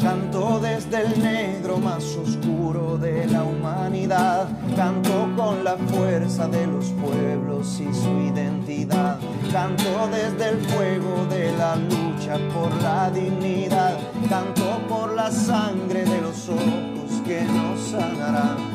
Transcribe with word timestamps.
Canto 0.00 0.60
desde 0.60 1.02
el 1.02 1.22
negro 1.22 1.76
más 1.78 2.04
oscuro 2.16 2.96
de 2.96 3.26
la 3.26 3.44
humanidad. 3.44 4.48
Canto 4.74 5.28
con 5.36 5.62
la 5.62 5.76
fuerza 5.76 6.48
de 6.48 6.66
los 6.66 6.86
pueblos 6.86 7.80
y 7.80 7.92
su 7.94 8.10
identidad. 8.20 9.18
Canto 9.52 10.08
desde 10.10 10.50
el 10.50 10.60
fuego 10.66 11.26
de 11.30 11.52
la 11.56 11.76
lucha 11.76 12.38
por 12.54 12.74
la 12.82 13.10
dignidad. 13.10 13.98
Canto 14.28 14.78
por 14.88 15.14
la 15.14 15.30
sangre 15.30 16.04
de 16.04 16.20
los 16.20 16.48
ojos 16.48 17.22
que 17.26 17.42
nos 17.42 17.80
sanarán. 17.80 18.73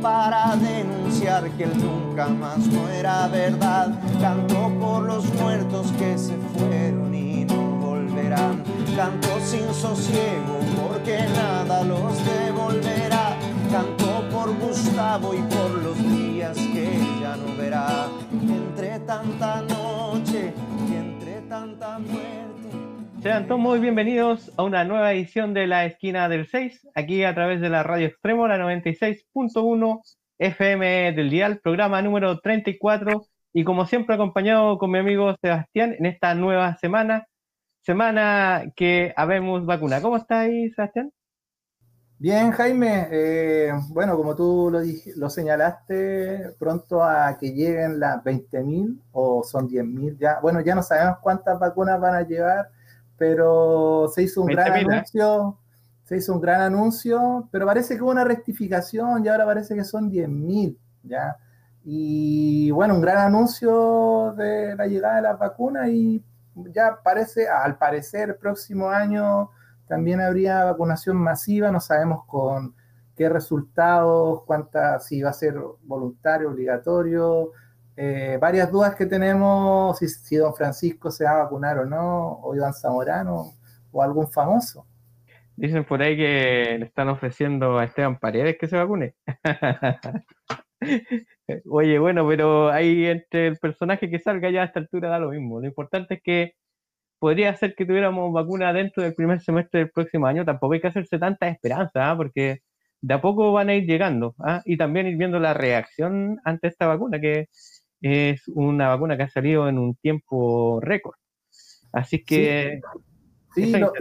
Para 0.00 0.56
denunciar 0.56 1.50
que 1.52 1.64
el 1.64 1.76
nunca 1.78 2.28
más 2.28 2.58
no 2.68 2.88
era 2.88 3.26
verdad. 3.28 3.98
Canto 4.20 4.70
por 4.80 5.02
los 5.02 5.24
muertos 5.34 5.92
que 5.98 6.16
se 6.16 6.36
fueron 6.56 7.14
y 7.14 7.44
no 7.44 7.76
volverán 7.80 8.62
Canto 8.96 9.28
sin 9.44 9.74
sosiego 9.74 10.58
porque 10.80 11.26
nada 11.34 11.82
los 11.82 12.24
devolverá. 12.24 13.36
Canto 13.70 14.28
por 14.30 14.56
Gustavo 14.56 15.34
y 15.34 15.42
por 15.42 15.70
los 15.82 15.98
días 15.98 16.56
que 16.56 16.98
ya 17.20 17.36
no 17.36 17.56
verá. 17.56 18.06
Entre 18.32 19.00
tanta 19.00 19.62
noche 19.62 20.54
y 20.88 20.94
entre 20.94 21.40
tanta 21.42 21.98
muerte. 21.98 22.43
Sean 23.24 23.48
todos 23.48 23.58
muy 23.58 23.78
bienvenidos 23.78 24.52
a 24.58 24.64
una 24.64 24.84
nueva 24.84 25.14
edición 25.14 25.54
de 25.54 25.66
La 25.66 25.86
Esquina 25.86 26.28
del 26.28 26.46
6, 26.46 26.88
aquí 26.94 27.24
a 27.24 27.34
través 27.34 27.58
de 27.62 27.70
la 27.70 27.82
Radio 27.82 28.08
Extremo, 28.08 28.46
la 28.46 28.58
96.1 28.58 30.02
FM 30.36 31.12
del 31.12 31.30
Dial, 31.30 31.58
programa 31.60 32.02
número 32.02 32.38
34, 32.40 33.24
y 33.54 33.64
como 33.64 33.86
siempre 33.86 34.16
acompañado 34.16 34.76
con 34.76 34.90
mi 34.90 34.98
amigo 34.98 35.34
Sebastián 35.40 35.96
en 35.98 36.04
esta 36.04 36.34
nueva 36.34 36.76
semana 36.76 37.26
semana 37.80 38.64
que 38.76 39.14
habemos 39.16 39.64
vacuna. 39.64 40.02
¿Cómo 40.02 40.18
estáis, 40.18 40.74
Sebastián? 40.74 41.10
Bien, 42.18 42.50
Jaime. 42.50 43.08
Eh, 43.10 43.72
bueno, 43.88 44.18
como 44.18 44.36
tú 44.36 44.68
lo, 44.70 44.80
lo 45.16 45.30
señalaste, 45.30 46.50
pronto 46.58 47.02
a 47.02 47.38
que 47.38 47.54
lleguen 47.54 48.00
las 48.00 48.22
20.000 48.22 49.00
o 49.12 49.42
son 49.42 49.66
10.000 49.66 50.18
ya. 50.18 50.40
Bueno, 50.42 50.60
ya 50.60 50.74
no 50.74 50.82
sabemos 50.82 51.20
cuántas 51.22 51.58
vacunas 51.58 51.98
van 51.98 52.16
a 52.16 52.22
llevar, 52.22 52.68
pero 53.16 54.08
se 54.14 54.22
hizo 54.22 54.42
un 54.42 54.48
gran 54.48 54.76
¿eh? 54.76 54.80
anuncio. 54.80 55.58
Se 56.04 56.18
hizo 56.18 56.34
un 56.34 56.40
gran 56.40 56.60
anuncio, 56.60 57.48
pero 57.50 57.64
parece 57.64 57.96
que 57.96 58.02
hubo 58.02 58.10
una 58.10 58.24
rectificación 58.24 59.24
y 59.24 59.28
ahora 59.28 59.46
parece 59.46 59.74
que 59.74 59.84
son 59.84 60.10
10.000, 60.10 60.76
¿ya? 61.02 61.38
Y 61.82 62.70
bueno, 62.72 62.94
un 62.94 63.00
gran 63.00 63.18
anuncio 63.18 64.34
de 64.36 64.76
la 64.76 64.86
llegada 64.86 65.16
de 65.16 65.22
las 65.22 65.38
vacunas 65.38 65.88
y 65.88 66.22
ya 66.54 66.98
parece, 67.02 67.48
al 67.48 67.78
parecer, 67.78 68.30
el 68.30 68.36
próximo 68.36 68.90
año 68.90 69.50
también 69.86 70.20
habría 70.20 70.64
vacunación 70.64 71.16
masiva, 71.16 71.70
no 71.70 71.80
sabemos 71.80 72.24
con 72.26 72.74
qué 73.16 73.28
resultados, 73.28 74.42
cuántas, 74.44 75.06
si 75.06 75.22
va 75.22 75.30
a 75.30 75.34
ser 75.34 75.54
voluntario, 75.82 76.50
obligatorio, 76.50 77.52
eh, 77.96 78.38
varias 78.40 78.70
dudas 78.70 78.94
que 78.96 79.06
tenemos, 79.06 79.98
si, 79.98 80.36
don 80.36 80.54
Francisco 80.54 81.10
se 81.10 81.24
va 81.24 81.30
a 81.32 81.44
vacunar 81.44 81.78
o 81.78 81.86
no, 81.86 82.40
o 82.42 82.54
Iván 82.54 82.74
Zamorano, 82.74 83.52
o 83.92 84.02
algún 84.02 84.30
famoso. 84.30 84.86
Dicen 85.56 85.84
por 85.84 86.02
ahí 86.02 86.16
que 86.16 86.76
le 86.78 86.86
están 86.86 87.08
ofreciendo 87.08 87.78
a 87.78 87.84
Esteban 87.84 88.18
Paredes 88.18 88.56
que 88.58 88.66
se 88.66 88.76
vacune. 88.76 89.14
Oye, 91.70 91.98
bueno, 91.98 92.26
pero 92.26 92.70
ahí 92.70 93.06
entre 93.06 93.46
el 93.48 93.58
personaje 93.58 94.10
que 94.10 94.18
salga 94.18 94.50
ya 94.50 94.62
a 94.62 94.64
esta 94.64 94.80
altura 94.80 95.10
da 95.10 95.18
lo 95.18 95.30
mismo. 95.30 95.60
Lo 95.60 95.66
importante 95.66 96.14
es 96.14 96.22
que 96.22 96.54
podría 97.18 97.54
ser 97.56 97.74
que 97.74 97.86
tuviéramos 97.86 98.32
vacuna 98.32 98.72
dentro 98.72 99.02
del 99.02 99.14
primer 99.14 99.40
semestre 99.40 99.80
del 99.80 99.90
próximo 99.90 100.26
año. 100.26 100.44
Tampoco 100.44 100.74
hay 100.74 100.80
que 100.80 100.88
hacerse 100.88 101.18
tanta 101.18 101.48
esperanza, 101.48 102.10
¿ah? 102.10 102.16
porque 102.16 102.60
de 103.00 103.14
a 103.14 103.20
poco 103.20 103.52
van 103.52 103.68
a 103.68 103.74
ir 103.74 103.86
llegando. 103.86 104.34
¿ah? 104.40 104.62
Y 104.64 104.76
también 104.76 105.06
ir 105.06 105.16
viendo 105.16 105.38
la 105.38 105.54
reacción 105.54 106.40
ante 106.44 106.68
esta 106.68 106.86
vacuna, 106.86 107.20
que 107.20 107.48
es 108.04 108.48
una 108.48 108.88
vacuna 108.88 109.16
que 109.16 109.22
ha 109.24 109.28
salido 109.28 109.68
en 109.68 109.78
un 109.78 109.94
tiempo 109.94 110.80
récord. 110.80 111.16
Así 111.92 112.22
que... 112.24 112.80
Sí, 113.54 113.72
y, 113.72 113.78
lo, 113.78 113.92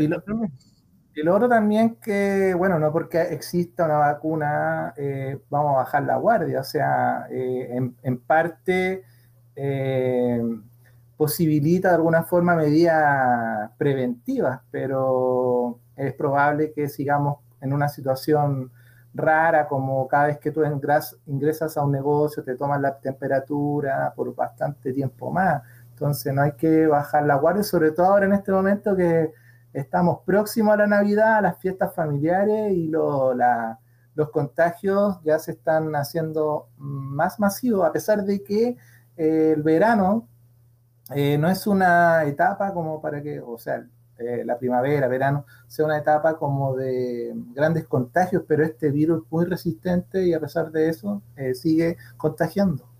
y 1.15 1.21
lo 1.21 1.35
otro 1.35 1.47
también 1.47 1.97
que, 2.01 2.55
bueno, 2.55 2.79
no 2.79 2.91
porque 2.91 3.21
exista 3.21 3.85
una 3.85 3.97
vacuna 3.97 4.93
eh, 4.97 5.37
vamos 5.49 5.73
a 5.73 5.77
bajar 5.77 6.03
la 6.03 6.17
guardia, 6.17 6.59
o 6.59 6.63
sea, 6.63 7.27
eh, 7.29 7.79
en, 8.01 8.17
parte 8.17 9.03
eh, 9.55 10.41
posibilita 11.15 11.89
de 11.89 11.95
alguna 11.95 12.23
forma 12.23 12.55
medidas 12.55 13.69
preventivas, 13.77 14.61
pero 14.71 15.79
es 15.95 16.13
probable 16.13 16.73
que 16.73 16.89
sigamos 16.89 17.37
en 17.61 17.73
una 17.73 17.89
situación 17.89 18.71
rara, 19.13 19.67
como 19.67 20.07
cada 20.07 20.27
vez 20.27 20.39
que 20.39 20.51
tú 20.51 20.61
ingresas 20.63 21.77
a 21.77 21.83
un 21.83 21.91
negocio, 21.91 22.43
te 22.43 22.55
toman 22.55 22.81
la 22.81 22.97
temperatura 22.99 24.13
por 24.15 24.33
bastante 24.35 24.91
tiempo 24.93 25.31
más. 25.31 25.61
Entonces 25.89 26.33
no 26.33 26.41
hay 26.41 26.53
que 26.53 26.87
bajar 26.87 27.25
la 27.25 27.35
guardia, 27.35 27.63
sobre 27.63 27.91
todo 27.91 28.07
ahora 28.07 28.25
en 28.25 28.33
este 28.33 28.51
momento 28.51 28.95
que 28.95 29.31
estamos 29.73 30.19
próximos 30.25 30.73
a 30.73 30.77
la 30.77 30.87
Navidad, 30.87 31.37
a 31.37 31.41
las 31.41 31.57
fiestas 31.57 31.93
familiares 31.93 32.73
y 32.73 32.87
los 32.87 34.29
contagios 34.31 35.19
ya 35.23 35.39
se 35.39 35.51
están 35.51 35.95
haciendo 35.95 36.69
más 36.77 37.39
masivos, 37.39 37.85
a 37.85 37.91
pesar 37.91 38.23
de 38.23 38.43
que 38.43 38.77
eh, 39.17 39.53
el 39.55 39.63
verano 39.63 40.27
eh, 41.13 41.37
no 41.37 41.49
es 41.49 41.67
una 41.67 42.23
etapa 42.23 42.73
como 42.73 43.01
para 43.01 43.21
que, 43.21 43.39
o 43.39 43.57
sea, 43.57 43.85
eh, 44.19 44.43
la 44.45 44.57
primavera, 44.57 45.07
verano, 45.07 45.45
sea 45.67 45.85
una 45.85 45.97
etapa 45.97 46.37
como 46.37 46.75
de 46.75 47.33
grandes 47.53 47.87
contagios, 47.87 48.43
pero 48.47 48.63
este 48.63 48.91
virus 48.91 49.23
es 49.23 49.31
muy 49.31 49.45
resistente 49.45 50.25
y 50.25 50.33
a 50.33 50.39
pesar 50.39 50.71
de 50.71 50.89
eso 50.89 51.21
sigue 51.53 51.97
contagiando. 52.17 52.93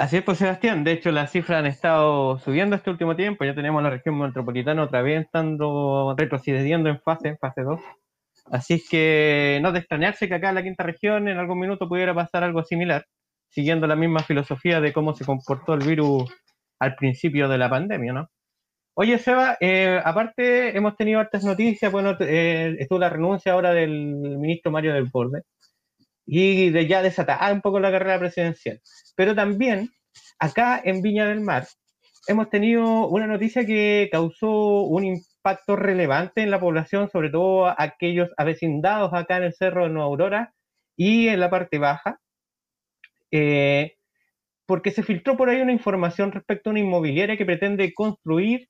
Así 0.00 0.16
es, 0.16 0.22
pues 0.22 0.38
Sebastián. 0.38 0.82
De 0.82 0.92
hecho, 0.92 1.10
las 1.10 1.30
cifras 1.30 1.58
han 1.58 1.66
estado 1.66 2.38
subiendo 2.38 2.74
este 2.74 2.88
último 2.88 3.16
tiempo. 3.16 3.44
Ya 3.44 3.54
tenemos 3.54 3.82
la 3.82 3.90
región 3.90 4.18
metropolitana 4.18 4.82
otra 4.84 5.02
vez 5.02 5.26
estando 5.26 6.14
retrocediendo 6.16 6.88
en 6.88 6.98
fase, 7.02 7.28
en 7.28 7.36
fase 7.36 7.60
2. 7.60 7.78
Así 8.50 8.74
es 8.74 8.88
que 8.88 9.58
no 9.60 9.72
de 9.72 9.80
extrañarse 9.80 10.26
que 10.26 10.34
acá 10.34 10.48
en 10.48 10.54
la 10.54 10.62
quinta 10.62 10.84
región 10.84 11.28
en 11.28 11.36
algún 11.36 11.58
minuto 11.58 11.86
pudiera 11.86 12.14
pasar 12.14 12.44
algo 12.44 12.64
similar, 12.64 13.04
siguiendo 13.50 13.86
la 13.86 13.94
misma 13.94 14.20
filosofía 14.20 14.80
de 14.80 14.94
cómo 14.94 15.14
se 15.14 15.26
comportó 15.26 15.74
el 15.74 15.86
virus 15.86 16.30
al 16.80 16.96
principio 16.96 17.48
de 17.48 17.58
la 17.58 17.70
pandemia, 17.70 18.12
¿no? 18.12 18.30
Oye, 18.94 19.18
Seba, 19.18 19.56
eh, 19.60 20.00
aparte 20.04 20.76
hemos 20.76 20.96
tenido 20.96 21.20
hartas 21.20 21.44
noticias. 21.44 21.90
Bueno, 21.92 22.16
eh, 22.20 22.76
estuvo 22.78 22.98
la 22.98 23.08
renuncia 23.08 23.52
ahora 23.52 23.72
del 23.72 23.90
ministro 24.38 24.72
Mario 24.72 24.94
del 24.94 25.08
Borde 25.12 25.42
y 26.26 26.70
de 26.70 26.86
ya 26.86 27.02
desatar 27.02 27.52
un 27.52 27.60
poco 27.62 27.80
la 27.80 27.90
carrera 27.90 28.18
presidencial. 28.18 28.80
Pero 29.16 29.34
también 29.34 29.90
acá 30.38 30.80
en 30.84 31.02
Viña 31.02 31.26
del 31.26 31.40
Mar 31.40 31.66
hemos 32.28 32.50
tenido 32.50 33.08
una 33.08 33.26
noticia 33.26 33.64
que 33.66 34.08
causó 34.12 34.82
un 34.82 35.04
impacto 35.04 35.76
relevante 35.76 36.42
en 36.42 36.50
la 36.50 36.60
población, 36.60 37.08
sobre 37.10 37.30
todo 37.30 37.74
aquellos 37.78 38.30
avecindados 38.36 39.12
acá 39.14 39.38
en 39.38 39.44
el 39.44 39.54
Cerro 39.54 39.84
de 39.84 39.90
Nueva 39.90 40.06
Aurora 40.08 40.54
y 40.96 41.28
en 41.28 41.40
la 41.40 41.50
parte 41.50 41.78
baja, 41.78 42.20
eh, 43.30 43.96
porque 44.70 44.92
se 44.92 45.02
filtró 45.02 45.36
por 45.36 45.48
ahí 45.48 45.60
una 45.60 45.72
información 45.72 46.30
respecto 46.30 46.70
a 46.70 46.72
una 46.72 46.78
inmobiliaria 46.78 47.36
que 47.36 47.44
pretende 47.44 47.92
construir 47.92 48.68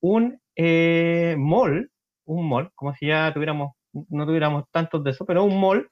un 0.00 0.40
eh, 0.56 1.36
mall, 1.38 1.88
un 2.24 2.48
mall, 2.48 2.72
como 2.74 2.92
si 2.96 3.06
ya 3.06 3.32
tuviéramos, 3.32 3.74
no 3.92 4.26
tuviéramos 4.26 4.64
tantos 4.72 5.04
de 5.04 5.12
eso, 5.12 5.24
pero 5.24 5.44
un 5.44 5.60
mall 5.60 5.88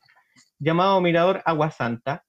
llamado 0.59 1.01
Mirador 1.01 1.41
Agua 1.45 1.71
Santa, 1.71 2.25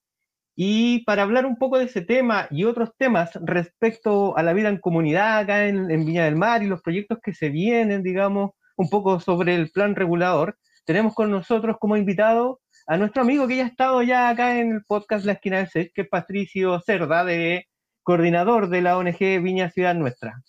y 0.56 1.04
para 1.04 1.24
hablar 1.24 1.48
un 1.48 1.58
poco 1.58 1.80
de 1.80 1.86
ese 1.86 2.02
tema 2.02 2.48
y 2.52 2.66
otros 2.66 2.92
temas 2.96 3.32
respecto 3.42 4.38
a 4.38 4.44
la 4.44 4.54
vida 4.54 4.70
en 4.70 4.78
comunidad 4.78 5.40
acá 5.40 5.66
en, 5.66 5.88
Viña 5.88 6.26
del 6.26 6.36
Mar 6.36 6.62
y 6.62 6.68
los 6.68 6.84
proyectos 6.84 7.18
que 7.24 7.34
se 7.34 7.50
vienen, 7.50 8.04
digamos, 8.04 8.52
un 8.78 8.88
poco 8.88 9.20
sobre 9.20 9.56
el 9.56 9.72
plan 9.72 9.96
regulador, 9.96 10.60
tenemos 10.86 11.16
con 11.16 11.32
nosotros 11.32 11.78
como 11.80 11.98
invitado 11.98 12.60
a 12.90 12.98
nuestro 12.98 13.22
amigo 13.22 13.48
que 13.48 13.56
ya 13.56 13.66
ha 13.66 13.68
estado 13.68 14.02
ya 14.02 14.30
acá 14.30 14.60
en 14.60 14.72
el 14.72 14.84
podcast 14.84 15.24
La 15.24 15.34
Esquina 15.34 15.58
del 15.58 15.70
Seis, 15.70 15.92
que 15.94 16.02
es 16.02 16.10
Patricio 16.10 16.80
Cerda, 16.80 17.24
de 17.24 17.68
coordinador 18.02 18.68
de 18.68 18.82
la 18.82 18.98
ONG 18.98 19.20
Viña 19.44 19.70
Ciudad 19.70 19.94
Nuestra. 19.94 20.42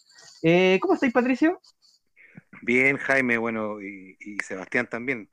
Eh, 0.42 0.78
¿Cómo 0.80 0.94
estáis, 0.94 1.12
Patricio? 1.12 1.60
Bien, 2.62 2.96
Jaime, 2.96 3.36
bueno, 3.36 3.82
y, 3.82 4.16
y 4.20 4.38
Sebastián 4.42 4.86
también. 4.86 5.28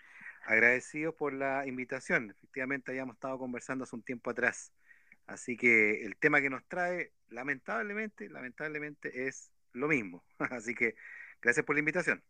Agradecido 0.45 1.15
por 1.15 1.31
la 1.31 1.65
invitación. 1.65 2.29
Efectivamente, 2.29 2.91
habíamos 2.91 3.15
estado 3.15 3.39
conversando 3.39 3.85
hace 3.85 3.95
un 3.95 4.03
tiempo 4.03 4.29
atrás. 4.29 4.73
Así 5.27 5.55
que 5.55 6.03
el 6.03 6.17
tema 6.17 6.41
que 6.41 6.49
nos 6.49 6.67
trae, 6.67 7.13
lamentablemente, 7.29 8.27
lamentablemente 8.27 9.27
es 9.29 9.49
lo 9.71 9.87
mismo. 9.87 10.25
Así 10.51 10.75
que 10.75 10.95
gracias 11.41 11.65
por 11.65 11.77
la 11.77 11.79
invitación. 11.79 12.21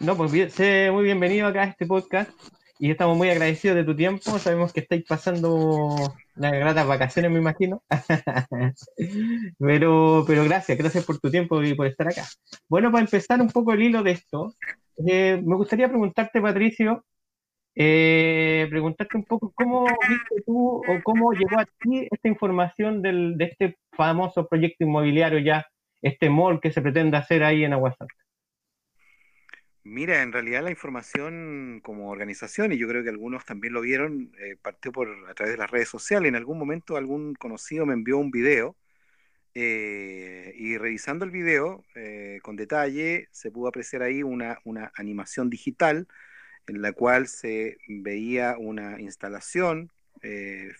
No, 0.00 0.16
pues 0.16 0.32
bien, 0.32 0.50
sé 0.50 0.90
muy 0.90 1.04
bienvenido 1.04 1.46
acá 1.46 1.62
a 1.62 1.66
este 1.66 1.86
podcast. 1.86 2.32
Y 2.78 2.90
estamos 2.90 3.16
muy 3.16 3.28
agradecidos 3.30 3.76
de 3.76 3.84
tu 3.84 3.96
tiempo. 3.96 4.38
Sabemos 4.38 4.72
que 4.72 4.80
estáis 4.80 5.04
pasando 5.04 5.94
unas 6.36 6.52
gratas 6.52 6.86
vacaciones, 6.86 7.30
me 7.30 7.38
imagino. 7.38 7.82
pero, 9.58 10.24
pero 10.26 10.44
gracias, 10.44 10.78
gracias 10.78 11.04
por 11.04 11.18
tu 11.18 11.30
tiempo 11.30 11.62
y 11.62 11.74
por 11.74 11.86
estar 11.86 12.08
acá. 12.08 12.24
Bueno, 12.68 12.90
para 12.90 13.04
empezar 13.04 13.40
un 13.40 13.50
poco 13.50 13.72
el 13.72 13.82
hilo 13.82 14.02
de 14.02 14.12
esto, 14.12 14.54
eh, 15.06 15.42
me 15.44 15.56
gustaría 15.56 15.88
preguntarte, 15.88 16.40
Patricio, 16.40 17.04
eh, 17.74 18.66
preguntarte 18.70 19.16
un 19.16 19.24
poco 19.24 19.52
cómo 19.54 19.84
viste 19.84 20.42
tú 20.46 20.78
o 20.78 21.02
cómo 21.04 21.32
llegó 21.32 21.60
a 21.60 21.66
ti 21.80 22.08
esta 22.10 22.28
información 22.28 23.02
del, 23.02 23.36
de 23.36 23.44
este 23.44 23.78
famoso 23.92 24.46
proyecto 24.48 24.84
inmobiliario 24.84 25.38
ya, 25.38 25.66
este 26.02 26.30
mall 26.30 26.60
que 26.60 26.72
se 26.72 26.82
pretende 26.82 27.16
hacer 27.16 27.44
ahí 27.44 27.64
en 27.64 27.72
Aguasanta. 27.72 28.14
Mira, 29.88 30.22
en 30.22 30.32
realidad 30.32 30.62
la 30.62 30.70
información 30.70 31.80
como 31.82 32.10
organización, 32.10 32.72
y 32.72 32.78
yo 32.78 32.86
creo 32.88 33.02
que 33.02 33.08
algunos 33.08 33.46
también 33.46 33.72
lo 33.72 33.80
vieron, 33.80 34.32
eh, 34.38 34.56
partió 34.60 34.92
por 34.92 35.08
a 35.30 35.34
través 35.34 35.54
de 35.54 35.58
las 35.58 35.70
redes 35.70 35.88
sociales. 35.88 36.28
En 36.28 36.36
algún 36.36 36.58
momento 36.58 36.96
algún 36.98 37.34
conocido 37.34 37.86
me 37.86 37.94
envió 37.94 38.18
un 38.18 38.30
video 38.30 38.76
eh, 39.54 40.52
y 40.56 40.76
revisando 40.76 41.24
el 41.24 41.30
video 41.30 41.84
eh, 41.94 42.38
con 42.42 42.56
detalle 42.56 43.28
se 43.32 43.50
pudo 43.50 43.68
apreciar 43.68 44.02
ahí 44.02 44.22
una, 44.22 44.58
una 44.64 44.92
animación 44.94 45.48
digital 45.50 46.06
en 46.66 46.82
la 46.82 46.92
cual 46.92 47.26
se 47.28 47.78
veía 47.88 48.56
una 48.58 49.00
instalación 49.00 49.90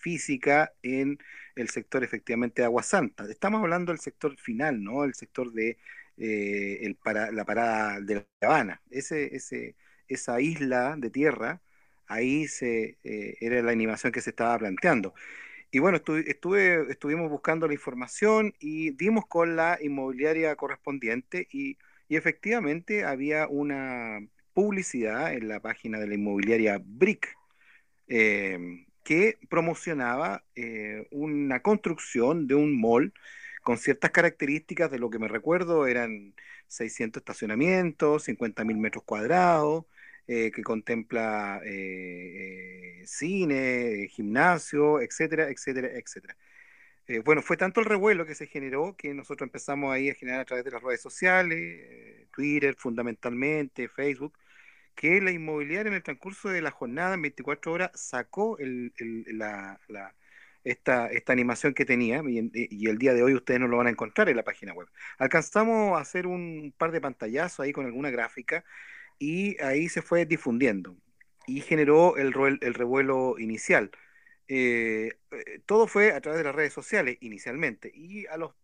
física 0.00 0.72
en 0.82 1.19
el 1.54 1.70
sector 1.70 2.02
efectivamente 2.04 2.62
de 2.62 2.66
Agua 2.66 2.82
Santa. 2.82 3.25
Estamos 3.31 3.62
hablando 3.62 3.93
del 3.93 4.00
sector 4.00 4.37
final, 4.37 4.82
¿no? 4.82 5.04
El 5.04 5.14
sector 5.14 5.52
de 5.52 5.78
eh, 6.20 6.94
la 7.32 7.44
parada 7.44 8.00
de 8.00 8.15
La 8.41 8.49
Habana. 8.49 8.82
Ese, 8.91 9.31
esa 10.09 10.41
isla 10.41 10.97
de 10.99 11.11
tierra, 11.11 11.61
ahí 12.06 12.49
se, 12.49 12.99
eh, 13.05 13.37
era 13.41 13.62
la 13.62 13.73
animación 13.73 14.12
que 14.12 14.20
se 14.20 14.31
estaba 14.31 14.59
planteando. 14.59 15.15
Y 15.70 15.81
bueno, 15.81 15.99
estuve, 15.99 16.91
estuvimos 16.91 17.31
buscando 17.31 17.67
la 17.69 17.75
información 17.75 18.55
y 18.59 18.91
dimos 18.93 19.26
con 19.26 19.56
la 19.56 19.79
inmobiliaria 19.81 20.56
correspondiente 20.56 21.47
y, 21.53 21.79
efectivamente 22.11 23.05
había 23.05 23.49
una 23.49 24.21
publicidad 24.55 25.35
en 25.35 25.47
la 25.47 25.61
página 25.61 26.00
de 26.00 26.06
la 26.06 26.14
inmobiliaria 26.14 26.81
BRIC 26.82 27.29
eh, 28.09 28.87
que 29.05 29.37
promocionaba 29.50 30.43
una 31.11 31.61
construcción 31.61 32.47
de 32.47 32.55
un 32.55 32.81
mall 32.81 33.12
con 33.69 33.76
ciertas 33.76 34.12
características 34.12 34.91
de 34.91 34.99
lo 34.99 35.11
que 35.11 35.19
me 35.19 35.29
recuerdo 35.29 35.87
eran 35.87 36.35
600 36.69 37.20
estacionamientos, 37.20 38.26
50.000 38.26 38.79
metros 38.79 39.05
cuadrados, 39.05 39.85
eh, 40.26 40.50
que 40.53 40.62
contempla 40.62 41.61
eh, 41.67 43.03
eh, 43.03 43.06
cine, 43.06 44.09
gimnasio, 44.11 45.03
etcétera, 45.03 45.50
etcétera, 45.50 45.88
etcétera. 45.88 46.35
bueno, 47.26 47.43
fue 47.43 47.59
tanto 47.59 47.81
el 47.81 47.87
revuelo 47.87 48.25
que 48.25 48.35
se 48.35 48.47
generó 48.47 48.97
que 48.97 49.12
nosotros 49.12 49.47
empezamos 49.47 49.93
ahí 49.93 50.09
a 50.09 50.14
generar 50.14 50.41
a 50.41 50.44
través 50.47 50.64
de 50.64 50.71
las 50.71 50.82
redes 50.82 51.03
sociales, 51.03 52.26
Twitter 52.32 52.75
fundamentalmente, 52.75 53.88
Facebook, 53.88 54.38
que 54.94 55.21
la 55.21 55.31
inmobiliaria 55.31 55.91
en 55.91 55.97
el 55.97 56.03
transcurso 56.03 56.49
de 56.49 56.62
la 56.62 56.71
jornada 56.71 57.14
en 57.17 57.23
24 57.23 57.71
horas 57.71 57.91
sacó 57.94 58.56
la 58.59 59.79
esta, 60.70 61.09
esta 61.09 61.32
animación 61.32 61.75
que 61.75 61.85
tenía 61.85 62.23
y, 62.26 62.87
el 62.88 62.99
día 62.99 63.15
de 63.15 63.23
hoy 63.23 63.35
ustedes 63.35 63.61
no 63.61 63.69
lo 63.69 63.79
van 63.79 63.87
a 63.87 63.91
encontrar 63.91 64.29
en 64.29 64.37
la 64.37 64.44
página 64.44 64.73
web. 64.73 64.88
Alcanzamos 65.19 65.97
a 65.99 66.00
hacer 66.03 66.26
un 66.26 66.75
par 66.76 66.93
de 66.93 67.00
pantallazos 67.00 67.61
ahí 67.61 67.73
con 67.73 67.87
alguna 67.87 68.11
gráfica 68.11 68.65
y 69.19 69.61
ahí 69.62 69.88
se 69.88 70.03
fue 70.03 70.26
difundiendo 70.26 70.97
y 71.47 71.61
generó 71.62 72.17
el, 72.17 72.35
el 72.61 72.75
revuelo 72.75 73.38
inicial. 73.38 73.91
Eh, 74.49 75.19
eh, 75.31 75.61
todo 75.67 75.87
fue 75.87 76.12
a 76.12 76.20
través 76.20 76.38
de 76.38 76.44
las 76.44 76.55
redes 76.55 76.73
sociales 76.73 77.19
inicialmente 77.21 77.91
y 77.94 78.26
a 78.26 78.37
los 78.37 78.55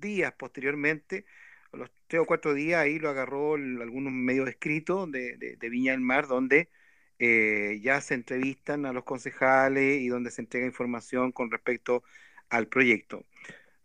días 0.00 0.32
posteriormente, 0.34 1.26
a 1.72 1.76
los 1.76 1.90
tres 2.08 2.22
o 2.22 2.26
cuatro 2.26 2.54
días, 2.54 2.80
ahí 2.80 2.98
lo 2.98 3.08
agarró 3.10 3.54
algunos 3.54 4.12
medios 4.12 4.48
escritos 4.48 5.10
de, 5.10 5.36
de 5.36 5.68
Viña 5.68 5.92
del 5.92 6.00
Mar 6.00 6.26
donde 6.26 6.70
eh, 7.18 7.80
ya 7.82 8.00
se 8.00 8.14
entrevistan 8.14 8.86
a 8.86 8.92
los 8.92 9.04
concejales 9.04 10.00
y 10.00 10.08
donde 10.08 10.30
se 10.30 10.42
entrega 10.42 10.66
información 10.66 11.32
con 11.32 11.50
respecto 11.50 12.02
al 12.50 12.68
proyecto. 12.68 13.24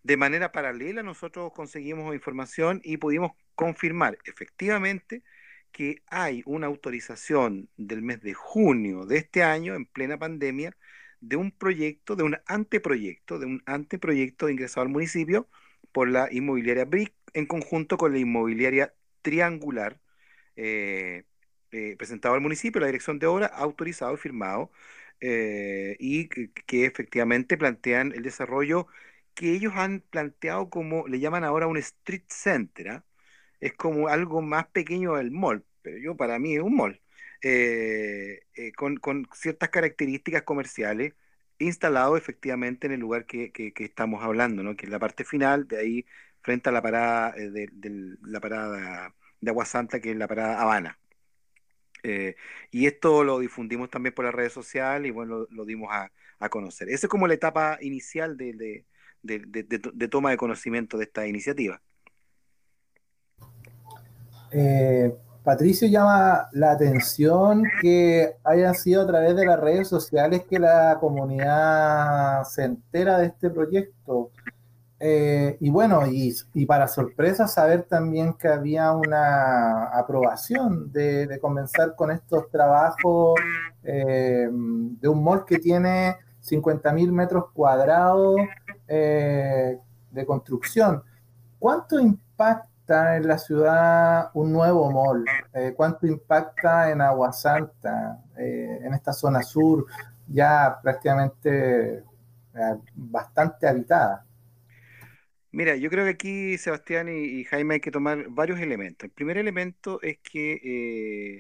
De 0.04 0.18
manera 0.18 0.52
paralela, 0.52 1.04
nosotros 1.04 1.52
conseguimos 1.54 2.14
información 2.14 2.82
y 2.84 2.98
pudimos 2.98 3.34
confirmar 3.56 4.18
efectivamente 4.26 5.24
que 5.72 6.04
hay 6.08 6.44
una 6.46 6.68
autorización 6.68 7.70
del 7.78 8.02
mes 8.02 8.22
de 8.22 8.34
junio 8.34 9.06
de 9.06 9.18
este 9.18 9.44
año, 9.44 9.76
en 9.76 9.86
plena 9.86 10.18
pandemia, 10.18 10.76
de 11.22 11.36
un 11.38 11.52
proyecto, 11.52 12.16
de 12.16 12.24
un 12.24 12.38
anteproyecto, 12.48 13.40
de 13.40 13.46
un 13.46 13.64
anteproyecto 13.66 14.50
ingresado 14.50 14.84
al 14.84 14.90
municipio 14.90 15.48
por 15.92 16.10
la 16.10 16.28
inmobiliaria 16.32 16.86
BRIC 16.86 17.14
en 17.34 17.46
conjunto 17.46 17.98
con 17.98 18.12
la 18.14 18.20
inmobiliaria 18.20 18.94
Triangular, 19.22 20.00
eh, 20.56 21.26
eh, 21.72 21.96
presentado 21.98 22.36
al 22.36 22.42
municipio, 22.42 22.82
la 22.82 22.88
dirección 22.88 23.20
de 23.20 23.28
obra, 23.28 23.48
autorizado 23.48 24.14
y 24.14 24.18
firmado, 24.18 24.72
eh, 25.22 25.96
y 26.00 26.28
que, 26.30 26.86
efectivamente 26.86 27.58
plantean 27.58 28.12
el 28.14 28.24
desarrollo 28.24 28.88
que 29.34 29.54
ellos 29.54 29.74
han 29.76 30.02
planteado 30.02 30.70
como, 30.70 31.08
le 31.08 31.20
llaman 31.20 31.44
ahora 31.44 31.68
un 31.68 31.78
street 31.78 32.24
center, 32.28 32.90
¿ah? 32.90 33.06
es 33.62 33.74
como 33.74 34.08
algo 34.10 34.42
más 34.42 34.68
pequeño 34.68 35.16
del 35.16 35.32
mall, 35.32 35.66
pero 35.82 35.98
yo 35.98 36.18
para 36.18 36.40
mí 36.40 36.56
es 36.56 36.62
un 36.62 36.76
mall, 36.76 37.02
eh, 37.42 38.42
con, 38.76 39.28
ciertas 39.34 39.70
características 39.70 40.44
comerciales, 40.44 41.14
instalado 41.60 42.18
efectivamente 42.18 42.88
en 42.88 42.94
el 42.94 43.00
lugar 43.00 43.26
que, 43.26 43.52
estamos 43.78 44.24
hablando, 44.24 44.64
¿no? 44.64 44.76
que 44.76 44.86
es 44.88 44.92
la 44.92 45.00
parte 45.00 45.24
final, 45.26 45.68
de 45.68 45.78
ahí 45.80 46.06
frente 46.42 46.70
a 46.70 46.72
la 46.74 46.82
parada 46.82 47.32
de, 47.34 47.70
de 47.72 48.18
la 48.24 48.40
parada 48.42 49.16
de 49.42 49.50
Agua 49.52 49.66
Santa, 49.66 50.00
que 50.02 50.12
es 50.12 50.18
la 50.18 50.28
parada 50.28 50.62
Habana. 50.62 51.01
Eh, 52.04 52.36
y 52.72 52.88
esto 52.88 53.24
lo 53.24 53.40
difundimos 53.40 53.90
también 53.90 54.14
por 54.14 54.26
las 54.26 54.34
redes 54.34 54.54
sociales 54.54 55.10
y 55.10 55.12
bueno, 55.12 55.48
lo, 55.50 55.66
dimos 55.66 55.90
a, 55.92 56.12
conocer. 56.50 56.90
Esa 56.90 57.06
es 57.06 57.10
como 57.10 57.28
la 57.28 57.36
etapa 57.36 57.78
inicial 57.82 58.36
de, 58.36 58.86
toma 60.10 60.32
de 60.32 60.38
conocimiento 60.38 60.98
de 60.98 61.04
esta 61.04 61.28
iniciativa. 61.28 61.80
Eh, 64.52 65.14
Patricio 65.44 65.88
llama 65.88 66.50
la 66.52 66.72
atención 66.72 67.64
que 67.82 68.36
haya 68.44 68.74
sido 68.74 69.02
a 69.02 69.08
través 69.08 69.36
de 69.36 69.46
las 69.46 69.60
redes 69.60 69.88
sociales 69.88 70.44
que 70.48 70.60
la 70.60 70.98
comunidad 71.00 72.44
se 72.44 72.66
entera 72.66 73.18
de 73.18 73.28
este 73.28 73.50
proyecto. 73.50 74.32
Eh, 75.04 75.58
y 75.60 75.72
bueno, 75.72 76.04
y, 76.06 76.32
para 76.68 76.88
sorpresa 76.88 77.48
saber 77.48 77.86
también 77.90 78.36
que 78.36 78.48
había 78.48 78.92
una 78.92 79.86
aprobación 79.86 80.92
de, 80.92 81.40
comenzar 81.42 81.96
con 81.96 82.12
estos 82.12 82.52
trabajos 82.52 83.34
eh, 83.82 84.48
de 84.52 85.08
un 85.08 85.24
mall 85.24 85.44
que 85.44 85.58
tiene 85.58 86.18
50.000 86.44 87.12
metros 87.12 87.46
cuadrados 87.52 88.36
eh, 88.88 89.80
de 90.12 90.26
construcción. 90.28 91.02
¿Cuánto 91.58 92.00
impacta 92.00 93.18
en 93.18 93.28
la 93.28 93.40
ciudad 93.40 94.30
un 94.36 94.54
nuevo 94.54 94.92
mall? 94.92 95.26
¿Cuánto 95.76 96.06
impacta 96.06 96.92
en 96.92 97.02
Aguasanta, 97.02 98.20
en 98.38 98.94
esta 98.94 99.14
zona 99.14 99.42
sur, 99.42 99.84
ya 100.28 100.78
prácticamente 100.80 102.04
bastante 102.94 103.68
habitada? 103.68 104.26
Mira, 105.54 105.76
yo 105.76 105.90
creo 105.90 106.06
que 106.06 106.12
aquí, 106.12 106.58
Sebastián 106.58 107.10
y, 107.10 107.44
Jaime, 107.44 107.76
hay 107.76 107.80
que 107.82 107.92
tomar 107.92 108.30
varios 108.30 108.60
elementos. 108.62 109.06
El 109.06 109.12
primer 109.12 109.38
elemento 109.38 110.02
es 110.02 110.18
que 110.20 110.62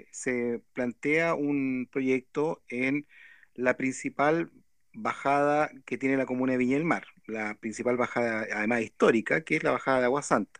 eh, 0.03 0.07
se 0.11 0.61
plantea 0.73 1.33
un 1.33 1.87
proyecto 1.89 2.61
en 2.67 3.07
la 3.53 3.77
principal 3.77 4.51
bajada 4.93 5.71
que 5.85 5.97
tiene 5.97 6.17
la 6.17 6.25
comuna 6.25 6.51
de 6.53 6.57
Viña 6.57 6.75
del 6.75 6.83
Mar, 6.85 7.05
la 7.25 7.55
principal 7.55 7.95
bajada, 7.95 8.47
además 8.53 8.81
histórica, 8.81 9.43
que 9.45 9.55
es 9.55 9.63
la 9.63 9.71
bajada 9.71 9.99
de 9.99 10.05
Agua 10.05 10.21
Santa. 10.23 10.59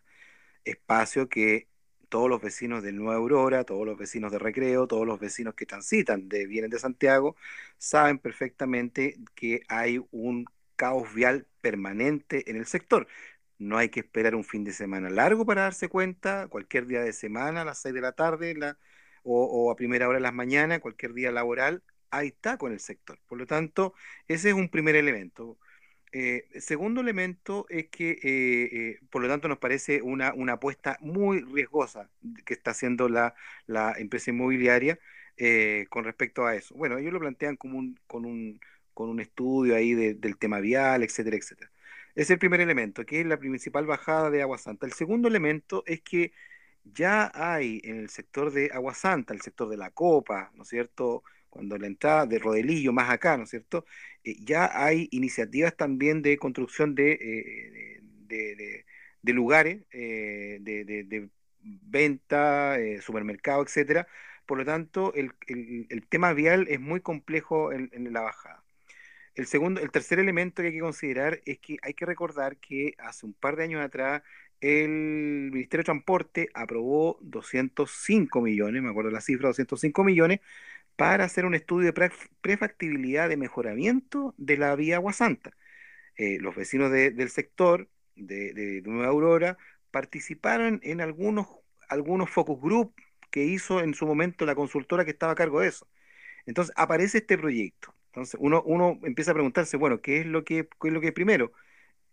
Espacio 0.65 1.29
que 1.29 1.67
todos 2.10 2.29
los 2.29 2.41
vecinos 2.41 2.84
del 2.84 2.98
Nueva 2.98 3.15
Aurora, 3.15 3.63
todos 3.65 3.86
los 3.86 3.98
vecinos 3.98 4.31
de 4.31 4.39
Recreo, 4.39 4.88
todos 4.88 5.08
los 5.08 5.20
vecinos 5.20 5.55
que 5.55 5.65
transitan, 5.65 6.29
de, 6.29 6.48
vienen 6.48 6.70
de 6.72 6.79
Santiago, 6.79 7.36
saben 7.77 8.20
perfectamente 8.20 9.17
que 9.36 9.62
hay 9.70 10.00
un 10.12 10.46
caos 10.75 11.13
vial 11.13 11.48
permanente 11.62 12.50
en 12.50 12.58
el 12.58 12.65
sector. 12.65 13.08
No 13.61 13.77
hay 13.77 13.89
que 13.89 13.99
esperar 14.01 14.33
un 14.35 14.43
fin 14.43 14.63
de 14.63 14.73
semana 14.73 15.09
largo 15.09 15.45
para 15.45 15.61
darse 15.63 15.87
cuenta, 15.87 16.47
cualquier 16.47 16.87
día 16.87 17.01
de 17.01 17.13
semana, 17.13 17.61
a 17.61 17.65
las 17.65 17.79
6 17.79 17.93
de 17.93 18.01
la 18.01 18.13
tarde 18.13 18.55
la, 18.55 18.77
o, 19.23 19.69
a 19.71 19.75
primera 19.75 20.07
hora 20.07 20.17
de 20.17 20.23
las 20.23 20.33
mañanas, 20.33 20.79
cualquier 20.79 21.13
día 21.13 21.31
laboral, 21.31 21.83
ahí 22.09 22.29
está 22.29 22.57
con 22.57 22.71
el 22.73 22.79
sector. 22.79 23.19
Por 23.27 23.37
lo 23.37 23.45
tanto, 23.45 23.93
ese 24.27 24.49
es 24.49 24.55
un 24.55 24.69
primer 24.69 24.95
elemento. 24.95 25.59
Eh, 26.13 26.47
segundo 26.59 27.01
elemento 27.01 27.65
es 27.69 27.87
que, 27.89 28.11
eh, 28.11 28.19
eh, 28.23 28.99
por 29.11 29.21
lo 29.21 29.27
tanto, 29.29 29.47
nos 29.47 29.59
parece 29.59 30.01
una, 30.01 30.33
una 30.33 30.53
apuesta 30.53 30.97
muy 31.01 31.41
riesgosa 31.41 32.09
que 32.45 32.53
está 32.55 32.71
haciendo 32.71 33.09
la, 33.09 33.35
la 33.67 33.93
empresa 33.97 34.31
inmobiliaria 34.31 34.99
con 35.89 36.03
respecto 36.03 36.45
a 36.45 36.55
eso. 36.55 36.75
Bueno, 36.75 36.97
ellos 36.97 37.13
lo 37.13 37.19
plantean 37.19 37.57
como 37.57 37.77
un, 37.79 37.99
con, 38.07 38.25
un, 38.25 38.59
con 38.93 39.09
un 39.09 39.19
estudio 39.19 39.75
ahí 39.75 39.93
del 39.95 40.37
tema 40.37 40.59
vial, 40.59 41.03
etcétera, 41.03 41.37
etcétera. 41.37 41.70
Es 42.15 42.29
el 42.29 42.39
primer 42.39 42.61
elemento, 42.61 43.05
que 43.05 43.21
es 43.21 43.25
la 43.25 43.37
principal 43.37 43.85
bajada 43.85 44.29
de 44.29 44.41
Agua 44.41 44.57
Santa. 44.57 44.85
El 44.85 44.93
segundo 44.93 45.27
elemento 45.27 45.83
es 45.85 46.01
que 46.01 46.33
ya 46.83 47.31
hay 47.33 47.81
en 47.83 47.99
el 47.99 48.09
sector 48.09 48.51
de 48.51 48.69
Agua 48.73 48.93
Santa, 48.93 49.33
el 49.33 49.41
sector 49.41 49.69
de 49.69 49.77
la 49.77 49.91
Copa, 49.91 50.51
¿no 50.55 50.63
es 50.63 50.69
cierto? 50.69 51.23
Cuando 51.49 51.77
la 51.77 51.87
entrada 51.87 52.25
de 52.25 52.39
Rodelillo, 52.39 52.93
más 52.93 53.09
acá, 53.09 53.37
¿no 53.37 53.43
es 53.43 53.49
cierto? 53.49 53.85
Eh, 54.23 54.35
ya 54.43 54.69
hay 54.73 55.07
iniciativas 55.11 55.75
también 55.75 56.21
de 56.21 56.37
construcción 56.37 56.95
de, 56.95 57.11
eh, 57.13 58.85
de, 59.21 59.33
lugares, 59.33 59.83
eh, 59.91 60.57
de, 60.61 61.29
venta, 61.61 62.77
supermercado, 63.01 63.63
etcétera. 63.63 64.07
Por 64.45 64.57
lo 64.57 64.65
tanto, 64.65 65.13
el, 65.13 65.33
tema 66.09 66.33
vial 66.33 66.67
es 66.69 66.79
muy 66.79 67.01
complejo 67.01 67.71
en, 67.73 67.89
en 67.93 68.11
la 68.13 68.21
bajada. 68.21 68.63
El 69.35 69.45
segundo, 69.47 69.81
el 69.81 69.91
tercer 69.91 70.19
elemento 70.19 70.61
que 70.61 70.69
hay 70.69 70.73
que 70.73 70.81
considerar 70.81 71.41
es 71.45 71.59
que 71.59 71.77
hay 71.81 71.93
que 71.93 72.05
recordar 72.05 72.57
que 72.57 72.95
hace 72.97 73.25
un 73.25 73.33
par 73.33 73.55
de 73.55 73.63
años 73.63 73.81
atrás 73.83 74.21
el 74.61 75.50
Ministerio 75.51 75.81
de 75.81 75.85
Transporte 75.85 76.50
aprobó 76.53 77.17
205 77.21 78.41
millones, 78.41 78.81
me 78.83 78.89
acuerdo 78.89 79.09
la 79.11 79.21
cifra, 79.21 79.50
205 79.50 80.03
millones, 80.03 80.39
para 80.95 81.25
hacer 81.25 81.45
un 81.45 81.55
estudio 81.55 81.91
de 81.91 82.11
prefactibilidad 82.41 83.29
de 83.29 83.38
mejoramiento 83.38 84.35
de 84.38 84.57
la 84.57 84.75
vía 84.75 84.97
Agua 84.97 85.13
Santa. 85.13 85.51
Eh, 86.15 86.38
los 86.39 86.55
vecinos 86.55 86.91
del 86.91 87.29
sector 87.29 87.89
de, 88.15 88.81
Nueva 88.85 89.07
Aurora 89.07 89.57
participaron 89.91 90.79
en 90.83 91.01
algunos, 91.01 91.47
algunos 91.89 92.29
focus 92.29 92.61
group 92.61 92.93
que 93.31 93.43
hizo 93.45 93.81
en 93.81 93.93
su 93.95 94.05
momento 94.05 94.45
la 94.45 94.55
consultora 94.55 95.05
que 95.05 95.11
estaba 95.11 95.33
a 95.33 95.35
cargo 95.35 95.61
de 95.61 95.69
eso. 95.69 95.88
Entonces 96.45 96.73
aparece 96.77 97.19
este 97.19 97.38
proyecto. 97.38 97.95
Entonces 98.11 98.37
uno, 98.41 98.61
uno 98.65 98.99
empieza 99.03 99.31
a 99.31 99.33
preguntarse, 99.33 99.77
bueno, 99.77 100.01
¿qué 100.01 100.19
es 100.19 100.25
lo 100.25 100.43
que, 100.43 100.67
qué 100.81 100.87
es 100.89 100.93
lo 100.93 100.99
que 101.01 101.13
primero? 101.13 101.53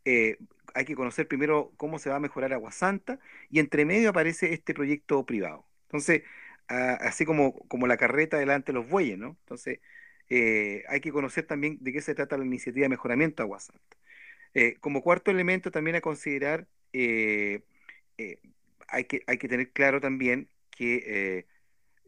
Eh, 0.04 0.38
hay 0.74 0.84
que 0.84 0.94
conocer 0.94 1.26
primero 1.28 1.72
cómo 1.76 1.98
se 1.98 2.10
va 2.10 2.16
a 2.16 2.20
mejorar 2.20 2.52
Agua 2.52 2.70
Santa 2.72 3.18
y 3.50 3.58
entre 3.58 3.84
medio 3.84 4.10
aparece 4.10 4.52
este 4.54 4.74
proyecto 4.74 5.24
privado. 5.26 5.66
Entonces, 5.86 6.22
así 6.68 7.24
como, 7.24 7.54
como 7.68 7.86
la 7.86 7.96
carreta 7.96 8.38
delante 8.38 8.72
de 8.72 8.78
los 8.78 8.88
bueyes, 8.88 9.18
¿no? 9.18 9.36
Entonces, 9.40 9.80
eh, 10.28 10.84
hay 10.88 11.00
que 11.00 11.12
conocer 11.12 11.46
también 11.46 11.78
de 11.80 11.92
qué 11.92 12.00
se 12.02 12.14
trata 12.14 12.36
la 12.38 12.44
iniciativa 12.44 12.84
de 12.84 12.90
mejoramiento 12.90 13.42
Agua 13.42 13.60
Santa. 13.60 13.96
Eh, 14.54 14.76
como 14.80 15.02
cuarto 15.02 15.30
elemento 15.30 15.70
también 15.70 15.96
a 15.96 16.00
considerar, 16.00 16.66
hay, 16.92 17.62
que, 19.04 19.22
hay 19.26 19.38
que 19.38 19.48
tener 19.48 19.72
claro 19.72 20.00
también 20.00 20.48
que, 20.70 21.46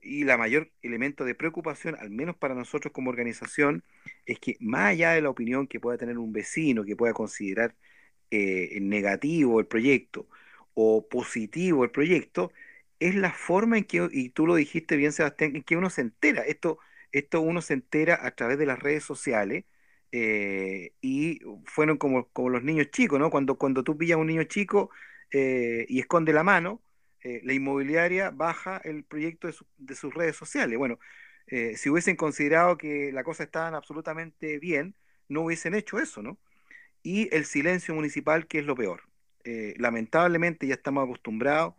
y 0.02 0.25
la 0.25 0.37
mayor 0.37 0.71
elemento 0.83 1.25
de 1.25 1.35
preocupación, 1.35 1.97
al 2.00 2.11
menos 2.11 2.37
para 2.37 2.54
nosotros 2.54 2.92
como 2.92 3.11
organización, 3.11 3.85
es 4.26 4.38
que 4.40 4.57
más 4.61 4.90
allá 4.90 5.12
de 5.12 5.23
la 5.23 5.30
opinión 5.30 5.66
que 5.66 5.80
pueda 5.80 5.99
tener 5.99 6.19
un 6.19 6.33
vecino, 6.33 6.85
que 6.85 6.97
pueda 6.97 7.12
considerar 7.14 7.75
negativo 8.80 9.61
el 9.61 9.66
proyecto 9.66 10.28
o 10.75 11.09
positivo 11.09 11.85
el 11.85 11.90
proyecto, 11.90 12.52
es 13.00 13.14
la 13.14 13.33
forma 13.33 13.78
en 13.78 13.85
que, 13.85 14.09
y 14.12 14.30
tú 14.30 14.47
lo 14.47 14.54
dijiste 14.57 14.97
bien, 14.97 15.12
Sebastián, 15.12 15.57
en 15.57 15.62
que 15.62 15.76
uno 15.76 15.90
se 15.90 16.02
entera. 16.02 16.42
Esto, 16.42 16.78
esto 17.12 17.40
uno 17.40 17.62
se 17.62 17.75
entera 17.75 18.25
a 18.26 18.30
través 18.33 18.59
de 18.59 18.66
las 18.66 18.78
redes 18.78 19.04
sociales 19.04 19.64
eh, 20.12 20.92
y 21.00 21.40
fueron 21.64 21.97
como, 21.99 22.28
como 22.30 22.50
los 22.50 22.62
niños 22.62 22.90
chicos, 22.90 23.19
¿no? 23.19 23.30
Cuando, 23.30 23.57
cuando 23.59 23.85
tú 23.85 23.97
pillas 23.97 24.16
a 24.16 24.19
un 24.21 24.26
niño 24.28 24.45
chico 24.45 24.90
eh, 25.33 25.87
y 25.88 26.00
esconde 26.00 26.33
la 26.33 26.42
mano, 26.45 26.83
eh, 27.23 27.41
la 27.45 27.53
inmobiliaria 27.53 28.31
baja 28.31 28.81
el 28.85 29.05
proyecto 29.05 29.49
de, 29.49 29.55
de 29.79 29.95
sus 29.95 30.15
redes 30.15 30.37
sociales. 30.37 30.79
Bueno, 30.79 30.99
si 31.75 31.91
hubiesen 31.91 32.15
considerado 32.15 32.79
que 32.79 33.11
la 33.12 33.25
cosa 33.25 33.43
estaba 33.43 33.77
absolutamente 33.77 34.61
bien, 34.61 34.95
no 35.29 35.43
hubiesen 35.43 35.75
hecho 35.75 35.99
eso, 35.99 36.23
¿no? 36.23 36.39
Y 37.03 37.35
el 37.35 37.45
silencio 37.45 37.93
municipal, 37.93 38.47
que 38.47 38.61
es 38.61 38.67
lo 38.67 38.77
peor. 38.77 39.03
lamentablemente 39.77 40.69
ya 40.69 40.75
estamos 40.75 41.03
acostumbrados 41.05 41.75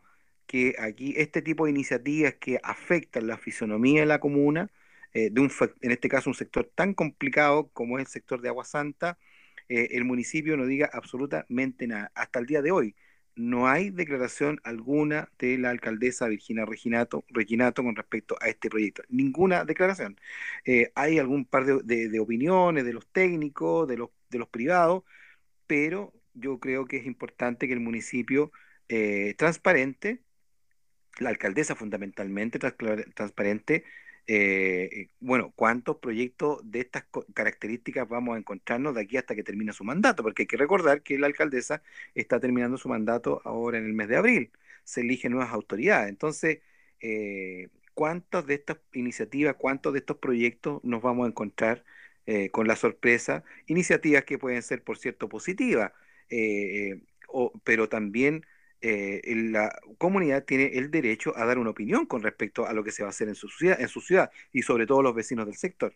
que 0.51 0.75
aquí 0.79 1.13
este 1.15 1.41
tipo 1.41 1.63
de 1.63 1.71
iniciativas 1.71 2.33
que 2.35 2.59
afectan 2.61 3.25
la 3.25 3.37
fisonomía 3.37 4.01
de 4.01 4.05
la 4.05 4.19
comuna, 4.19 4.69
eh, 5.13 5.29
de 5.31 5.39
un, 5.39 5.49
en 5.81 5.91
este 5.91 6.09
caso 6.09 6.29
un 6.29 6.33
sector 6.35 6.69
tan 6.75 6.93
complicado 6.93 7.69
como 7.71 7.97
es 7.97 8.05
el 8.05 8.11
sector 8.11 8.41
de 8.41 8.49
Agua 8.49 8.65
Santa, 8.65 9.17
eh, 9.69 9.89
el 9.91 10.03
municipio 10.03 10.57
no 10.57 10.65
diga 10.65 10.89
absolutamente 10.91 11.87
nada. 11.87 12.11
Hasta 12.15 12.39
el 12.39 12.47
día 12.47 12.61
de 12.61 12.71
hoy 12.71 12.95
no 13.35 13.67
hay 13.67 13.89
declaración 13.89 14.59
alguna 14.63 15.29
de 15.39 15.57
la 15.57 15.69
alcaldesa 15.69 16.27
Virginia 16.27 16.65
Reginato, 16.65 17.25
Reginato 17.29 17.83
con 17.83 17.95
respecto 17.95 18.35
a 18.41 18.47
este 18.49 18.69
proyecto. 18.69 19.03
Ninguna 19.09 19.65
declaración. 19.65 20.19
Eh, 20.65 20.91
hay 20.95 21.19
algún 21.19 21.45
par 21.45 21.65
de, 21.65 22.09
de, 22.09 22.19
opiniones 22.19 22.85
de 22.85 22.93
los 22.93 23.07
técnicos, 23.07 23.87
de 23.87 23.97
los, 23.97 24.09
de 24.29 24.39
los 24.39 24.49
privados, 24.49 25.03
pero 25.67 26.13
yo 26.33 26.59
creo 26.59 26.85
que 26.85 26.97
es 26.97 27.05
importante 27.05 27.67
que 27.67 27.73
el 27.73 27.79
municipio 27.79 28.51
transparente, 29.37 30.21
la 31.19 31.29
alcaldesa 31.29 31.75
fundamentalmente 31.75 32.59
transparente, 32.59 33.85
eh, 34.27 34.89
eh, 34.93 35.09
bueno, 35.19 35.51
cuántos 35.55 35.97
proyectos 35.97 36.59
de 36.63 36.81
estas 36.81 37.05
características 37.33 38.07
vamos 38.07 38.35
a 38.35 38.39
encontrarnos 38.39 38.95
de 38.95 39.01
aquí 39.01 39.17
hasta 39.17 39.35
que 39.35 39.43
termine 39.43 39.73
su 39.73 39.83
mandato, 39.83 40.23
porque 40.23 40.43
hay 40.43 40.47
que 40.47 40.57
recordar 40.57 41.01
que 41.03 41.17
la 41.17 41.27
alcaldesa 41.27 41.83
está 42.15 42.39
terminando 42.39 42.77
su 42.77 42.87
mandato 42.89 43.41
ahora 43.45 43.77
en 43.79 43.85
el 43.85 43.93
mes 43.93 44.07
de 44.07 44.17
abril, 44.17 44.51
se 44.83 45.01
eligen 45.01 45.33
nuevas 45.33 45.51
autoridades, 45.53 46.09
entonces, 46.09 46.59
eh, 47.01 47.69
¿cuántas 47.93 48.45
de 48.45 48.55
estas 48.55 48.77
iniciativas, 48.93 49.55
cuántos 49.57 49.93
de 49.93 49.99
estos 49.99 50.17
proyectos 50.17 50.83
nos 50.83 51.01
vamos 51.01 51.25
a 51.25 51.29
encontrar 51.29 51.83
con 52.51 52.67
la 52.67 52.75
sorpresa? 52.77 53.43
Iniciativas 53.67 54.23
que 54.23 54.37
pueden 54.37 54.61
ser, 54.63 54.83
por 54.83 54.97
cierto, 54.97 55.27
positivas, 55.27 55.91
pero 57.63 57.89
también 57.89 58.45
eh, 58.81 59.21
la 59.51 59.79
comunidad 59.97 60.43
tiene 60.45 60.77
el 60.77 60.91
derecho 60.91 61.37
a 61.37 61.45
dar 61.45 61.57
una 61.59 61.69
opinión 61.71 62.05
con 62.05 62.23
respecto 62.23 62.67
a 62.67 62.73
lo 62.73 62.83
que 62.83 62.91
se 62.91 63.03
va 63.03 63.09
a 63.09 63.11
hacer 63.11 63.27
en 63.27 63.35
su 63.35 63.47
ciudad, 63.49 63.79
en 63.79 63.87
su 63.87 64.01
ciudad 64.01 64.31
y 64.51 64.63
sobre 64.63 64.87
todo 64.87 65.01
los 65.01 65.15
vecinos 65.15 65.45
del 65.45 65.55
sector. 65.55 65.95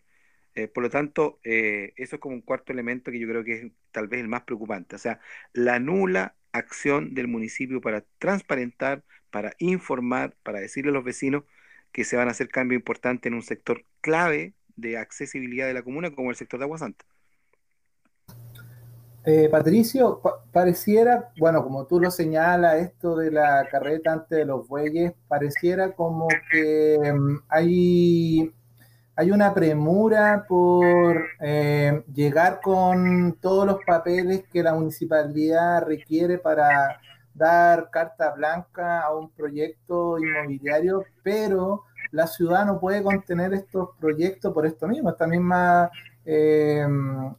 Eh, 0.54 0.68
por 0.68 0.82
lo 0.82 0.90
tanto, 0.90 1.38
eh, 1.44 1.92
eso 1.96 2.16
es 2.16 2.20
como 2.20 2.34
un 2.34 2.40
cuarto 2.42 2.72
elemento 2.72 3.10
que 3.10 3.18
yo 3.18 3.28
creo 3.28 3.44
que 3.44 3.52
es 3.52 3.72
tal 3.92 4.08
vez 4.08 4.20
el 4.20 4.28
más 4.28 4.42
preocupante. 4.42 4.96
O 4.96 4.98
sea, 4.98 5.20
la 5.52 5.78
nula 5.78 6.34
acción 6.52 7.14
del 7.14 7.28
municipio 7.28 7.80
para 7.80 8.02
transparentar, 8.18 9.04
para 9.30 9.52
informar, 9.58 10.34
para 10.42 10.60
decirle 10.60 10.90
a 10.90 10.94
los 10.94 11.04
vecinos 11.04 11.44
que 11.92 12.04
se 12.04 12.16
van 12.16 12.28
a 12.28 12.30
hacer 12.32 12.48
cambios 12.48 12.78
importantes 12.80 13.28
en 13.30 13.34
un 13.34 13.42
sector 13.42 13.84
clave 14.00 14.54
de 14.76 14.98
accesibilidad 14.98 15.66
de 15.66 15.74
la 15.74 15.82
comuna 15.82 16.10
como 16.14 16.30
el 16.30 16.36
sector 16.36 16.58
de 16.60 16.64
Agua 16.64 16.78
Santa. 16.78 17.04
Eh, 19.28 19.48
Patricio, 19.48 20.20
pareciera, 20.52 21.32
bueno, 21.36 21.60
como 21.64 21.84
tú 21.84 21.98
lo 21.98 22.12
señalas, 22.12 22.76
esto 22.76 23.16
de 23.16 23.32
la 23.32 23.66
carreta 23.68 24.12
antes 24.12 24.38
de 24.38 24.44
los 24.44 24.68
bueyes, 24.68 25.14
pareciera 25.26 25.90
como 25.94 26.28
que 26.48 26.96
mm, 27.12 27.38
hay, 27.48 28.54
hay 29.16 29.30
una 29.32 29.52
premura 29.52 30.44
por 30.48 31.24
eh, 31.40 32.04
llegar 32.14 32.60
con 32.60 33.36
todos 33.40 33.66
los 33.66 33.78
papeles 33.84 34.44
que 34.52 34.62
la 34.62 34.74
municipalidad 34.74 35.82
requiere 35.84 36.38
para 36.38 37.00
dar 37.34 37.90
carta 37.90 38.30
blanca 38.30 39.00
a 39.00 39.12
un 39.12 39.30
proyecto 39.30 40.20
inmobiliario, 40.20 41.02
pero 41.24 41.82
la 42.12 42.28
ciudad 42.28 42.64
no 42.64 42.78
puede 42.78 43.02
contener 43.02 43.54
estos 43.54 43.88
proyectos 43.98 44.54
por 44.54 44.66
esto 44.66 44.86
mismo, 44.86 45.10
esta 45.10 45.26
misma 45.26 45.90
eh, 46.28 46.84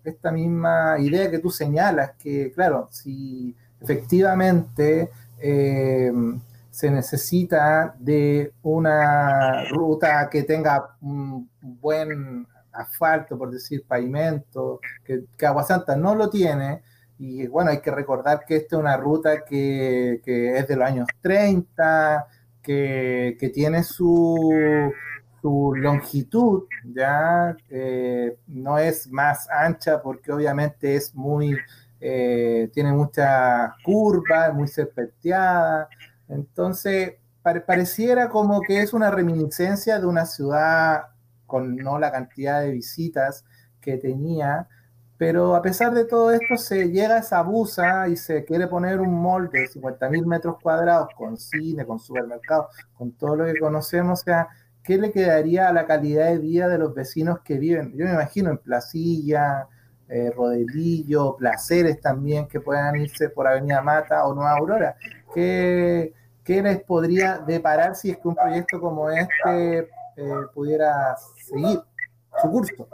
esta 0.05 0.31
misma 0.31 0.95
idea 0.97 1.29
que 1.29 1.39
tú 1.39 1.49
señalas, 1.51 2.13
que 2.17 2.51
claro, 2.53 2.87
si 2.89 3.53
efectivamente 3.81 5.11
eh, 5.39 6.11
se 6.71 6.89
necesita 6.89 7.93
de 7.99 8.53
una 8.63 9.65
ruta 9.65 10.29
que 10.29 10.43
tenga 10.43 10.95
un 11.01 11.49
buen 11.61 12.47
asfalto, 12.71 13.37
por 13.37 13.51
decir, 13.51 13.83
pavimento, 13.85 14.79
que, 15.03 15.25
que 15.37 15.45
Aguasanta 15.45 15.97
no 15.97 16.15
lo 16.15 16.29
tiene, 16.29 16.81
y 17.19 17.47
bueno, 17.47 17.71
hay 17.71 17.81
que 17.81 17.91
recordar 17.91 18.45
que 18.45 18.55
esta 18.55 18.75
es 18.77 18.79
una 18.79 18.95
ruta 18.95 19.43
que, 19.43 20.21
que 20.23 20.57
es 20.57 20.67
de 20.67 20.75
los 20.75 20.87
años 20.87 21.07
30, 21.21 22.27
que, 22.61 23.35
que 23.39 23.49
tiene 23.49 23.83
su, 23.83 24.91
su 25.47 25.73
longitud 25.77 26.63
ya 26.83 27.55
eh, 27.69 28.37
no 28.47 28.77
es 28.77 29.07
más 29.09 29.49
ancha 29.49 30.01
porque 30.01 30.33
obviamente 30.33 30.95
es 30.95 31.15
muy, 31.15 31.55
eh, 32.01 32.69
tiene 32.73 32.91
muchas 32.91 33.71
curvas, 33.81 34.53
muy 34.53 34.67
serpenteada. 34.67 35.87
Entonces, 36.27 37.13
pareciera 37.65 38.27
como 38.27 38.59
que 38.59 38.81
es 38.81 38.91
una 38.91 39.09
reminiscencia 39.09 39.99
de 39.99 40.05
una 40.05 40.25
ciudad 40.25 41.03
con 41.45 41.77
no 41.77 41.97
la 41.97 42.11
cantidad 42.11 42.59
de 42.59 42.71
visitas 42.71 43.45
que 43.79 43.95
tenía, 43.95 44.67
pero 45.17 45.55
a 45.55 45.61
pesar 45.61 45.93
de 45.93 46.03
todo 46.03 46.31
esto 46.31 46.57
se 46.57 46.89
llega 46.89 47.15
a 47.15 47.19
esa 47.19 47.41
busa 47.41 48.09
y 48.09 48.17
se 48.17 48.43
quiere 48.43 48.67
poner 48.67 48.99
un 48.99 49.13
molde 49.13 49.61
de 49.61 49.67
50 49.67 50.09
mil 50.09 50.25
metros 50.27 50.57
cuadrados 50.61 51.07
con 51.15 51.37
cine, 51.37 51.85
con 51.85 51.99
supermercado, 51.99 52.67
con 52.95 53.13
todo 53.13 53.37
lo 53.37 53.45
que 53.45 53.57
conocemos, 53.57 54.19
o 54.19 54.23
sea, 54.25 54.49
¿qué 54.87 54.97
le 54.97 55.11
quedaría 55.11 55.67
a 55.67 55.73
la 55.73 55.85
calidad 55.85 56.27
de 56.27 56.37
vida 56.37 56.69
de 56.69 56.77
los 56.77 56.95
vecinos 56.95 57.41
que 57.41 57.57
viven? 57.57 57.91
Yo 57.97 58.05
me 58.05 58.13
imagino 58.13 58.51
en 58.51 58.57
Placilla, 58.57 59.67
eh, 60.07 60.31
Rodelillo, 60.33 61.35
Placeres 61.35 61.99
también, 61.99 62.47
que 62.47 62.61
puedan 62.61 62.95
irse 62.95 63.29
por 63.29 63.47
Avenida 63.47 63.81
Mata 63.81 64.25
o 64.25 64.33
Nueva 64.33 64.53
Aurora. 64.53 64.95
¿Qué, 65.33 66.13
les 66.45 66.81
podría 66.83 67.39
deparar 67.39 67.97
si 67.97 68.11
es 68.11 68.17
que 68.17 68.29
un 68.29 68.35
proyecto 68.35 68.79
como 68.79 69.09
este 69.09 69.79
eh, 69.79 70.31
pudiera 70.53 71.17
seguir 71.35 71.81
su 72.41 72.49
curso? 72.49 72.87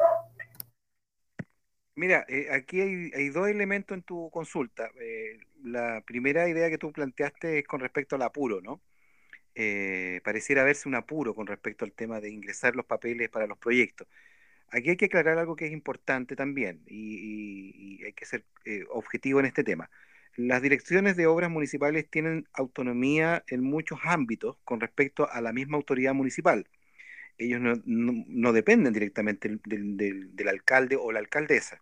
Mira, 1.93 2.25
eh, 2.27 2.47
aquí 2.51 2.81
hay, 2.81 3.29
dos 3.29 3.47
elementos 3.47 3.95
en 3.95 4.01
tu 4.01 4.31
consulta. 4.31 4.89
la 5.63 6.01
primera 6.07 6.49
idea 6.49 6.71
que 6.71 6.79
tú 6.79 6.91
planteaste 6.91 7.59
es 7.59 7.67
con 7.67 7.81
respecto 7.81 8.15
al 8.15 8.23
apuro, 8.23 8.61
¿no? 8.61 8.81
Pareciera 10.23 10.63
verse 10.63 10.87
un 10.89 10.95
apuro 10.95 11.35
con 11.35 11.47
respecto 11.47 11.85
al 11.85 11.91
tema 11.93 12.19
de 12.19 12.29
ingresar 12.29 12.75
los 12.75 12.85
papeles 12.85 13.29
para 13.29 13.47
los 13.47 13.57
proyectos. 13.57 14.07
Aquí 14.73 14.89
hay 14.89 14.97
que 14.97 15.05
aclarar 15.05 15.37
algo 15.37 15.55
que 15.55 15.67
es 15.67 15.71
importante 15.71 16.35
también 16.35 16.81
y, 16.87 18.03
hay 18.03 18.13
que 18.13 18.25
ser 18.25 18.43
eh, 18.65 18.83
objetivo 18.89 19.39
en 19.39 19.45
este 19.45 19.63
tema. 19.63 19.89
Las 20.35 20.63
direcciones 20.63 21.15
de 21.15 21.27
obras 21.27 21.51
municipales 21.51 22.09
tienen 22.09 22.47
autonomía 22.53 23.43
en 23.47 23.63
muchos 23.63 23.99
ámbitos 24.03 24.57
con 24.63 24.81
respecto 24.81 25.29
a 25.29 25.41
la 25.41 25.53
misma 25.53 25.77
autoridad 25.77 26.15
municipal. 26.15 26.67
Ellos 27.37 27.61
no, 27.85 28.53
dependen 28.53 28.93
directamente 28.93 29.59
del, 29.65 30.47
alcalde 30.49 30.95
o 30.95 31.11
la 31.11 31.19
alcaldesa. 31.19 31.81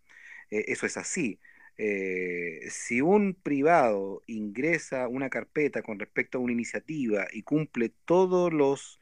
Eh, 0.50 0.66
eso 0.68 0.86
es 0.86 0.98
así. 0.98 1.40
Eh, 1.78 2.68
si 2.70 3.02
un 3.02 3.34
privado 3.34 4.24
ingresa 4.28 5.08
una 5.08 5.30
carpeta 5.30 5.82
con 5.82 6.00
respecto 6.00 6.38
a 6.38 6.42
una 6.42 6.54
iniciativa 6.54 7.28
y 7.32 7.44
cumple 7.44 7.92
todos 8.06 8.54
los 8.54 9.00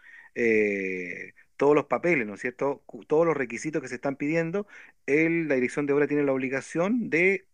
todos 1.58 1.76
los 1.76 1.86
papeles, 1.86 2.26
¿no 2.26 2.36
es 2.36 2.42
cierto? 2.42 2.84
Todos 3.08 3.26
los 3.26 3.36
requisitos 3.36 3.82
que 3.82 3.90
se 3.90 3.96
están 3.96 4.16
pidiendo, 4.16 4.68
la 5.06 5.56
dirección 5.56 5.86
de 5.86 5.94
obra 5.94 6.08
tiene 6.08 6.24
la 6.24 6.32
obligación 6.34 7.10
de 7.10 7.48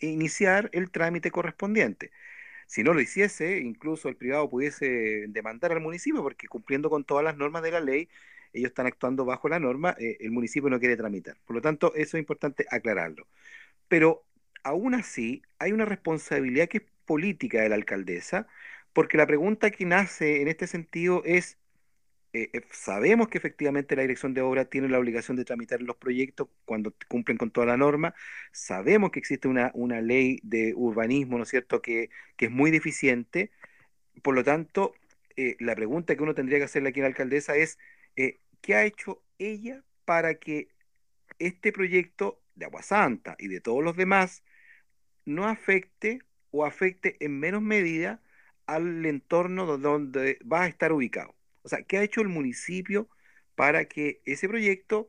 iniciar 0.00 0.70
el 0.72 0.90
trámite 0.90 1.30
correspondiente. 1.30 2.10
Si 2.66 2.82
no 2.84 2.94
lo 2.94 3.00
hiciese, 3.00 3.58
incluso 3.58 4.08
el 4.08 4.16
privado 4.16 4.48
pudiese 4.50 5.26
demandar 5.28 5.72
al 5.72 5.80
municipio, 5.80 6.22
porque 6.22 6.48
cumpliendo 6.48 6.90
con 6.90 7.04
todas 7.04 7.24
las 7.24 7.36
normas 7.36 7.62
de 7.62 7.72
la 7.72 7.80
ley, 7.80 8.08
ellos 8.52 8.70
están 8.70 8.86
actuando 8.86 9.24
bajo 9.24 9.48
la 9.48 9.60
norma, 9.60 9.96
eh, 9.98 10.18
el 10.20 10.30
municipio 10.32 10.70
no 10.70 10.80
quiere 10.80 10.96
tramitar. 10.96 11.36
Por 11.46 11.56
lo 11.56 11.62
tanto, 11.62 11.94
eso 11.94 12.16
es 12.16 12.20
importante 12.20 12.66
aclararlo. 12.70 13.26
Pero 13.88 14.24
aún 14.64 14.94
así, 14.94 15.42
hay 15.58 15.72
una 15.72 15.84
responsabilidad 15.84 16.68
que 16.68 16.78
es 16.78 16.84
política 17.06 17.62
de 17.62 17.68
la 17.68 17.74
alcaldesa, 17.76 18.46
porque 18.92 19.16
la 19.18 19.26
pregunta 19.26 19.70
que 19.70 19.84
nace 19.84 20.42
en 20.42 20.48
este 20.48 20.66
sentido 20.66 21.22
es, 21.24 21.58
eh, 22.32 22.50
eh, 22.52 22.62
sabemos 22.72 23.28
que 23.28 23.38
efectivamente 23.38 23.96
la 23.96 24.02
dirección 24.02 24.34
de 24.34 24.42
obra 24.42 24.66
tiene 24.66 24.88
la 24.88 24.98
obligación 24.98 25.36
de 25.36 25.44
tramitar 25.44 25.82
los 25.82 25.96
proyectos 25.96 26.48
cuando 26.64 26.94
cumplen 27.08 27.38
con 27.38 27.50
toda 27.50 27.66
la 27.66 27.76
norma, 27.76 28.14
sabemos 28.52 29.10
que 29.10 29.18
existe 29.20 29.48
una, 29.48 29.72
una 29.74 30.00
ley 30.00 30.40
de 30.42 30.74
urbanismo, 30.76 31.38
¿no 31.38 31.44
es 31.44 31.50
cierto?, 31.50 31.82
que, 31.82 32.10
que 32.36 32.46
es 32.46 32.50
muy 32.52 32.70
deficiente, 32.70 33.50
por 34.22 34.34
lo 34.34 34.44
tanto, 34.44 34.94
eh, 35.36 35.56
la 35.60 35.74
pregunta 35.76 36.16
que 36.16 36.22
uno 36.22 36.34
tendría 36.34 36.58
que 36.58 36.64
hacerle 36.64 36.90
aquí 36.90 37.00
a 37.00 37.04
la 37.04 37.08
alcaldesa 37.08 37.56
es, 37.56 37.78
¿qué 38.60 38.74
ha 38.74 38.84
hecho 38.84 39.22
ella 39.38 39.82
para 40.04 40.34
que 40.34 40.68
este 41.38 41.72
proyecto 41.72 42.40
de 42.54 42.66
Agua 42.66 42.82
Santa 42.82 43.36
y 43.38 43.48
de 43.48 43.60
todos 43.60 43.82
los 43.82 43.96
demás 43.96 44.42
no 45.30 45.46
afecte 45.46 46.20
o 46.50 46.64
afecte 46.64 47.16
en 47.20 47.38
menos 47.38 47.62
medida 47.62 48.20
al 48.66 49.06
entorno 49.06 49.78
donde 49.78 50.38
va 50.50 50.64
a 50.64 50.68
estar 50.68 50.92
ubicado? 50.92 51.34
O 51.62 51.68
sea, 51.68 51.82
¿qué 51.82 51.98
ha 51.98 52.02
hecho 52.02 52.20
el 52.20 52.28
municipio 52.28 53.08
para 53.54 53.86
que 53.86 54.20
ese 54.24 54.48
proyecto 54.48 55.08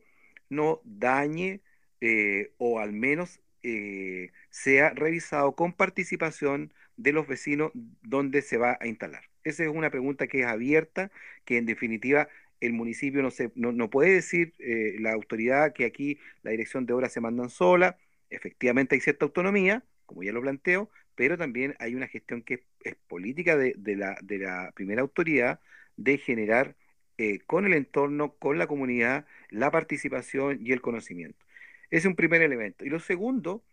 no 0.49 0.81
dañe 0.83 1.61
eh, 2.01 2.53
o 2.57 2.79
al 2.79 2.93
menos 2.93 3.41
eh, 3.63 4.31
sea 4.49 4.89
revisado 4.91 5.55
con 5.55 5.73
participación 5.73 6.73
de 6.97 7.13
los 7.13 7.27
vecinos 7.27 7.71
donde 8.01 8.41
se 8.41 8.57
va 8.57 8.77
a 8.79 8.87
instalar? 8.87 9.23
Esa 9.43 9.63
es 9.63 9.69
una 9.69 9.89
pregunta 9.89 10.27
que 10.27 10.41
es 10.41 10.45
abierta, 10.45 11.11
que 11.45 11.57
en 11.57 11.65
definitiva 11.65 12.27
el 12.59 12.73
municipio 12.73 13.23
no, 13.23 13.31
se, 13.31 13.51
no, 13.55 13.89
puede 13.89 14.13
decir 14.13 14.53
eh, 14.59 14.97
la 14.99 15.13
autoridad 15.13 15.73
que 15.73 15.85
aquí 15.85 16.19
la 16.43 16.51
dirección 16.51 16.85
de 16.85 16.93
obras 16.93 17.11
se 17.11 17.21
mandan 17.21 17.49
sola, 17.49 17.97
efectivamente 18.29 18.95
hay 18.95 19.01
cierta 19.01 19.25
autonomía, 19.25 19.83
como 20.11 20.23
ya 20.23 20.33
lo 20.33 20.41
planteo, 20.41 20.89
pero 21.15 21.37
también 21.37 21.75
hay 21.79 21.95
una 21.95 22.07
gestión 22.07 22.41
que 22.41 22.65
es, 22.83 22.95
política 23.07 23.55
de, 23.55 23.75
la, 23.95 24.17
de 24.21 24.39
la 24.39 24.71
primera 24.75 25.01
autoridad 25.01 25.61
de 25.95 26.17
generar 26.17 26.75
eh, 27.17 27.39
con 27.45 27.65
el 27.65 27.73
entorno, 27.73 28.33
con 28.33 28.57
la 28.57 28.67
comunidad, 28.67 29.25
la 29.49 29.71
participación 29.71 30.59
y 30.61 30.73
el 30.73 30.81
conocimiento. 30.81 31.45
Ese 31.89 31.99
es 31.99 32.05
un 32.05 32.15
primer 32.15 32.41
elemento. 32.41 32.83
Y 32.85 32.89
lo 32.89 32.99
segundo, 32.99 33.63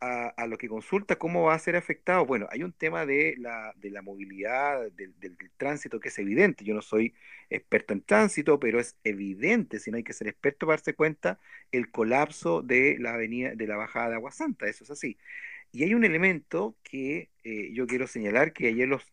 a, 0.00 0.46
lo 0.46 0.58
que 0.58 0.68
consulta 0.68 1.16
cómo 1.16 1.44
va 1.44 1.54
a 1.54 1.58
ser 1.58 1.76
afectado, 1.76 2.26
bueno, 2.26 2.46
hay 2.50 2.62
un 2.62 2.72
tema 2.72 3.06
de 3.06 3.34
la, 3.38 3.72
de 3.76 3.90
la 3.90 4.02
movilidad, 4.02 4.90
del, 4.92 5.14
tránsito 5.56 6.00
que 6.00 6.08
es 6.08 6.18
evidente. 6.18 6.64
Yo 6.64 6.74
no 6.74 6.82
soy 6.82 7.14
experto 7.50 7.92
en 7.94 8.02
tránsito, 8.02 8.58
pero 8.60 8.78
es 8.80 8.96
evidente, 9.04 9.78
si 9.78 9.90
no 9.90 9.96
hay 9.96 10.04
que 10.04 10.12
ser 10.12 10.28
experto 10.28 10.66
para 10.66 10.76
darse 10.76 10.94
cuenta, 10.94 11.38
el 11.72 11.90
colapso 11.90 12.62
de 12.62 12.98
la 12.98 13.14
avenida, 13.14 13.54
de 13.54 13.66
la 13.66 13.76
bajada 13.76 14.10
de 14.10 14.14
Agua 14.16 14.32
Santa, 14.32 14.66
eso 14.66 14.84
es 14.84 14.90
así. 14.90 15.18
Y 15.72 15.84
hay 15.84 15.94
un 15.94 16.04
elemento 16.04 16.76
que 16.82 17.30
eh, 17.44 17.72
yo 17.72 17.86
quiero 17.86 18.06
señalar 18.06 18.52
que 18.52 18.68
ayer 18.68 18.88
los 18.88 19.06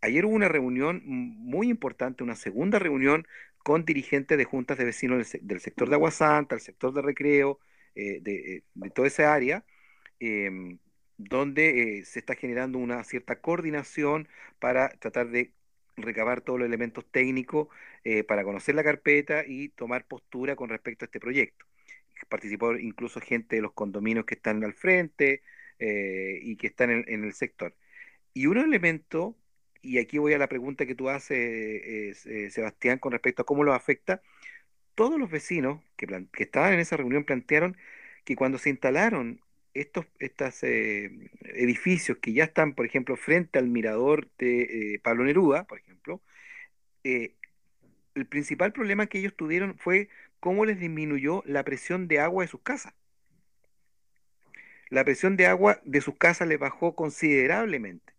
Ayer 0.00 0.24
hubo 0.24 0.34
una 0.34 0.48
reunión 0.48 1.02
muy 1.04 1.68
importante, 1.68 2.22
una 2.22 2.36
segunda 2.36 2.78
reunión 2.78 3.26
con 3.58 3.84
dirigentes 3.84 4.38
de 4.38 4.44
juntas 4.44 4.78
de 4.78 4.84
vecinos 4.84 5.36
del, 5.40 5.60
sector 5.60 5.88
de 5.88 5.96
Aguasanta, 5.96 6.54
el 6.54 6.60
sector 6.60 6.92
de 6.92 7.02
recreo, 7.02 7.58
eh, 7.94 8.20
de, 8.20 8.62
toda 8.94 9.08
esa 9.08 9.34
área, 9.34 9.64
em, 10.20 10.78
donde 11.16 11.98
eh, 11.98 12.04
se 12.04 12.20
está 12.20 12.34
generando 12.34 12.78
una 12.78 13.02
cierta 13.04 13.40
coordinación 13.40 14.28
para 14.60 14.90
tratar 14.90 15.30
de 15.30 15.52
recabar 15.96 16.42
todos 16.42 16.60
los 16.60 16.68
elementos 16.68 17.04
técnicos 17.10 17.68
eh, 18.04 18.22
para 18.22 18.44
conocer 18.44 18.74
la 18.74 18.84
carpeta 18.84 19.44
y 19.46 19.70
tomar 19.70 20.06
postura 20.06 20.54
con 20.56 20.68
respecto 20.68 21.04
a 21.04 21.06
este 21.06 21.20
proyecto. 21.20 21.66
Participó 22.28 22.76
incluso 22.76 23.20
gente 23.20 23.56
de 23.56 23.62
los 23.62 23.72
condominios 23.72 24.26
que 24.26 24.34
están 24.34 24.62
al 24.64 24.74
frente 24.74 25.42
y 25.78 26.56
que 26.56 26.66
están 26.66 26.90
en, 26.90 27.04
en 27.08 27.24
el 27.24 27.32
sector. 27.32 27.74
Y 28.34 28.46
un 28.46 28.58
elemento 28.58 29.36
y 29.86 29.98
aquí 29.98 30.18
voy 30.18 30.34
a 30.34 30.38
la 30.38 30.48
pregunta 30.48 30.86
que 30.86 30.94
tú 30.94 31.08
haces, 31.08 31.36
eh, 32.26 32.50
Sebastián, 32.50 32.98
con 32.98 33.12
respecto 33.12 33.42
a 33.42 33.46
cómo 33.46 33.64
lo 33.64 33.72
afecta. 33.72 34.22
Todos 34.94 35.18
los 35.18 35.30
vecinos 35.30 35.80
que, 35.96 36.06
estaban 36.38 36.74
en 36.74 36.80
esa 36.80 36.96
reunión 36.96 37.24
plantearon 37.24 37.76
que 38.24 38.36
cuando 38.36 38.58
se 38.58 38.70
instalaron 38.70 39.40
estos 39.74 40.06
eh, 40.62 41.30
edificios 41.44 42.18
que 42.18 42.32
ya 42.32 42.44
están, 42.44 42.74
por 42.74 42.86
ejemplo, 42.86 43.16
frente 43.16 43.58
al 43.58 43.68
mirador 43.68 44.28
de 44.38 44.94
eh, 44.94 44.98
Pablo 45.00 45.24
Neruda, 45.24 45.64
por 45.64 45.78
ejemplo, 45.78 46.22
el 47.04 48.26
principal 48.28 48.72
problema 48.72 49.06
que 49.06 49.18
ellos 49.18 49.36
tuvieron 49.36 49.78
fue 49.78 50.08
cómo 50.40 50.64
les 50.64 50.80
disminuyó 50.80 51.42
la 51.46 51.62
presión 51.64 52.08
de 52.08 52.18
agua 52.20 52.42
de 52.44 52.48
sus 52.48 52.62
casas. 52.62 52.94
La 54.88 55.04
presión 55.04 55.36
de 55.36 55.46
agua 55.46 55.80
de 55.84 56.00
sus 56.00 56.16
casas 56.16 56.48
les 56.48 56.58
bajó 56.58 56.94
considerablemente. 56.94 58.14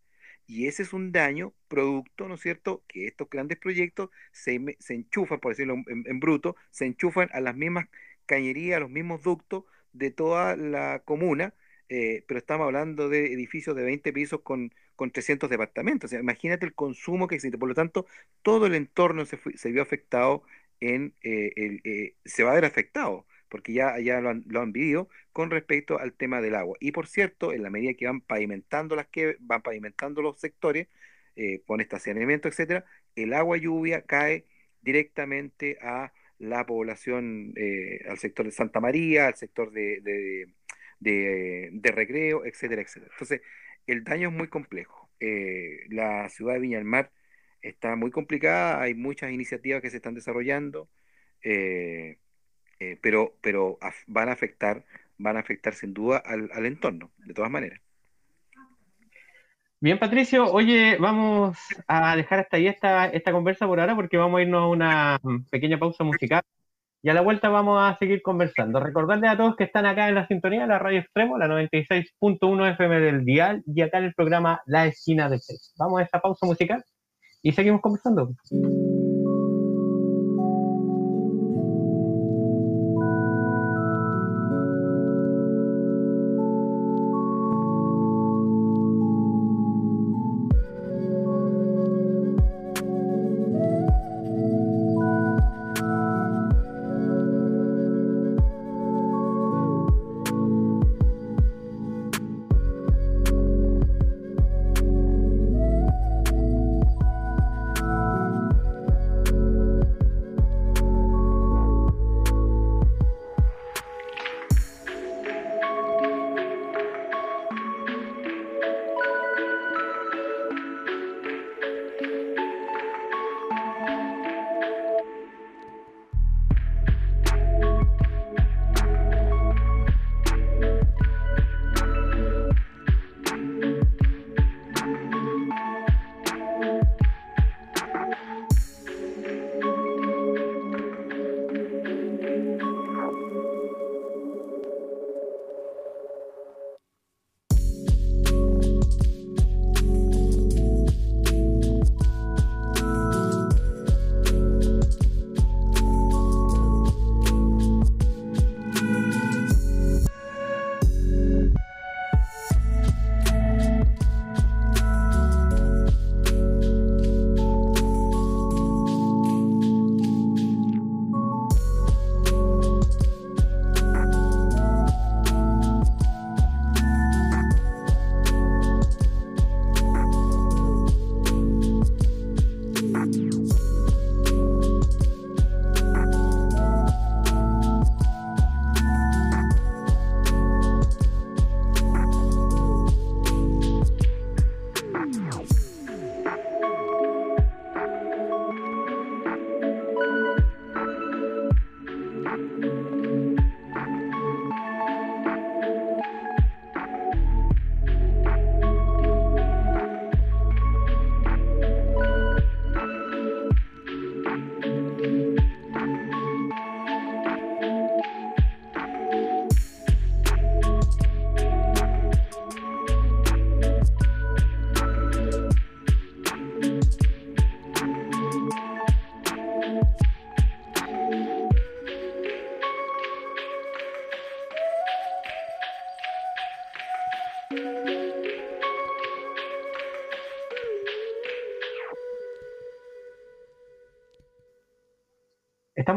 Y 0.48 0.68
ese 0.68 0.84
es 0.84 0.94
un 0.94 1.12
daño 1.12 1.54
producto, 1.68 2.28
¿no 2.28 2.36
es 2.36 2.42
cierto?, 2.42 2.84
que 2.88 3.08
estos 3.08 3.30
grandes 3.30 3.58
proyectos 3.60 4.10
se, 4.32 4.56
enchufan, 4.90 5.40
por 5.40 5.52
decirlo 5.52 5.76
en, 5.88 6.20
bruto, 6.20 6.56
se 6.72 6.86
enchufan 6.86 7.30
a 7.34 7.42
las 7.42 7.56
mismas 7.56 7.88
cañerías, 8.26 8.78
a 8.78 8.80
los 8.82 8.90
mismos 8.90 9.24
ductos 9.24 9.66
de 9.94 10.12
toda 10.12 10.56
la 10.56 11.02
comuna, 11.06 11.54
eh, 11.90 12.24
pero 12.28 12.38
estamos 12.38 12.66
hablando 12.66 13.10
de 13.10 13.34
edificios 13.34 13.76
de 13.76 13.84
20 13.84 14.14
pisos 14.14 14.42
con, 14.42 14.74
con 14.96 15.12
300 15.12 15.50
departamentos. 15.50 16.10
O 16.10 16.12
sea, 16.12 16.20
imagínate 16.20 16.66
el 16.66 16.74
consumo 16.76 17.28
que 17.28 17.36
existe. 17.36 17.58
Por 17.58 17.70
lo 17.70 17.76
tanto, 17.76 18.06
todo 18.42 18.66
el 18.68 18.76
entorno 18.76 19.26
se, 19.26 19.40
se 19.56 19.72
vio 19.72 19.82
afectado 19.82 20.44
en, 20.80 21.14
eh, 21.24 21.52
el, 21.56 21.82
eh, 21.84 22.16
se 22.26 22.44
va 22.44 22.52
a 22.52 22.56
ver 22.56 22.66
afectado 22.66 23.26
porque 23.50 23.74
ya, 23.74 24.00
ya 24.00 24.22
lo, 24.22 24.30
han, 24.30 24.44
lo 24.48 24.62
han 24.62 24.72
vivido 24.72 25.10
con 25.32 25.52
respecto 25.52 26.00
al 26.00 26.14
tema 26.14 26.42
del 26.42 26.56
agua. 26.56 26.78
Y 26.80 26.92
por 26.92 27.08
cierto, 27.08 27.54
en 27.54 27.64
la 27.64 27.70
medida 27.70 27.94
que 27.94 28.06
van 28.08 28.22
pavimentando 28.22 28.96
las 28.96 29.08
que 29.08 29.38
van 29.40 29.62
pavimentando 29.62 30.22
los 30.22 30.40
sectores, 30.40 30.88
eh, 31.36 31.62
con 31.68 31.82
estacionamiento, 31.82 32.48
etcétera, 32.48 32.84
el 33.16 33.34
agua 33.34 33.58
lluvia 33.58 34.02
cae 34.02 34.46
directamente 34.82 35.78
a 35.82 36.12
la 36.40 36.66
población, 36.66 37.54
eh, 37.56 38.02
al 38.10 38.18
sector 38.18 38.46
de 38.46 38.52
Santa 38.52 38.80
María, 38.80 39.28
al 39.28 39.36
sector 39.36 39.72
de, 39.72 40.02
de, 40.02 40.48
de, 41.72 41.92
recreo, 41.92 42.44
etcétera, 42.46 42.82
etcétera. 42.82 43.12
Entonces, 43.14 43.42
el 43.86 44.04
daño 44.04 44.30
es 44.30 44.36
muy 44.36 44.48
complejo. 44.48 45.12
Eh, 45.20 45.82
la 45.90 46.28
ciudad 46.30 46.56
de 46.56 46.60
Viña 46.60 46.78
del 46.80 46.86
Mar 46.86 47.12
está 47.62 47.96
muy 47.96 48.10
complicada, 48.12 48.82
hay 48.82 48.96
muchas 48.96 49.32
iniciativas 49.32 49.82
que 49.82 49.90
se 49.92 49.98
están 49.98 50.16
desarrollando. 50.16 50.90
Eh, 52.80 52.98
pero, 53.02 53.34
pero 53.42 53.78
van 54.08 54.30
a 54.30 54.34
afectar, 54.34 54.86
van 55.18 55.38
a 55.38 55.40
afectar 55.40 55.74
sin 55.74 55.94
duda 55.94 56.18
al, 56.18 56.66
entorno, 56.66 57.12
de 57.18 57.34
todas 57.34 57.52
maneras. 57.52 57.80
Bien, 59.80 60.00
Patricio, 60.00 60.52
oye, 60.52 60.98
vamos 61.00 61.58
a 61.88 62.16
dejar 62.16 62.40
hasta 62.40 62.58
ahí 62.58 62.68
esta, 62.68 63.06
esta 63.08 63.32
conversa 63.32 63.68
por 63.68 63.80
ahora 63.80 63.96
porque 63.96 64.18
vamos 64.18 64.40
a 64.40 64.42
irnos 64.42 64.64
a 64.64 64.68
una 64.68 65.20
pequeña 65.52 65.78
pausa 65.78 66.04
musical 66.04 66.42
y 67.04 67.10
a 67.10 67.14
la 67.14 67.22
vuelta 67.22 67.50
vamos 67.50 67.80
a 67.82 67.96
seguir 67.98 68.22
conversando. 68.22 68.80
Recordarles 68.80 69.30
a 69.30 69.38
todos 69.38 69.56
que 69.56 69.66
están 69.66 69.86
acá 69.86 70.10
en 70.10 70.16
la 70.16 70.28
sintonía 70.28 70.62
de 70.62 70.68
la 70.68 70.80
Radio 70.80 71.00
Extremo, 71.00 71.38
la 71.38 71.48
96.1 71.48 72.72
FM 72.74 73.00
del 73.00 73.24
Dial 73.24 73.64
y 73.68 73.82
acá 73.82 74.00
en 74.00 74.06
el 74.06 74.14
programa 74.14 74.62
La 74.66 74.88
Esquina 74.88 75.30
de 75.30 75.40
6. 75.40 75.76
Vamos 75.78 76.00
a 76.00 76.04
esta 76.04 76.20
pausa 76.20 76.46
musical 76.46 76.84
y 77.44 77.52
seguimos 77.52 77.82
conversando. 77.82 78.32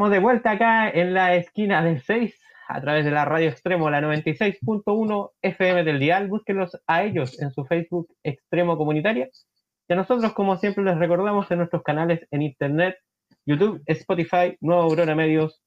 Estamos 0.01 0.13
de 0.13 0.19
vuelta 0.19 0.49
acá 0.49 0.89
en 0.89 1.13
la 1.13 1.35
esquina 1.35 1.83
del 1.83 2.01
6 2.01 2.33
a 2.69 2.81
través 2.81 3.05
de 3.05 3.11
la 3.11 3.23
radio 3.23 3.49
extremo, 3.49 3.87
la 3.87 4.01
96.1 4.01 5.29
FM 5.43 5.83
del 5.83 5.99
Dial. 5.99 6.27
Búsquenlos 6.27 6.75
a 6.87 7.03
ellos 7.03 7.39
en 7.39 7.51
su 7.51 7.65
Facebook 7.65 8.07
Extremo 8.23 8.79
Comunitaria. 8.79 9.29
Y 9.87 9.93
a 9.93 9.95
nosotros, 9.95 10.33
como 10.33 10.57
siempre, 10.57 10.83
les 10.83 10.97
recordamos 10.97 11.51
en 11.51 11.59
nuestros 11.59 11.83
canales 11.83 12.27
en 12.31 12.41
Internet, 12.41 12.95
YouTube, 13.45 13.83
Spotify, 13.85 14.57
Nuevo 14.59 14.81
Aurora 14.81 15.13
Medios, 15.13 15.61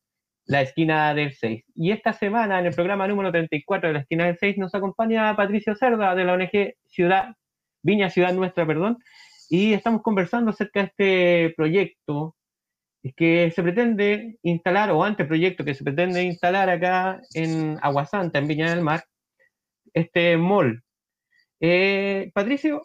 la 0.47 0.63
esquina 0.63 1.15
del 1.15 1.33
6. 1.33 1.67
Y 1.77 1.93
esta 1.93 2.13
semana, 2.13 2.59
en 2.59 2.67
el 2.67 2.75
programa 2.75 3.07
número 3.07 3.31
34 3.31 3.87
de 3.87 3.95
la 3.95 4.01
esquina 4.01 4.25
del 4.27 4.37
6, 4.37 4.59
nos 4.59 4.75
acompaña 4.75 5.37
Patricio 5.37 5.77
Cerda 5.77 6.13
de 6.17 6.25
la 6.25 6.33
ONG 6.33 6.75
Ciudad, 6.89 7.37
Viña 7.83 8.11
Ciudad 8.11 8.35
Nuestra, 8.35 8.67
perdón. 8.67 8.99
Y 9.49 9.75
estamos 9.75 10.03
conversando 10.03 10.51
acerca 10.51 10.81
de 10.81 10.87
este 10.87 11.55
proyecto 11.57 12.35
que 13.13 13.53
se 13.55 13.63
pretende 13.63 14.39
instalar, 14.43 14.91
o 14.91 15.05
anteproyecto 15.05 15.65
que 15.65 15.75
se 15.75 15.85
pretende 15.85 16.23
instalar 16.23 16.71
acá 16.71 17.21
en 17.35 17.79
Aguasanta, 17.83 18.39
en 18.39 18.49
Viña 18.49 18.71
del 18.71 18.81
Mar, 18.81 19.05
este 19.93 20.37
mall. 20.37 20.83
Eh, 21.61 22.31
Patricio, 22.35 22.83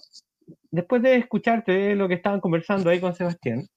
después 0.71 1.01
de 1.01 1.15
escucharte 1.15 1.95
lo 1.95 2.07
que 2.07 2.15
estaban 2.15 2.41
conversando 2.41 2.89
ahí 2.89 2.99
con 2.99 3.15
Sebastián, 3.15 3.67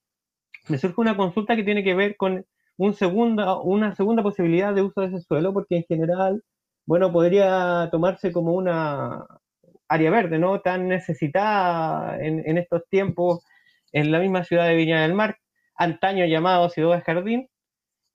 me 0.69 0.77
surge 0.77 0.99
una 1.01 1.17
consulta 1.17 1.55
que 1.55 1.63
tiene 1.63 1.83
que 1.83 1.95
ver 1.95 2.17
con 2.17 2.45
una 2.77 2.93
segunda 2.93 4.23
posibilidad 4.23 4.73
de 4.73 4.81
uso 4.81 5.01
de 5.01 5.07
ese 5.07 5.21
suelo, 5.21 5.53
porque 5.53 5.77
en 5.77 5.83
general, 5.85 6.43
bueno, 6.85 7.11
podría 7.11 7.89
tomarse 7.91 8.31
como 8.31 8.53
una 8.53 9.25
área 9.87 10.11
verde, 10.11 10.39
¿no? 10.39 10.61
Tan 10.61 10.87
necesitada 10.87 12.17
en, 12.19 12.43
en 12.45 12.57
estos 12.57 12.83
tiempos 12.89 13.45
en 13.91 14.11
la 14.11 14.19
misma 14.19 14.43
ciudad 14.43 14.67
de 14.67 14.75
Viña 14.75 15.03
del 15.03 15.13
Mar, 15.13 15.37
antaño 15.75 16.25
llamado 16.25 16.69
Ciudad 16.69 16.97
de 16.97 17.01
Jardín, 17.01 17.47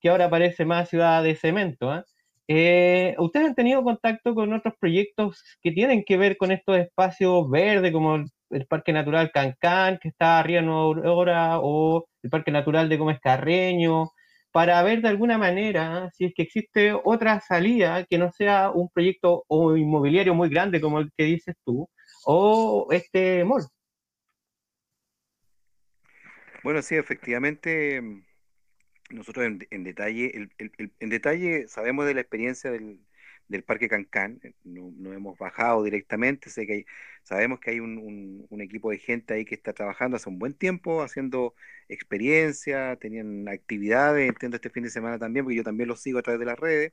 que 0.01 0.09
ahora 0.11 0.31
parece 0.31 0.65
más 0.65 0.89
ciudad 0.89 1.23
de 1.23 1.35
cemento. 1.37 1.91
¿ah? 1.91 2.05
Eh, 2.49 3.15
¿Ustedes 3.19 3.49
han 3.49 3.55
tenido 3.55 3.83
contacto 3.83 4.35
con 4.35 4.53
otros 4.53 4.75
proyectos 4.81 5.43
que 5.63 5.73
tienen 5.73 6.05
que 6.05 6.17
ver 6.17 6.37
con 6.37 6.53
estos 6.53 6.79
espacios 6.79 7.51
verdes, 7.51 7.93
como 7.93 8.17
el, 8.51 8.67
Parque 8.67 8.93
Natural 8.93 9.31
Cancán, 9.33 9.99
que 10.01 10.09
está 10.09 10.39
arriba 10.39 10.61
en 10.61 10.67
Nueva 10.67 10.83
Aurora, 10.83 11.59
o 11.61 12.07
el 12.23 12.31
Parque 12.31 12.51
Natural 12.51 12.89
de 12.89 12.97
Gómez 12.97 13.19
Carreño, 13.21 14.11
para 14.51 14.83
ver 14.83 15.03
de 15.03 15.09
alguna 15.09 15.39
manera 15.39 16.05
¿ah? 16.05 16.11
si 16.15 16.25
es 16.27 16.33
que 16.35 16.43
existe 16.43 16.93
otra 17.05 17.41
salida 17.41 18.05
que 18.05 18.19
no 18.19 18.33
sea 18.33 18.71
un 18.71 18.89
proyecto 18.89 19.45
o 19.49 19.77
inmobiliario 19.77 20.35
muy 20.35 20.49
grande 20.49 20.81
como 20.81 21.01
el 21.01 21.11
que 21.17 21.25
dices 21.25 21.55
tú, 21.65 21.89
o 22.25 22.87
este 22.91 23.45
mall? 23.45 23.65
Bueno, 26.63 26.83
sí, 26.83 26.97
efectivamente, 26.97 28.01
mm, 28.01 28.25
nosotros 29.11 29.47
en, 29.71 29.85
detalle, 29.85 30.51
en 30.99 31.09
detalle 31.11 31.69
sabemos 31.69 32.07
de 32.07 32.15
la 32.15 32.21
experiencia 32.21 32.71
del, 32.71 33.01
Parque 33.67 33.89
Cancán, 33.89 34.41
eh, 34.43 34.53
no, 34.65 35.13
hemos 35.13 35.39
bajado 35.39 35.83
directamente, 35.83 36.51
sé 36.51 36.67
que 36.67 36.85
sabemos 37.23 37.61
que 37.61 37.71
hay 37.71 37.81
un, 37.81 38.47
equipo 38.61 38.91
de 38.91 38.99
gente 38.99 39.35
ahí 39.35 39.45
que 39.45 39.55
está 39.55 39.73
trabajando 39.73 40.17
hace 40.17 40.29
un 40.29 40.39
buen 40.39 40.55
tiempo, 40.55 41.03
haciendo 41.03 41.55
experiencia, 41.89 42.97
tenían 42.97 43.49
actividades, 43.49 44.29
entiendo 44.29 44.57
este 44.57 44.71
fin 44.71 44.83
de 44.85 44.91
semana 44.91 45.19
también, 45.19 45.45
porque 45.45 45.57
yo 45.57 45.65
también 45.65 45.89
los 45.89 46.03
sigo 46.03 46.19
a 46.19 46.23
través 46.23 46.41
de 46.41 46.47
las 46.47 46.59
redes, 46.59 46.93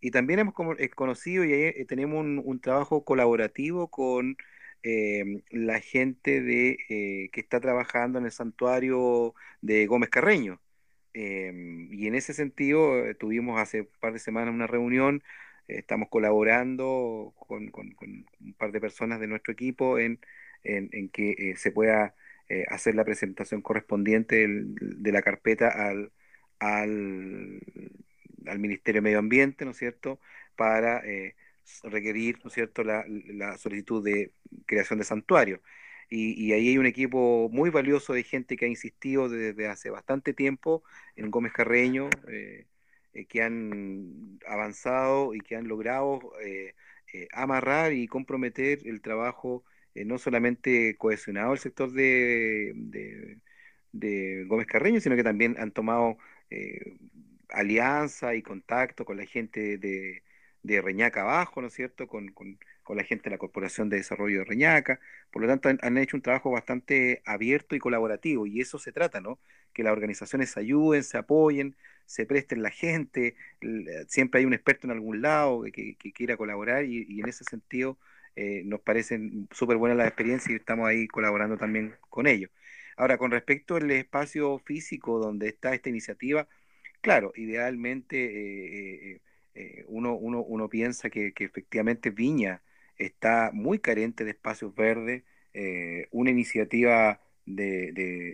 y 0.00 0.10
también 0.10 0.40
hemos 0.40 0.54
eh, 0.78 0.90
conocido 0.90 1.44
y 1.44 1.52
eh, 1.52 1.84
tenemos 1.88 2.20
un, 2.24 2.60
trabajo 2.60 3.04
colaborativo 3.04 3.88
con 3.88 4.36
em, 4.88 5.42
la 5.50 5.80
gente 5.80 6.40
de, 6.42 6.78
eh, 6.88 7.28
que 7.32 7.40
está 7.40 7.58
trabajando 7.60 8.18
en 8.20 8.26
el 8.26 8.30
santuario 8.30 9.34
de 9.60 9.86
Gómez 9.86 10.10
Carreño. 10.10 10.60
Em, 11.12 11.92
y 11.92 12.06
en 12.06 12.14
ese 12.14 12.34
sentido, 12.34 13.04
eh, 13.06 13.14
tuvimos 13.16 13.60
hace 13.60 13.82
un 13.82 13.88
par 14.00 14.12
de 14.12 14.20
semanas 14.20 14.54
una 14.54 14.68
reunión, 14.68 15.22
estamos 15.68 16.08
colaborando 16.08 17.34
con, 17.36 17.72
un 18.40 18.54
par 18.56 18.70
de 18.72 18.80
personas 18.80 19.18
de 19.20 19.26
nuestro 19.26 19.52
equipo 19.52 19.98
en, 19.98 20.20
en, 20.62 21.08
que 21.10 21.54
se 21.56 21.72
pueda 21.72 22.14
hacer 22.68 22.94
la 22.94 23.04
presentación 23.04 23.62
correspondiente 23.62 24.46
de 24.48 25.12
la 25.12 25.22
carpeta 25.22 25.68
al, 25.68 26.12
al, 26.60 27.60
al 28.46 28.58
Ministerio 28.60 29.00
de 29.00 29.04
Medio 29.04 29.18
Ambiente, 29.18 29.64
¿no 29.64 29.72
es 29.72 29.78
cierto?, 29.78 30.20
para 30.56 31.02
requerir, 31.84 32.38
¿no 32.42 32.48
es 32.48 32.54
cierto?, 32.54 32.84
la, 32.84 33.04
solicitud 33.58 34.04
de 34.04 34.32
creación 34.66 34.98
de 34.98 35.04
santuario. 35.04 35.62
Y, 36.08 36.52
ahí 36.52 36.68
hay 36.68 36.78
un 36.78 36.86
equipo 36.86 37.48
muy 37.50 37.70
valioso 37.70 38.12
de 38.12 38.22
gente 38.22 38.56
que 38.56 38.66
ha 38.66 38.68
insistido 38.68 39.28
desde 39.28 39.66
hace 39.68 39.90
bastante 39.90 40.32
tiempo 40.34 40.84
en 41.16 41.30
Gómez 41.30 41.52
Carreño, 41.52 42.10
eh, 42.28 42.66
eh, 43.12 43.26
que 43.26 43.42
han 43.42 44.38
avanzado 44.46 45.34
y 45.34 45.40
que 45.40 45.56
han 45.56 45.68
logrado 45.68 46.20
eh, 46.44 46.74
amarrar 47.32 47.92
y 47.92 48.06
comprometer 48.08 48.80
el 48.86 49.00
trabajo 49.00 49.64
no 49.94 50.18
solamente 50.18 50.96
cohesionado 50.98 51.54
el 51.54 51.58
sector 51.58 51.90
de, 51.90 52.72
de, 53.92 54.44
Gómez 54.46 54.66
Carreño, 54.66 55.00
sino 55.00 55.16
que 55.16 55.24
también 55.24 55.56
han 55.58 55.72
tomado 55.72 56.18
alianza 57.48 58.34
y 58.34 58.42
contacto 58.42 59.04
con 59.04 59.16
la 59.16 59.24
gente 59.26 59.78
de, 59.78 60.22
de 60.66 60.80
Reñaca 60.80 61.22
abajo, 61.22 61.60
¿no 61.60 61.68
es 61.68 61.74
cierto?, 61.74 62.06
con, 62.06 62.34
la 62.88 63.04
gente 63.04 63.24
de 63.24 63.30
la 63.30 63.38
Corporación 63.38 63.88
de 63.88 63.96
Desarrollo 63.96 64.40
de 64.40 64.44
Reñaca. 64.44 65.00
Por 65.30 65.42
lo 65.42 65.48
tanto, 65.48 65.68
han, 65.68 65.98
hecho 65.98 66.16
un 66.16 66.22
trabajo 66.22 66.50
bastante 66.50 67.22
abierto 67.24 67.74
y 67.74 67.78
colaborativo, 67.78 68.46
y 68.46 68.60
eso 68.60 68.78
se 68.78 68.92
trata, 68.92 69.20
¿no? 69.20 69.38
Que 69.72 69.82
las 69.82 69.92
organizaciones 69.92 70.56
ayuden, 70.56 71.02
se 71.02 71.18
apoyen, 71.18 71.76
se 72.06 72.26
presten 72.26 72.62
la 72.62 72.70
gente, 72.70 73.36
siempre 74.08 74.40
hay 74.40 74.46
un 74.46 74.54
experto 74.54 74.86
en 74.86 74.92
algún 74.92 75.22
lado 75.22 75.62
que, 75.72 75.96
quiera 76.14 76.36
colaborar, 76.36 76.84
y, 76.84 77.20
en 77.20 77.28
ese 77.28 77.44
sentido 77.44 77.98
eh, 78.36 78.62
nos 78.64 78.80
parecen 78.80 79.48
súper 79.50 79.76
buenas 79.78 79.98
las 79.98 80.08
experiencias 80.08 80.50
y 80.50 80.56
estamos 80.56 80.86
ahí 80.88 81.08
colaborando 81.08 81.56
también 81.56 81.94
con 82.10 82.26
ellos. 82.26 82.50
Ahora, 82.96 83.18
con 83.18 83.30
respecto 83.30 83.76
al 83.76 83.90
espacio 83.90 84.58
físico 84.58 85.18
donde 85.18 85.48
está 85.48 85.74
esta 85.74 85.90
iniciativa, 85.90 86.48
claro, 87.00 87.32
idealmente 87.36 88.16
eh, 88.16 89.12
eh, 89.12 89.20
eh, 89.56 89.84
uno, 89.88 90.14
uno, 90.14 90.42
uno, 90.42 90.68
piensa 90.68 91.10
que, 91.10 91.32
efectivamente 91.38 92.10
Viña 92.10 92.62
está 92.98 93.50
muy 93.54 93.78
carente 93.78 94.24
de 94.24 94.32
espacios 94.32 94.74
verdes, 94.74 95.24
eh, 95.54 96.08
una 96.10 96.30
iniciativa 96.30 97.20
de, 97.46 97.92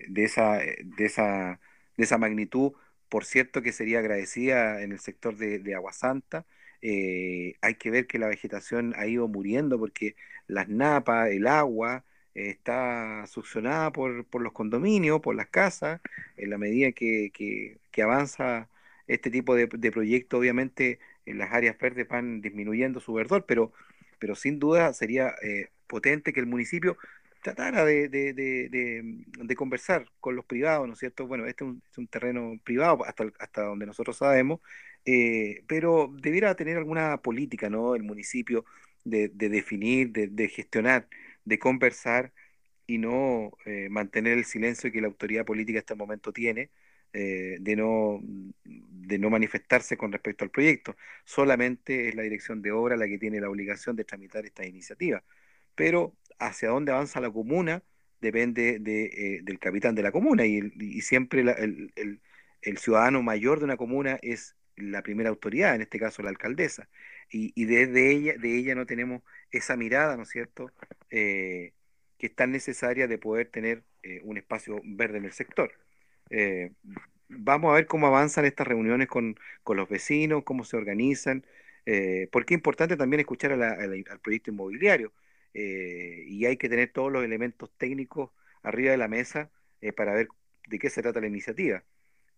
de, 0.09 0.25
esa, 0.25 0.59
de, 0.59 1.05
esa, 1.05 1.61
de 1.97 2.05
esa 2.05 2.19
magnitud, 2.19 2.73
por 3.09 3.25
cierto 3.25 3.63
que 3.63 3.73
sería 3.73 4.01
agradecida 4.01 4.83
en 4.83 4.93
el 4.93 4.99
sector 4.99 5.37
de, 5.37 5.59
de 5.61 5.75
Aguasanta. 5.77 6.45
Eh, 6.83 7.55
hay 7.61 7.77
que 7.77 7.91
ver 7.91 8.07
que 8.09 8.19
la 8.19 8.27
vegetación 8.29 8.95
ha 8.97 9.07
ido 9.07 9.29
muriendo 9.29 9.79
porque 9.79 10.17
las 10.49 10.69
napas, 10.69 11.31
el 11.31 11.47
agua, 11.47 12.05
está 12.35 13.27
succionada 13.27 13.93
por, 13.93 14.25
por, 14.27 14.43
los 14.43 14.53
condominios, 14.53 15.21
por 15.21 15.37
las 15.37 15.49
casas, 15.49 16.01
en 16.37 16.51
la 16.51 16.59
medida 16.59 16.93
que, 16.93 17.31
que, 17.33 17.79
que 17.91 18.03
avanza 18.03 18.69
este 19.07 19.31
tipo 19.31 19.55
de, 19.55 19.67
de 19.67 19.93
proyectos, 19.93 20.39
obviamente 20.41 20.93
en 20.93 20.99
las 21.27 21.53
áreas 21.53 21.77
verdes 21.79 22.09
van 22.09 22.41
disminuyendo 22.41 23.01
su 23.01 23.13
verdor, 23.15 23.45
pero, 23.47 23.73
pero 24.19 24.35
sin 24.35 24.59
duda 24.59 24.93
sería 24.93 25.35
eh, 25.43 25.71
potente 25.87 26.33
que 26.33 26.41
el 26.41 26.47
municipio 26.47 26.97
tratara 27.43 27.85
de, 27.85 28.09
de, 28.09 28.33
de, 28.33 29.57
conversar 29.57 30.07
con 30.21 30.37
los 30.37 30.45
privados, 30.45 30.87
¿no 30.87 30.95
es 30.95 31.01
cierto? 31.01 31.27
Bueno, 31.27 31.47
este 31.47 31.65
es 31.65 31.99
un, 31.99 32.07
terreno 32.07 32.59
privado 32.65 33.05
hasta, 33.05 33.25
hasta 33.41 33.63
donde 33.63 33.87
nosotros 33.87 34.17
sabemos, 34.17 34.61
eh, 35.05 35.65
pero 35.67 36.15
debiera 36.21 36.55
tener 36.55 36.77
alguna 36.77 37.19
política, 37.19 37.69
¿no? 37.69 37.95
El 37.97 38.05
municipio 38.05 38.65
de, 39.05 39.29
definir, 39.29 40.13
de, 40.13 40.49
gestionar, 40.49 41.09
de 41.45 41.59
conversar 41.59 42.33
y 42.87 42.99
no 42.99 43.53
eh, 43.67 43.89
mantener 43.91 44.39
el 44.39 44.45
silencio 44.45 44.93
que 44.93 45.01
la 45.01 45.09
autoridad 45.09 45.45
política 45.45 45.81
hasta 45.81 45.95
el 45.95 45.99
momento 45.99 46.33
tiene 46.33 46.71
eh, 47.15 47.59
de, 47.61 47.77
no, 47.77 48.21
de 48.65 49.19
no 49.19 49.29
manifestarse 49.31 49.97
con 49.97 50.13
respecto 50.13 50.45
al 50.45 50.51
proyecto. 50.51 50.97
Solamente 51.25 52.09
es 52.09 52.15
la 52.15 52.23
dirección 52.23 52.63
de 52.63 52.73
obra 52.73 52.97
la 52.97 53.07
que 53.07 53.19
tiene 53.19 53.41
la 53.41 53.51
obligación 53.51 53.97
de 53.97 54.05
tramitar 54.05 54.47
esta 54.47 54.67
iniciativa. 54.67 55.23
Pero 55.75 56.17
hacia 56.39 56.71
dónde 56.71 56.93
avanza 56.93 57.21
la 57.21 57.31
comuna 57.31 57.83
depende 58.21 58.79
de, 58.79 59.05
eh, 59.05 59.41
del 59.43 59.59
capitán 59.59 59.95
de 59.95 60.03
la 60.03 60.13
comuna 60.13 60.47
y, 60.47 60.61
siempre 61.03 61.43
el, 61.43 61.93
el, 62.63 62.79
ciudadano 62.79 63.23
mayor 63.23 63.59
de 63.59 63.65
una 63.67 63.77
comuna 63.77 64.19
es 64.23 64.57
la 64.77 65.03
primera 65.03 65.29
autoridad, 65.31 65.75
en 65.75 65.83
este 65.83 65.99
caso 65.99 66.23
la 66.23 66.31
alcaldesa. 66.31 66.89
Y, 67.31 67.53
y 67.55 67.67
desde 67.67 68.11
ella, 68.11 68.35
de 68.39 68.57
ella 68.57 68.75
no 68.75 68.87
tenemos 68.87 69.23
esa 69.51 69.77
mirada, 69.77 70.17
¿no 70.17 70.23
es 70.23 70.31
cierto?, 70.31 70.71
eh, 71.11 71.75
que 72.19 72.27
es 72.29 72.35
tan 72.35 72.53
necesaria 72.53 73.09
de 73.09 73.19
poder 73.19 73.49
tener 73.49 73.85
un 74.23 74.37
espacio 74.37 74.81
verde 74.85 75.19
en 75.19 75.25
el 75.27 75.33
sector. 75.33 75.73
Eh, 76.33 76.73
vamos 77.29 77.71
a 77.73 77.75
ver 77.75 77.87
cómo 77.87 78.07
avanzan 78.07 78.47
estas 78.47 78.67
reuniones 78.67 79.09
con, 79.09 79.37
los 79.67 79.89
vecinos, 79.89 80.45
cómo 80.45 80.65
se 80.65 80.77
organizan, 80.77 81.47
eh, 81.87 82.29
porque 82.33 82.55
es 82.55 82.59
importante 82.59 82.97
también 82.97 83.21
escuchar 83.21 83.53
al 83.53 84.21
proyecto 84.23 84.51
inmobiliario 84.51 85.13
eh, 85.55 86.25
y 86.27 86.47
hay 86.47 86.57
que 86.57 86.69
tener 86.69 86.91
todos 86.93 87.13
los 87.13 87.25
elementos 87.25 87.71
técnicos 87.77 88.31
arriba 88.63 88.93
de 88.93 88.97
la 88.97 89.09
mesa 89.09 89.51
para 89.97 90.15
ver 90.15 90.29
de 90.69 90.79
qué 90.79 90.91
se 90.91 91.03
trata 91.03 91.21
la 91.21 91.27
iniciativa. 91.27 91.85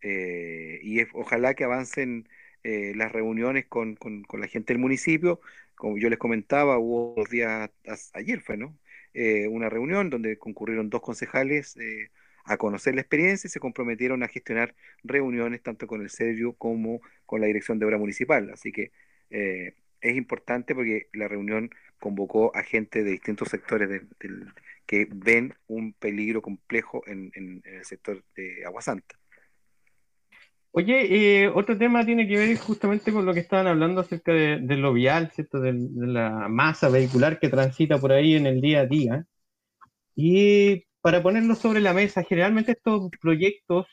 y 0.02 1.02
ojalá 1.14 1.54
que 1.54 1.64
avancen 1.64 2.28
las 2.62 3.12
reuniones 3.12 3.66
con, 3.66 3.98
la 4.32 4.48
gente 4.48 4.72
del 4.72 4.80
municipio. 4.80 5.40
Como 5.74 5.98
yo 5.98 6.08
les 6.10 6.18
comentaba, 6.18 6.78
hubo 6.78 7.14
dos 7.16 7.30
días, 7.30 7.70
ayer 8.14 8.40
fue, 8.40 8.56
¿no? 8.56 8.78
una 9.50 9.68
reunión 9.70 10.10
donde 10.10 10.38
concurrieron 10.38 10.90
dos 10.90 11.02
concejales 11.02 11.76
a 12.44 12.56
conocer 12.56 12.94
la 12.94 13.00
experiencia 13.00 13.48
y 13.48 13.50
se 13.50 13.60
comprometieron 13.60 14.22
a 14.22 14.28
gestionar 14.28 14.74
reuniones 15.02 15.62
tanto 15.62 15.86
con 15.86 16.02
el 16.02 16.10
Servio 16.10 16.54
como 16.54 17.00
con 17.26 17.40
la 17.40 17.46
Dirección 17.46 17.78
de 17.78 17.86
Obra 17.86 17.98
Municipal. 17.98 18.50
Así 18.52 18.70
que 18.70 18.92
eh, 19.30 19.74
es 20.00 20.16
importante 20.16 20.74
porque 20.74 21.08
la 21.14 21.28
reunión 21.28 21.70
convocó 21.98 22.54
a 22.54 22.62
gente 22.62 23.02
de 23.02 23.12
distintos 23.12 23.48
sectores 23.48 24.02
que 24.86 25.08
ven 25.10 25.54
un 25.66 25.94
peligro 25.94 26.42
complejo 26.42 27.02
en, 27.06 27.32
el 27.34 27.84
sector 27.84 28.22
de 28.36 28.64
Agua 28.66 28.82
Santa. 28.82 29.18
Oye, 30.72 31.44
eh, 31.44 31.48
otro 31.48 31.78
tema 31.78 32.04
tiene 32.04 32.26
que 32.26 32.36
ver 32.36 32.56
justamente 32.58 33.12
con 33.12 33.24
lo 33.24 33.32
que 33.32 33.40
estaban 33.40 33.68
hablando 33.68 34.00
acerca 34.00 34.32
de, 34.32 34.76
lo 34.76 34.92
vial, 34.92 35.30
¿cierto? 35.30 35.60
De, 35.60 35.72
de, 35.72 36.06
la 36.08 36.48
masa 36.48 36.88
vehicular 36.88 37.38
que 37.38 37.48
transita 37.48 37.96
por 37.98 38.12
ahí 38.12 38.34
en 38.34 38.46
el 38.46 38.60
día 38.60 38.80
a 38.80 38.86
día. 38.86 39.24
Y 40.16 40.84
para 41.04 41.22
ponerlo 41.22 41.54
sobre 41.54 41.82
la 41.82 41.92
mesa, 41.92 42.22
generalmente 42.22 42.72
estos 42.72 43.10
proyectos 43.20 43.86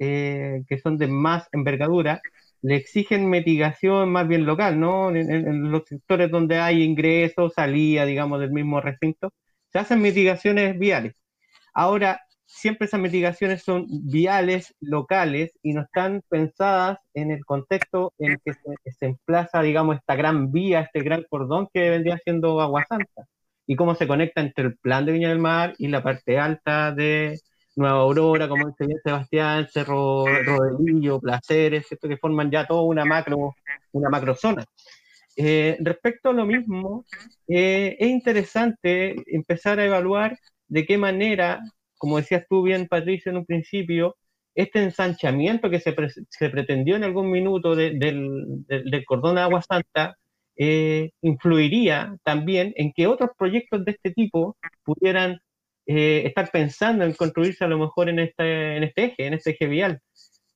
eh, 0.00 0.64
que 0.68 0.80
son 0.80 0.98
de 0.98 1.06
más 1.06 1.48
envergadura 1.52 2.20
le 2.60 2.74
exigen 2.74 3.30
mitigación 3.30 4.10
más 4.10 4.26
bien 4.26 4.44
local, 4.46 4.80
¿no? 4.80 5.14
En, 5.14 5.70
los 5.70 5.84
sectores 5.86 6.28
donde 6.28 6.58
hay 6.58 6.82
ingresos, 6.82 7.52
salida, 7.54 8.04
digamos, 8.04 8.40
del 8.40 8.50
mismo 8.50 8.80
recinto, 8.80 9.32
se 9.68 9.78
hacen 9.78 10.02
mitigaciones 10.02 10.76
viales. 10.76 11.14
Ahora, 11.72 12.20
siempre 12.46 12.86
esas 12.86 13.00
mitigaciones 13.00 13.62
son 13.62 13.86
viales 13.88 14.74
locales 14.80 15.52
y 15.62 15.72
no 15.72 15.82
están 15.82 16.20
pensadas 16.28 16.98
en 17.14 17.30
el 17.30 17.44
contexto 17.44 18.12
en 18.18 18.40
que 18.44 18.54
se, 18.54 19.06
emplaza, 19.06 19.62
digamos, 19.62 19.98
esta 19.98 20.16
gran 20.16 20.50
vía, 20.50 20.80
este 20.80 21.00
gran 21.04 21.24
cordón 21.30 21.68
que 21.72 21.90
vendría 21.90 22.18
siendo 22.24 22.60
Agua 22.60 22.84
Santa 22.88 23.28
y 23.70 23.76
cómo 23.76 23.94
se 23.94 24.08
conecta 24.08 24.40
entre 24.40 24.64
el 24.64 24.76
plan 24.78 25.06
de 25.06 25.12
Viña 25.12 25.28
del 25.28 25.38
Mar 25.38 25.74
y 25.78 25.86
la 25.86 26.02
parte 26.02 26.40
alta 26.40 26.90
de 26.90 27.38
Nueva 27.76 28.00
Aurora, 28.00 28.48
como 28.48 28.66
dice 28.66 28.84
bien 28.84 28.98
Sebastián, 29.00 29.68
Cerro 29.72 30.24
Rodelillo, 30.26 31.20
Placeres, 31.20 31.86
que 31.88 32.16
forman 32.16 32.50
ya 32.50 32.66
toda 32.66 32.82
una 32.82 33.04
macro, 33.04 33.54
una 33.92 34.08
macro 34.10 34.34
zona. 34.34 34.64
Eh, 35.36 35.76
respecto 35.78 36.30
a 36.30 36.32
lo 36.32 36.46
mismo, 36.46 37.04
eh, 37.46 37.96
es 38.00 38.08
interesante 38.08 39.14
empezar 39.26 39.78
a 39.78 39.86
evaluar 39.86 40.36
de 40.66 40.84
qué 40.84 40.98
manera, 40.98 41.60
como 41.96 42.16
decías 42.16 42.46
tú 42.50 42.64
bien, 42.64 42.88
Patricia, 42.88 43.30
en 43.30 43.36
un 43.36 43.46
principio, 43.46 44.16
este 44.52 44.82
ensanchamiento 44.82 45.70
que 45.70 45.78
se, 45.78 45.94
se 46.28 46.50
pretendió 46.50 46.96
en 46.96 47.04
algún 47.04 47.30
minuto 47.30 47.76
del, 47.76 48.00
del, 48.00 49.04
cordón 49.06 49.36
de 49.36 49.42
Agua 49.42 49.62
Santa 49.62 50.16
eh, 50.62 51.12
influiría 51.22 52.14
también 52.22 52.74
en 52.76 52.92
que 52.92 53.06
otros 53.06 53.30
proyectos 53.38 53.82
de 53.82 53.92
este 53.92 54.10
tipo 54.10 54.58
pudieran 54.84 55.40
eh, 55.86 56.24
estar 56.26 56.50
pensando 56.50 57.02
en 57.06 57.14
construirse 57.14 57.64
a 57.64 57.68
lo 57.68 57.78
mejor 57.78 58.10
en 58.10 58.18
este, 58.18 58.76
en 58.76 58.82
este 58.82 59.04
eje, 59.04 59.26
en 59.26 59.34
este 59.34 59.52
eje 59.52 59.66
vial, 59.68 60.00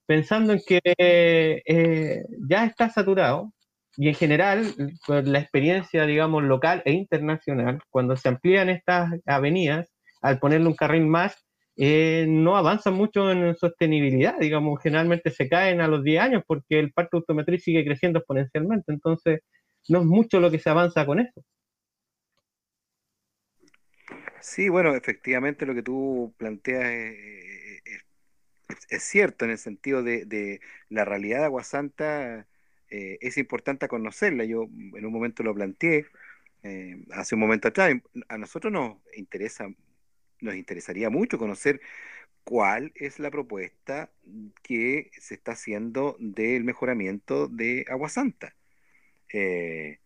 pensando 0.07 0.53
en 0.53 0.61
que 0.67 0.81
eh, 0.85 2.23
ya 2.51 2.67
está 2.67 2.90
saturado, 2.90 3.51
y 3.97 4.09
en 4.09 4.14
general, 4.14 4.75
la 5.09 5.38
experiencia, 5.38 6.05
digamos, 6.05 6.43
local 6.43 6.83
e 6.85 6.93
internacional, 6.93 7.81
cuando 7.90 8.17
se 8.17 8.29
amplían 8.29 8.69
estas 8.69 9.11
avenidas, 9.25 9.90
al 10.21 10.38
ponerle 10.38 10.67
un 10.67 10.75
carril 10.75 11.07
más, 11.07 11.47
no 11.77 12.57
avanzan 12.57 12.95
mucho 12.95 13.31
en 13.31 13.57
sostenibilidad, 13.57 14.38
digamos, 14.38 14.83
generalmente 14.83 15.31
se 15.31 15.49
caen 15.49 15.81
a 15.81 15.88
los 15.88 16.03
10 16.05 16.21
años 16.21 16.43
porque 16.47 16.79
el 16.81 16.93
parque 16.93 17.17
automotriz 17.17 17.62
sigue 17.62 17.85
creciendo 17.85 18.19
exponencialmente, 18.19 18.93
entonces 18.93 19.40
no 19.88 20.01
es 20.01 20.07
mucho 20.07 20.40
lo 20.40 20.51
que 20.51 20.59
se 20.59 20.70
avanza 20.70 21.07
con 21.07 21.20
eso. 21.20 21.44
Sí, 24.40 24.68
bueno, 24.68 24.94
efectivamente 24.94 25.64
lo 25.66 25.75
que 25.75 25.83
tú 25.83 26.35
planteas 26.37 26.85
es, 28.88 29.03
cierto 29.03 29.44
en 29.44 29.53
el 29.53 29.59
sentido 29.59 30.03
de, 30.03 30.61
la 30.90 31.05
realidad 31.05 31.40
de 31.40 31.44
Aguasanta, 31.47 32.47
eh, 32.90 33.18
es 33.20 33.38
importante 33.38 33.88
conocerla. 33.88 34.44
Yo 34.44 34.64
en 34.64 35.05
un 35.07 35.12
momento 35.12 35.42
lo 35.42 35.55
planteé, 35.55 36.07
eh, 36.62 37.05
hace 37.12 37.35
un 37.35 37.40
momento 37.40 37.68
atrás, 37.68 37.94
a 38.29 38.38
nosotros 38.38 38.73
nos 38.73 38.99
interesa, 39.16 39.68
nos 40.40 40.55
interesaría 40.57 41.11
mucho 41.11 41.38
conocer 41.38 41.81
cuál 42.44 42.92
es 42.97 43.18
la 43.18 43.31
propuesta 43.31 44.11
que 44.62 45.11
se 45.18 45.35
está 45.35 45.53
haciendo 45.53 46.16
del 46.20 46.64
mejoramiento 46.64 47.49
de 47.49 47.87
Aguasanta. 47.88 48.55
Eh, 49.37 49.99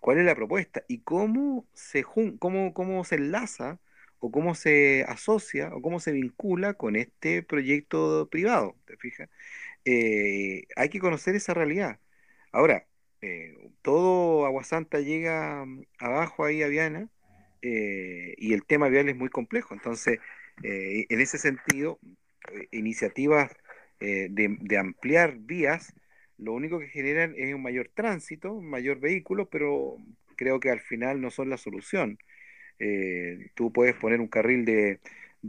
cuál 0.00 0.18
es 0.18 0.24
la 0.24 0.34
propuesta 0.34 0.82
y 0.88 1.00
cómo 1.00 1.66
se, 1.74 2.04
cómo, 2.38 2.72
cómo 2.72 3.04
se 3.04 3.16
enlaza 3.16 3.80
o 4.20 4.30
cómo 4.30 4.54
se 4.54 5.04
asocia 5.08 5.74
o 5.74 5.82
cómo 5.82 5.98
se 5.98 6.12
vincula 6.12 6.74
con 6.74 6.96
este 6.96 7.42
proyecto 7.42 8.28
privado, 8.30 8.76
¿te 8.86 8.96
fijas? 8.96 9.28
Eh, 9.84 10.64
hay 10.76 10.88
que 10.90 11.00
conocer 11.00 11.34
esa 11.34 11.54
realidad. 11.54 12.00
Ahora, 12.52 12.86
eh, 13.22 13.56
todo 13.82 14.46
Aguasanta 14.46 15.00
llega 15.00 15.64
mm, 15.64 15.84
abajo 15.98 16.44
ahí 16.44 16.62
a 16.62 16.68
Viana 16.68 17.08
eh, 17.62 18.34
y 18.38 18.52
el 18.54 18.64
tema 18.64 18.88
vial 18.88 19.08
es 19.08 19.16
muy 19.16 19.30
complejo. 19.30 19.74
Entonces, 19.74 20.20
en 20.62 21.20
ese 21.20 21.38
sentido, 21.38 21.98
iniciativas 22.70 23.50
de 23.98 24.78
ampliar 24.78 25.36
vías 25.38 25.94
lo 26.40 26.52
único 26.54 26.78
que 26.78 26.88
generan 26.88 27.34
es 27.36 27.54
un 27.54 27.62
mayor 27.62 27.90
tránsito, 27.94 28.52
un 28.52 28.68
mayor 28.68 28.98
vehículo, 29.00 29.48
pero 29.48 29.96
creo 30.36 30.60
que 30.60 30.70
al 30.70 30.80
final 30.80 31.20
no 31.20 31.30
son 31.30 31.50
la 31.50 31.58
solución. 31.58 32.18
Eh, 32.78 33.50
tú 33.54 33.72
puedes 33.72 33.94
poner 33.96 34.20
un 34.20 34.28
carril 34.28 34.64
de, 34.64 35.00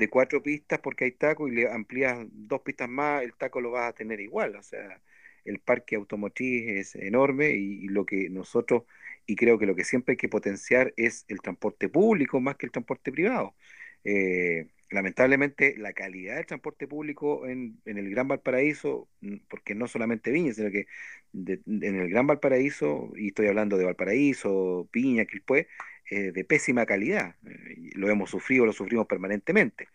cuatro 0.10 0.44
pistas 0.44 0.80
porque 0.80 1.06
hay 1.06 1.12
taco 1.14 1.48
y 1.48 1.52
le 1.52 1.72
amplías 1.72 2.26
dos 2.32 2.62
pistas 2.62 2.90
más, 2.90 3.24
el 3.24 3.34
taco 3.34 3.62
lo 3.62 3.72
vas 3.72 3.90
a 3.90 3.94
tener 3.94 4.20
igual. 4.20 4.56
O 4.56 4.64
sea, 4.64 5.02
el 5.46 5.60
parque 5.60 5.96
automotriz 5.96 6.70
es 6.70 6.96
enorme 6.96 7.52
y, 7.52 7.88
lo 7.88 8.06
que 8.06 8.30
nosotros, 8.30 8.84
y 9.26 9.36
creo 9.36 9.58
que 9.60 9.66
lo 9.66 9.76
que 9.76 9.84
siempre 9.86 10.14
hay 10.14 10.18
que 10.18 10.30
potenciar 10.30 10.94
es 10.98 11.26
el 11.30 11.42
transporte 11.42 11.90
público 11.90 12.40
más 12.42 12.58
que 12.58 12.66
el 12.68 12.72
transporte 12.72 13.12
privado. 13.12 13.56
Eh, 14.04 14.68
lamentablemente 14.92 15.76
la 15.78 15.94
calidad 15.94 16.36
del 16.36 16.46
transporte 16.46 16.88
público 16.88 17.48
en, 17.48 17.82
el 17.86 18.10
Gran 18.10 18.28
Valparaíso, 18.28 19.08
porque 19.50 19.74
no 19.74 19.88
solamente 19.88 20.32
Viña, 20.32 20.54
sino 20.54 20.70
que 20.70 20.88
en 21.34 21.96
el 21.96 22.10
Gran 22.10 22.28
Valparaíso, 22.28 23.12
y 23.16 23.30
estoy 23.30 23.48
hablando 23.48 23.78
de 23.78 23.86
Valparaíso, 23.86 24.90
Piña, 24.92 25.26
Quilpué, 25.26 25.68
eh, 26.12 26.34
de 26.34 26.44
pésima 26.44 26.86
calidad. 26.86 27.36
Eh, 27.48 27.92
lo 27.96 28.10
hemos 28.10 28.30
sufrido, 28.30 28.66
lo 28.66 28.74
sufrimos 28.74 29.08
permanentemente. 29.08 29.88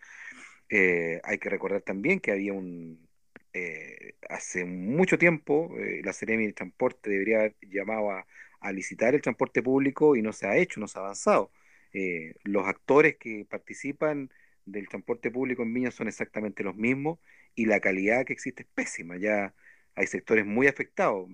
Eh, 0.69 1.21
hay 1.23 1.37
que 1.37 1.49
recordar 1.49 1.81
también 1.81 2.19
que 2.19 2.31
había 2.31 2.53
un... 2.53 3.07
hace 4.29 4.65
mucho 4.65 5.17
tiempo 5.17 5.75
la 6.03 6.13
Seremi 6.13 6.47
de 6.47 6.53
Transporte 6.53 7.09
debería 7.09 7.39
haber 7.39 7.55
llamado 7.61 8.11
a, 8.11 8.25
licitar 8.73 9.15
el 9.15 9.21
transporte 9.21 9.61
público 9.63 10.15
y 10.15 10.21
no 10.21 10.33
se 10.33 10.47
ha 10.47 10.57
hecho, 10.57 10.79
no 10.79 10.87
se 10.87 10.99
ha 10.99 11.01
avanzado. 11.01 11.51
los 12.43 12.67
actores 12.67 13.17
que 13.17 13.45
participan 13.49 14.29
del 14.67 14.87
transporte 14.89 15.31
público 15.31 15.63
en 15.63 15.73
Viña 15.73 15.91
son 15.91 16.07
exactamente 16.07 16.63
los 16.63 16.75
mismos 16.75 17.19
y 17.55 17.65
la 17.65 17.79
calidad 17.79 18.25
que 18.25 18.33
existe 18.33 18.63
es 18.63 18.69
pésima. 18.69 19.17
Ya 19.17 19.55
hay 19.95 20.07
sectores 20.07 20.45
muy 20.45 20.67
afectados. 20.67 21.29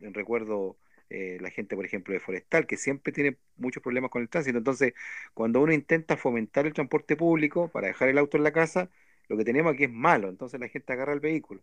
Recuerdo 0.00 0.78
eh, 1.10 1.38
la 1.40 1.50
gente, 1.50 1.76
por 1.76 1.84
ejemplo, 1.86 2.14
de 2.14 2.20
Forestal, 2.20 2.66
que 2.66 2.76
siempre 2.76 3.12
tiene 3.12 3.38
muchos 3.56 3.82
problemas 3.82 4.10
con 4.10 4.22
el 4.22 4.28
tránsito. 4.28 4.58
Entonces, 4.58 4.94
cuando 5.34 5.60
uno 5.62 5.72
intenta 5.72 6.16
fomentar 6.16 6.66
el 6.66 6.74
transporte 6.74 7.16
público 7.16 7.68
para 7.68 7.88
dejar 7.88 8.08
el 8.08 8.18
auto 8.18 8.36
en 8.36 8.44
la 8.44 8.52
casa, 8.52 8.90
lo 9.28 9.36
que 9.36 9.44
tenemos 9.44 9.72
aquí 9.74 9.84
es 9.84 9.92
malo. 9.92 10.28
Entonces 10.28 10.60
la 10.60 10.68
gente 10.68 10.92
agarra 10.92 11.12
el 11.14 11.20
vehículo. 11.20 11.62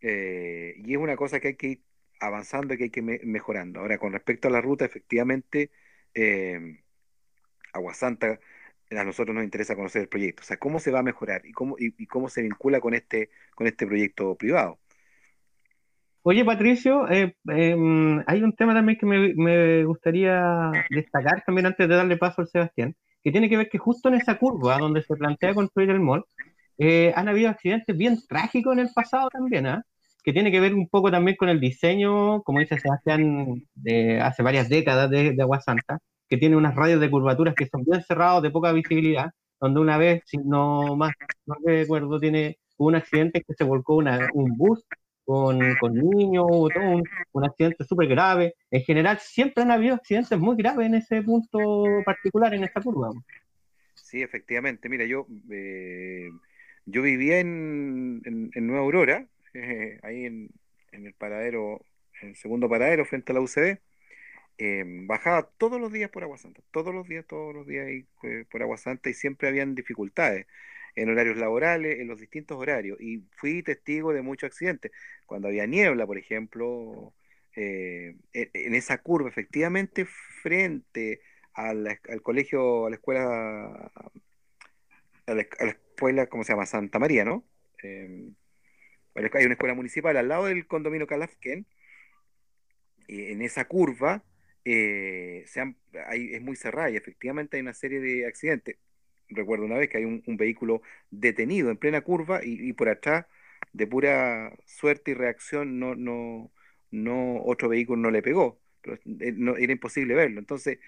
Eh, 0.00 0.74
y 0.78 0.92
es 0.94 0.98
una 0.98 1.16
cosa 1.16 1.40
que 1.40 1.48
hay 1.48 1.56
que 1.56 1.66
ir 1.68 1.82
avanzando 2.20 2.74
y 2.74 2.78
que 2.78 2.84
hay 2.84 2.90
que 2.90 3.00
ir 3.00 3.26
mejorando. 3.26 3.80
Ahora, 3.80 3.98
con 3.98 4.12
respecto 4.12 4.48
a 4.48 4.50
la 4.52 4.60
ruta, 4.60 4.84
efectivamente, 4.84 5.70
eh, 6.14 6.78
Aguasanta 7.74 8.40
a 8.90 9.04
nosotros 9.04 9.34
nos 9.34 9.44
interesa 9.44 9.76
conocer 9.76 10.02
el 10.02 10.08
proyecto, 10.08 10.42
o 10.42 10.44
sea, 10.44 10.56
cómo 10.56 10.78
se 10.78 10.90
va 10.90 11.00
a 11.00 11.02
mejorar 11.02 11.44
y 11.46 11.52
cómo, 11.52 11.76
y, 11.78 12.06
cómo 12.06 12.28
se 12.28 12.42
vincula 12.42 12.80
con 12.80 12.94
este, 12.94 13.30
con 13.54 13.66
este 13.66 13.86
proyecto 13.86 14.34
privado. 14.36 14.78
Oye, 16.22 16.44
Patricio, 16.44 17.08
eh, 17.10 17.36
em, 17.48 18.22
hay 18.26 18.42
un 18.42 18.54
tema 18.54 18.72
también 18.72 18.98
que 18.98 19.06
me, 19.06 19.84
gustaría 19.84 20.70
destacar 20.88 21.44
también 21.44 21.66
antes 21.66 21.86
de 21.86 21.94
darle 21.94 22.16
paso 22.16 22.40
al 22.40 22.48
Sebastián, 22.48 22.96
que 23.22 23.30
tiene 23.30 23.48
que 23.48 23.58
ver 23.58 23.68
que 23.68 23.78
justo 23.78 24.08
en 24.08 24.14
esa 24.14 24.38
curva 24.38 24.78
donde 24.78 25.02
se 25.02 25.16
plantea 25.16 25.54
construir 25.54 25.90
el 25.90 26.00
mall, 26.00 26.24
eh, 26.78 27.12
han 27.14 27.28
habido 27.28 27.50
accidentes 27.50 27.96
bien 27.96 28.18
trágicos 28.26 28.72
en 28.72 28.80
el 28.80 28.90
pasado 28.94 29.28
también, 29.28 29.66
¿ah? 29.66 29.84
que 30.22 30.32
tiene 30.32 30.50
que 30.50 30.60
ver 30.60 30.74
un 30.74 30.88
poco 30.88 31.10
también 31.10 31.36
con 31.36 31.50
el 31.50 31.60
diseño, 31.60 32.42
como 32.42 32.60
dice 32.60 32.80
Sebastián, 32.80 33.62
de 33.74 34.20
hace 34.20 34.42
varias 34.42 34.70
décadas 34.70 35.10
de, 35.10 35.32
de 35.32 35.42
Agua 35.42 35.60
Santa, 35.60 35.98
que 36.28 36.36
tiene 36.36 36.56
unas 36.56 36.74
radios 36.74 37.00
de 37.00 37.10
curvaturas 37.10 37.54
que 37.54 37.66
son 37.66 37.84
bien 37.84 38.02
cerrados, 38.02 38.42
de 38.42 38.50
poca 38.50 38.72
visibilidad, 38.72 39.30
donde 39.60 39.80
una 39.80 39.98
vez, 39.98 40.22
si 40.26 40.38
no 40.38 40.96
más 40.96 41.12
no 41.46 41.56
recuerdo, 41.64 42.18
tiene 42.20 42.58
un 42.76 42.94
accidente 42.94 43.42
que 43.42 43.54
se 43.54 43.64
volcó 43.64 43.96
un 43.96 44.56
bus 44.56 44.84
con, 45.24 45.58
con 45.76 45.94
niños, 45.94 46.46
todo 46.46 47.02
un, 47.32 47.44
accidente 47.44 47.84
súper 47.84 48.08
grave. 48.08 48.54
En 48.70 48.82
general, 48.82 49.18
siempre 49.20 49.62
han 49.62 49.70
habido 49.70 49.94
accidentes 49.94 50.38
muy 50.38 50.56
graves 50.56 50.86
en 50.86 50.94
ese 50.96 51.22
punto 51.22 51.58
particular, 52.04 52.52
en 52.54 52.64
esta 52.64 52.80
curva. 52.80 53.10
Sí, 53.94 54.22
efectivamente. 54.22 54.88
Mira, 54.88 55.06
yo, 55.06 55.26
eh, 55.50 56.28
yo 56.84 57.02
vivía 57.02 57.40
en, 57.40 58.22
en, 58.24 58.66
Nueva 58.66 58.82
Aurora, 58.82 59.26
ahí 60.02 60.26
en, 60.26 60.50
en 60.92 61.06
el 61.06 61.14
paradero, 61.14 61.80
en 62.20 62.30
el 62.30 62.36
segundo 62.36 62.68
paradero 62.68 63.04
frente 63.04 63.32
a 63.32 63.34
la 63.34 63.40
UCB 63.40 63.78
Em, 64.56 65.06
bajaba 65.08 65.50
todos 65.58 65.80
los 65.80 65.92
días 65.92 66.10
por 66.10 66.22
Aguasanta, 66.22 66.62
todos 66.70 66.94
los 66.94 67.08
días, 67.08 67.26
todos 67.26 67.52
los 67.52 67.66
días 67.66 67.88
eh, 67.88 68.44
por 68.50 68.62
Aguasanta 68.62 69.10
y 69.10 69.14
siempre 69.14 69.48
habían 69.48 69.74
dificultades 69.74 70.46
en 70.94 71.10
horarios 71.10 71.36
laborales, 71.36 71.98
en 72.00 72.06
los 72.08 72.20
distintos 72.20 72.56
horarios. 72.58 73.00
Y 73.00 73.24
fui 73.36 73.62
testigo 73.62 74.12
de 74.12 74.22
muchos 74.22 74.48
accidentes. 74.48 74.92
Cuando 75.26 75.48
había 75.48 75.66
niebla, 75.66 76.06
por 76.06 76.18
ejemplo, 76.18 77.14
eh, 77.56 78.16
e, 78.32 78.50
en 78.54 78.74
esa 78.74 78.98
curva, 78.98 79.28
efectivamente, 79.28 80.06
frente 80.42 81.20
al 81.54 81.98
colegio, 82.22 82.86
a 82.86 82.90
la 82.90 82.96
escuela, 82.96 83.92
a 85.26 85.34
la, 85.34 85.42
escuela, 85.42 86.26
¿cómo 86.26 86.44
se 86.44 86.52
llama? 86.52 86.66
Santa 86.66 86.98
María, 86.98 87.24
¿no? 87.24 87.44
Em, 87.82 88.34
hay 89.14 89.44
una 89.44 89.54
escuela 89.54 89.74
municipal 89.74 90.16
al 90.16 90.28
lado 90.28 90.46
del 90.46 90.66
condominio 90.66 91.06
Calafquén, 91.06 91.66
en 93.08 93.42
esa 93.42 93.66
curva 93.66 94.24
eh, 94.64 95.44
es 95.44 96.42
muy 96.42 96.56
cerrada 96.56 96.90
y 96.90 96.96
efectivamente 96.96 97.56
hay 97.56 97.62
una 97.62 97.74
serie 97.74 98.00
de 98.00 98.26
accidentes. 98.26 98.76
Recuerdo 99.28 99.64
una 99.64 99.78
vez 99.78 99.88
que 99.88 99.98
hay 99.98 100.04
un, 100.04 100.22
vehículo 100.36 100.82
detenido 101.10 101.70
en 101.70 101.76
plena 101.78 102.02
curva 102.02 102.40
y, 102.44 102.72
por 102.74 102.88
atrás, 102.88 103.26
de 103.72 103.86
pura 103.86 104.52
suerte 104.66 105.12
y 105.12 105.14
reacción, 105.14 105.78
no, 105.78 105.94
no, 105.94 106.52
no, 106.90 107.42
otro 107.44 107.68
vehículo 107.68 108.00
no 108.02 108.10
le 108.10 108.22
pegó, 108.22 108.60
pero 108.82 108.96
eh, 108.96 109.34
era 109.58 109.72
imposible 109.72 110.14
verlo. 110.14 110.40
Entonces, 110.40 110.78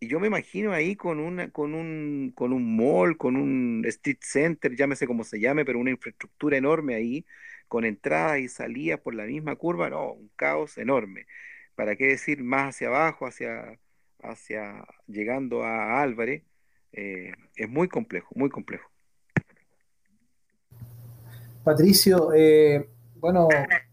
yo 0.00 0.20
me 0.20 0.26
imagino 0.28 0.72
ahí 0.72 0.96
con, 0.96 1.20
una, 1.20 1.50
con, 1.50 1.74
un, 1.74 2.32
con 2.34 2.52
un 2.52 2.76
mall, 2.76 3.16
con 3.16 3.36
un 3.36 3.84
street 3.86 4.18
center, 4.20 4.76
llámese 4.76 5.06
como 5.06 5.24
se 5.24 5.40
llame, 5.40 5.64
pero 5.64 5.78
una 5.78 5.90
infraestructura 5.90 6.56
enorme 6.56 6.94
ahí, 6.94 7.26
con 7.68 7.84
entradas 7.84 8.40
y 8.40 8.48
salidas 8.48 9.00
por 9.00 9.14
la 9.14 9.24
misma 9.24 9.56
curva, 9.56 9.90
no, 9.90 10.12
un 10.12 10.30
caos 10.36 10.78
enorme. 10.78 11.26
¿Para 11.76 11.94
qué 11.94 12.06
decir 12.06 12.42
más 12.42 12.74
hacia 12.74 12.88
abajo, 12.88 13.26
hacia, 13.26 13.78
hacia 14.22 14.86
llegando 15.06 15.62
a 15.62 16.00
Álvarez? 16.00 16.42
Eh, 16.90 17.32
es 17.54 17.68
muy 17.68 17.86
complejo, 17.86 18.28
muy 18.34 18.48
complejo. 18.48 18.90
Patricio, 21.62 22.32
eh, 22.34 22.88
bueno, 23.16 23.48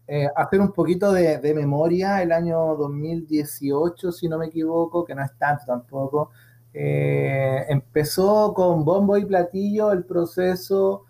eh, 0.08 0.28
hacer 0.34 0.60
un 0.60 0.72
poquito 0.72 1.12
de, 1.12 1.54
memoria, 1.54 2.22
el 2.22 2.32
año 2.32 2.74
2018, 2.76 4.12
si 4.12 4.28
no 4.28 4.38
me 4.38 4.46
equivoco, 4.46 5.04
que 5.04 5.14
no 5.14 5.22
es 5.22 5.36
tanto 5.36 5.64
tampoco, 5.66 6.30
empezó 6.72 8.54
con 8.54 8.84
bombo 8.84 9.16
y 9.18 9.24
platillo 9.26 9.92
el 9.92 10.04
proceso 10.04 11.04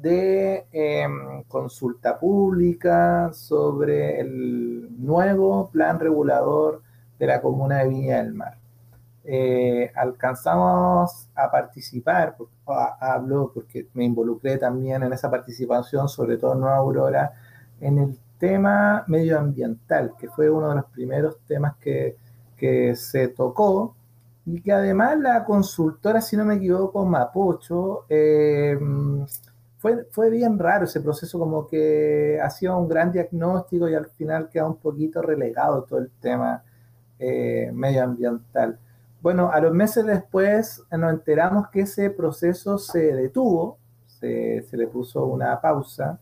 de 0.00 0.66
em, 0.72 1.42
consulta 1.44 2.18
pública 2.18 3.32
sobre 3.32 4.20
el 4.20 4.88
nuevo 5.04 5.70
plan 5.70 5.98
regulador 5.98 6.82
de 7.18 7.26
la 7.26 7.40
comuna 7.40 7.78
de 7.78 7.88
Viña 7.88 8.22
del 8.22 8.34
Mar. 8.34 8.58
Eh, 9.24 9.90
alcanzamos 9.94 11.28
a 11.34 11.50
participar, 11.50 12.36
hablo 13.00 13.50
porque 13.54 13.88
me 13.94 14.04
involucré 14.04 14.58
también 14.58 15.02
en 15.02 15.12
esa 15.12 15.30
participación, 15.30 16.08
sobre 16.08 16.36
todo 16.36 16.54
en 16.54 16.60
Nueva 16.60 16.76
Aurora, 16.76 17.32
en 17.80 17.98
el 17.98 18.18
tema 18.38 19.04
medioambiental, 19.08 20.14
que 20.18 20.28
fue 20.28 20.50
uno 20.50 20.70
de 20.70 20.76
los 20.76 20.86
primeros 20.86 21.38
temas 21.46 21.76
que, 21.76 22.16
que 22.56 22.94
se 22.96 23.28
tocó 23.28 23.94
y 24.44 24.60
que 24.60 24.72
además 24.72 25.18
la 25.18 25.44
consultora, 25.44 26.20
si 26.20 26.36
no 26.36 26.44
me 26.44 26.54
equivoco, 26.54 27.04
Mapocho, 27.04 28.04
eh, 28.08 28.76
fue, 29.82 30.06
fue 30.12 30.30
bien 30.30 30.58
raro 30.60 30.84
ese 30.84 31.00
proceso, 31.00 31.40
como 31.40 31.66
que 31.66 32.38
hacía 32.40 32.76
un 32.76 32.88
gran 32.88 33.10
diagnóstico 33.10 33.88
y 33.88 33.96
al 33.96 34.06
final 34.06 34.48
queda 34.48 34.66
un 34.66 34.76
poquito 34.76 35.20
relegado 35.20 35.82
todo 35.82 35.98
el 35.98 36.08
tema 36.20 36.62
eh, 37.18 37.68
medioambiental. 37.74 38.78
Bueno, 39.20 39.50
a 39.50 39.60
los 39.60 39.74
meses 39.74 40.06
después 40.06 40.84
nos 40.92 41.12
enteramos 41.12 41.68
que 41.70 41.80
ese 41.80 42.10
proceso 42.10 42.78
se 42.78 43.12
detuvo, 43.12 43.78
se, 44.06 44.62
se 44.62 44.76
le 44.76 44.86
puso 44.86 45.26
una 45.26 45.60
pausa, 45.60 46.20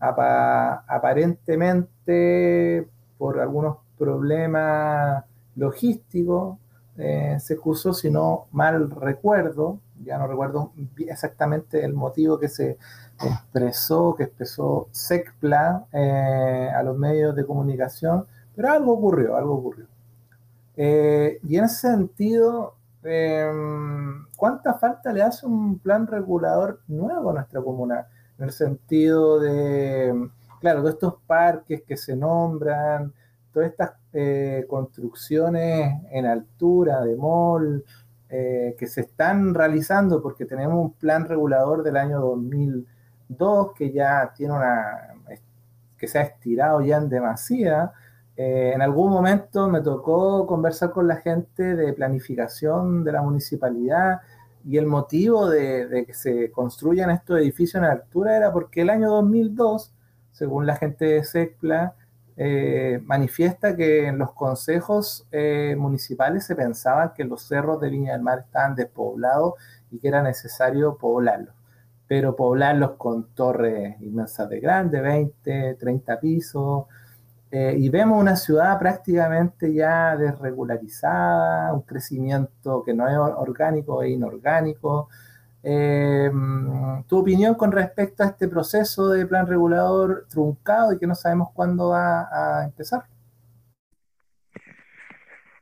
aparentemente 0.00 2.88
por 3.18 3.38
algunos 3.38 3.76
problemas 3.96 5.24
logísticos, 5.54 6.58
eh, 6.98 7.36
se 7.38 7.54
excusó, 7.54 7.94
si 7.94 8.10
no 8.10 8.48
mal 8.50 8.90
recuerdo, 8.90 9.78
ya 10.02 10.18
no 10.18 10.26
recuerdo 10.26 10.72
exactamente 10.98 11.84
el 11.84 11.94
motivo 11.94 12.38
que 12.38 12.48
se 12.48 12.78
expresó, 13.22 14.14
que 14.14 14.24
expresó 14.24 14.88
SECPLA 14.90 15.86
eh, 15.92 16.70
a 16.74 16.82
los 16.82 16.96
medios 16.96 17.36
de 17.36 17.44
comunicación, 17.44 18.26
pero 18.54 18.70
algo 18.70 18.92
ocurrió, 18.92 19.36
algo 19.36 19.54
ocurrió. 19.54 19.86
Eh, 20.76 21.38
y 21.46 21.56
en 21.56 21.64
ese 21.64 21.88
sentido, 21.88 22.76
em, 23.02 24.26
¿cuánta 24.36 24.74
falta 24.74 25.12
le 25.12 25.22
hace 25.22 25.46
un 25.46 25.78
plan 25.78 26.06
regulador 26.06 26.80
nuevo 26.88 27.30
a 27.30 27.34
nuestra 27.34 27.60
comuna? 27.60 28.06
En 28.38 28.46
el 28.46 28.52
sentido 28.52 29.38
de, 29.38 30.30
claro, 30.60 30.82
de 30.82 30.90
estos 30.90 31.14
parques 31.26 31.82
que 31.82 31.96
se 31.96 32.16
nombran, 32.16 33.12
todas 33.52 33.70
estas 33.70 33.92
eh, 34.12 34.64
construcciones 34.68 36.02
en 36.10 36.26
altura 36.26 37.02
de 37.02 37.16
mall 37.16 37.84
eh, 38.30 38.76
que 38.78 38.86
se 38.86 39.02
están 39.02 39.54
realizando 39.54 40.22
porque 40.22 40.44
tenemos 40.44 40.76
un 40.76 40.92
plan 40.92 41.26
regulador 41.26 41.82
del 41.82 41.96
año 41.96 42.20
2002 42.20 43.72
que 43.74 43.90
ya 43.90 44.32
tiene 44.36 44.54
una 44.54 45.14
que 45.98 46.08
se 46.08 46.18
ha 46.18 46.22
estirado 46.22 46.80
ya 46.80 46.96
en 46.96 47.08
demasía. 47.08 47.92
Eh, 48.36 48.72
en 48.74 48.82
algún 48.82 49.10
momento 49.10 49.68
me 49.68 49.82
tocó 49.82 50.46
conversar 50.46 50.92
con 50.92 51.06
la 51.06 51.16
gente 51.16 51.76
de 51.76 51.92
planificación 51.92 53.04
de 53.04 53.12
la 53.12 53.22
municipalidad 53.22 54.20
y 54.64 54.78
el 54.78 54.86
motivo 54.86 55.48
de, 55.48 56.04
que 56.06 56.14
se 56.14 56.50
construyan 56.50 57.10
estos 57.10 57.38
edificios 57.38 57.82
en 57.82 57.90
altura 57.90 58.36
era 58.36 58.52
porque 58.52 58.82
el 58.82 58.90
año 58.90 59.10
2002, 59.10 59.92
según 60.32 60.66
la 60.66 60.76
gente 60.76 61.04
de 61.04 61.24
SECPLA, 61.24 61.94
eh, 62.42 63.02
manifiesta 63.04 63.76
que 63.76 64.06
en 64.06 64.16
los 64.16 64.32
consejos 64.32 65.26
eh, 65.30 65.76
municipales 65.76 66.46
se 66.46 66.56
pensaba 66.56 67.12
que 67.12 67.22
los 67.22 67.42
cerros 67.42 67.78
de 67.82 67.90
Viña 67.90 68.12
del 68.14 68.22
Mar 68.22 68.44
estaban 68.46 68.74
despoblados 68.74 69.56
y 69.90 69.98
que 69.98 70.08
era 70.08 70.22
necesario 70.22 70.96
poblarlos, 70.96 71.54
pero 72.08 72.34
poblarlos 72.34 72.92
con 72.92 73.34
torres 73.34 74.00
inmensas 74.00 74.48
de 74.48 74.58
grande, 74.58 75.02
20, 75.02 75.74
30 75.74 76.18
pisos, 76.18 76.86
eh, 77.50 77.74
y 77.76 77.90
vemos 77.90 78.18
una 78.18 78.36
ciudad 78.36 78.78
prácticamente 78.78 79.74
ya 79.74 80.16
desregularizada, 80.16 81.74
un 81.74 81.82
crecimiento 81.82 82.82
que 82.82 82.94
no 82.94 83.06
es 83.06 83.16
orgánico, 83.18 84.02
e 84.02 84.12
inorgánico, 84.12 85.10
eh, 85.62 86.30
tu 87.06 87.18
opinión 87.18 87.54
con 87.54 87.72
respecto 87.72 88.22
a 88.22 88.26
este 88.26 88.48
proceso 88.48 89.08
de 89.10 89.26
plan 89.26 89.46
regulador 89.46 90.26
truncado 90.28 90.92
y 90.92 90.98
que 90.98 91.06
no 91.06 91.14
sabemos 91.14 91.50
cuándo 91.52 91.90
va 91.90 92.28
a 92.32 92.64
empezar. 92.64 93.04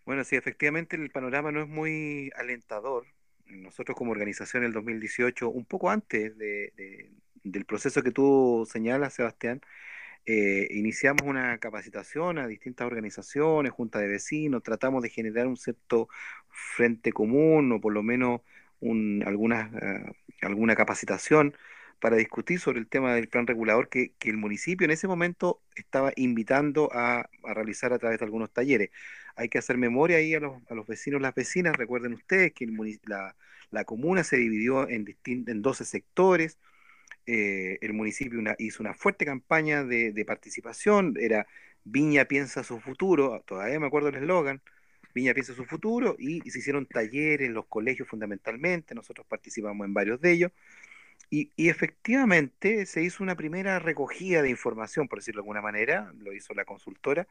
Bueno, 0.05 0.25
sí, 0.25 0.37
efectivamente 0.37 0.97
el 0.97 1.11
panorama 1.11 1.53
no 1.53 1.63
es 1.63 1.69
muy 1.69 2.31
alentador. 2.37 3.05
Nosotros 3.47 3.97
como 3.97 4.13
organización 4.13 4.63
en 4.63 4.69
el 4.69 4.73
2018, 4.73 5.51
un 5.51 5.65
poco 5.65 5.91
antes 5.91 6.37
del 6.39 7.65
proceso 7.67 8.03
que 8.03 8.11
tú 8.11 8.67
señalas, 8.71 9.15
Sebastián, 9.15 9.61
eh, 10.31 10.69
iniciamos 10.73 11.23
una 11.25 11.59
capacitación 11.59 12.39
a 12.39 12.47
distintas 12.47 12.87
organizaciones, 12.87 13.73
juntas 13.73 14.03
de 14.03 14.09
vecinos, 14.09 14.63
tratamos 14.63 15.03
de 15.03 15.09
generar 15.09 15.47
un 15.47 15.57
cierto 15.57 16.09
frente 16.51 17.13
común 17.13 17.73
o 17.73 17.81
por 17.81 17.95
lo 17.95 18.03
menos 18.03 18.43
alguna, 19.25 19.71
eh, 19.81 20.13
alguna 20.43 20.77
capacitación 20.77 21.55
para 22.01 22.17
discutir 22.17 22.61
sobre 22.61 22.79
el 22.79 22.89
tema 22.89 23.15
del 23.15 23.29
plan 23.29 23.47
regulador 23.47 23.89
que, 23.89 24.13
el 24.21 24.37
municipio 24.37 24.85
en 24.85 24.93
ese 24.93 25.09
momento 25.09 25.61
estaba 25.75 26.13
invitando 26.17 26.91
a, 26.93 27.29
realizar 27.43 27.93
a 27.93 27.99
través 27.99 28.19
de 28.21 28.25
algunos 28.25 28.53
talleres. 28.53 28.91
Hay 29.37 29.49
que 29.49 29.59
hacer 29.59 29.77
memoria 29.79 30.19
ahí 30.19 30.35
a 30.35 30.41
los, 30.41 30.63
a 30.71 30.75
los 30.75 30.87
vecinos, 30.87 31.21
las 31.21 31.35
vecinas. 31.35 31.77
Recuerden 31.77 32.15
ustedes 32.15 32.53
que 32.53 32.67
la, 33.07 33.37
la, 33.71 33.85
comuna 33.85 34.25
se 34.25 34.37
dividió 34.37 34.89
en, 34.89 35.07
en 35.25 35.63
12 35.63 35.85
sectores. 35.85 36.59
Eh, 37.27 37.79
el 37.83 37.93
municipio 37.93 38.41
hizo 38.59 38.83
una 38.83 38.95
fuerte 38.95 39.25
campaña 39.25 39.85
de, 39.85 40.13
de 40.13 40.25
participación. 40.25 41.15
Era 41.19 41.47
Viña 41.85 42.27
piensa 42.27 42.65
su 42.65 42.81
futuro. 42.81 43.43
Todavía 43.47 43.81
me 43.81 43.87
acuerdo 43.87 44.09
el 44.09 44.17
eslogan 44.17 44.63
Viña 45.15 45.35
piensa 45.35 45.55
su 45.55 45.65
futuro 45.65 46.17
y, 46.19 46.41
se 46.51 46.59
hicieron 46.59 46.87
talleres 46.87 47.47
en 47.49 47.55
los 47.55 47.67
colegios 47.67 48.09
fundamentalmente, 48.09 48.95
nosotros 48.95 49.27
participamos 49.27 49.87
en 49.87 49.95
varios 49.95 50.21
de 50.21 50.33
ellos, 50.33 50.53
y, 51.31 51.51
efectivamente 51.57 52.87
se 52.87 53.03
hizo 53.03 53.23
una 53.23 53.37
primera 53.37 53.79
recogida 53.79 54.43
de 54.43 54.51
información, 54.51 55.09
por 55.09 55.19
decirlo 55.21 55.41
de 55.41 55.45
alguna 55.45 55.63
manera, 55.63 56.13
lo 56.19 56.33
hizo 56.33 56.55
la 56.55 56.65
consultora, 56.65 57.27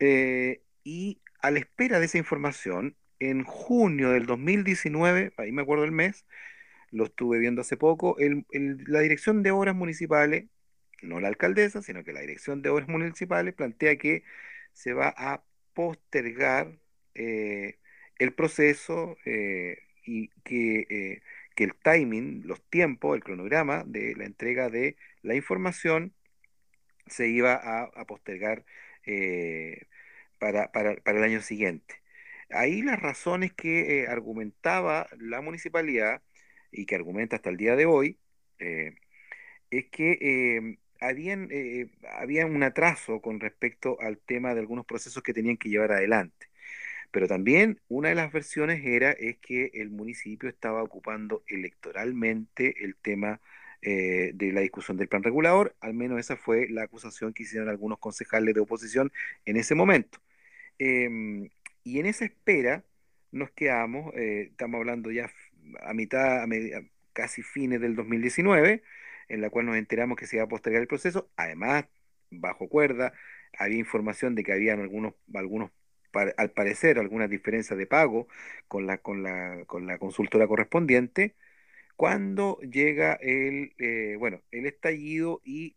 eh, 0.00 0.62
y 0.84 1.18
a 1.40 1.50
la 1.50 1.58
espera 1.60 2.00
de 2.00 2.06
esa 2.06 2.18
información, 2.18 2.96
en 3.20 3.44
junio 3.44 4.10
del 4.10 4.26
2019, 4.26 5.32
ahí 5.38 5.52
me 5.52 5.62
acuerdo 5.62 5.84
el 5.84 5.92
mes, 5.92 6.24
lo 6.90 7.04
estuve 7.04 7.38
viendo 7.38 7.60
hace 7.62 7.76
poco, 7.76 8.16
la 8.18 9.00
Dirección 9.00 9.42
de 9.42 9.50
Obras 9.50 9.74
Municipales, 9.74 10.46
no 11.02 11.20
la 11.20 11.28
alcaldesa, 11.28 11.82
sino 11.82 12.04
que 12.04 12.12
la 12.12 12.20
Dirección 12.20 12.62
de 12.62 12.70
Obras 12.70 12.88
Municipales 12.88 13.54
plantea 13.54 13.96
que 13.96 14.24
se 14.72 14.92
va 14.94 15.14
a 15.16 15.42
postergar 15.74 16.78
eh, 17.18 17.78
el 18.18 18.32
proceso 18.32 19.16
eh, 19.24 19.78
y 20.04 20.30
eh, 20.44 21.20
que, 21.56 21.64
el 21.64 21.74
timing, 21.74 22.42
los 22.46 22.62
tiempos, 22.70 23.16
el 23.16 23.24
cronograma 23.24 23.84
de 23.86 24.14
la 24.16 24.24
entrega 24.24 24.70
de 24.70 24.96
la 25.22 25.34
información 25.34 26.14
se 27.08 27.28
iba 27.28 27.54
a, 27.54 28.04
postergar 28.06 28.64
para, 30.38 30.70
el 31.06 31.24
año 31.24 31.40
siguiente. 31.42 31.96
Ahí 32.50 32.82
las 32.82 33.00
razones 33.00 33.52
que 33.52 34.06
argumentaba 34.08 35.08
la 35.18 35.40
municipalidad 35.40 36.22
y 36.72 36.86
que 36.86 36.94
argumenta 36.94 37.36
hasta 37.36 37.50
el 37.50 37.56
día 37.56 37.76
de 37.76 37.86
hoy 37.86 38.18
es 39.70 39.86
que 39.90 40.78
habían, 41.00 41.48
había 42.18 42.46
un 42.46 42.62
atraso 42.62 43.20
con 43.20 43.40
respecto 43.40 43.98
al 44.00 44.18
tema 44.18 44.54
de 44.54 44.60
algunos 44.60 44.86
procesos 44.86 45.22
que 45.22 45.34
tenían 45.34 45.56
que 45.56 45.70
llevar 45.70 45.92
adelante. 45.92 46.47
Pero 47.10 47.26
también 47.26 47.80
una 47.88 48.10
de 48.10 48.14
las 48.14 48.32
versiones 48.32 48.84
era 48.84 49.12
es 49.12 49.38
que 49.38 49.70
el 49.74 49.90
municipio 49.90 50.48
estaba 50.48 50.82
ocupando 50.82 51.42
electoralmente 51.46 52.84
el 52.84 52.96
tema 52.96 53.40
eh, 53.82 54.32
de 54.34 54.52
la 54.52 54.60
discusión 54.60 54.96
del 54.96 55.08
plan 55.08 55.22
regulador, 55.22 55.76
al 55.80 55.94
menos 55.94 56.18
esa 56.18 56.36
fue 56.36 56.68
la 56.68 56.82
acusación 56.82 57.32
que 57.32 57.44
hicieron 57.44 57.68
algunos 57.68 57.98
concejales 57.98 58.54
de 58.54 58.60
oposición 58.60 59.12
en 59.44 59.56
ese 59.56 59.74
momento. 59.74 60.18
Em, 60.78 61.50
y 61.84 62.00
en 62.00 62.06
esa 62.06 62.24
espera 62.24 62.84
nos 63.32 63.50
quedamos, 63.52 64.14
eh, 64.16 64.48
estamos 64.50 64.78
hablando 64.78 65.10
ya 65.10 65.30
a 65.82 65.94
mitad, 65.94 66.42
a 66.42 66.46
casi 67.12 67.42
fines 67.42 67.80
del 67.80 67.96
2019, 67.96 68.82
en 69.28 69.40
la 69.40 69.50
cual 69.50 69.66
nos 69.66 69.76
enteramos 69.76 70.16
que 70.16 70.26
se 70.26 70.36
iba 70.36 70.44
a 70.44 70.48
postergar 70.48 70.82
el 70.82 70.88
proceso, 70.88 71.30
además, 71.36 71.86
bajo 72.30 72.68
cuerda, 72.68 73.12
había 73.58 73.78
información 73.78 74.34
de 74.34 74.44
que 74.44 74.52
habían 74.52 74.80
algunos, 74.80 75.14
algunos 75.34 75.70
al 76.36 76.50
parecer 76.52 76.98
algunas 76.98 77.30
diferencias 77.30 77.78
de 77.78 77.86
pago 77.86 78.28
con 78.68 78.86
la, 78.86 78.98
con 78.98 79.22
la, 79.22 79.64
con 79.66 79.86
la 79.86 79.98
consultora 79.98 80.46
correspondiente, 80.46 81.34
cuando 81.96 82.58
llega 82.60 83.14
el, 83.14 83.74
eh, 83.78 84.16
bueno, 84.18 84.42
el 84.52 84.66
estallido 84.66 85.40
y 85.44 85.76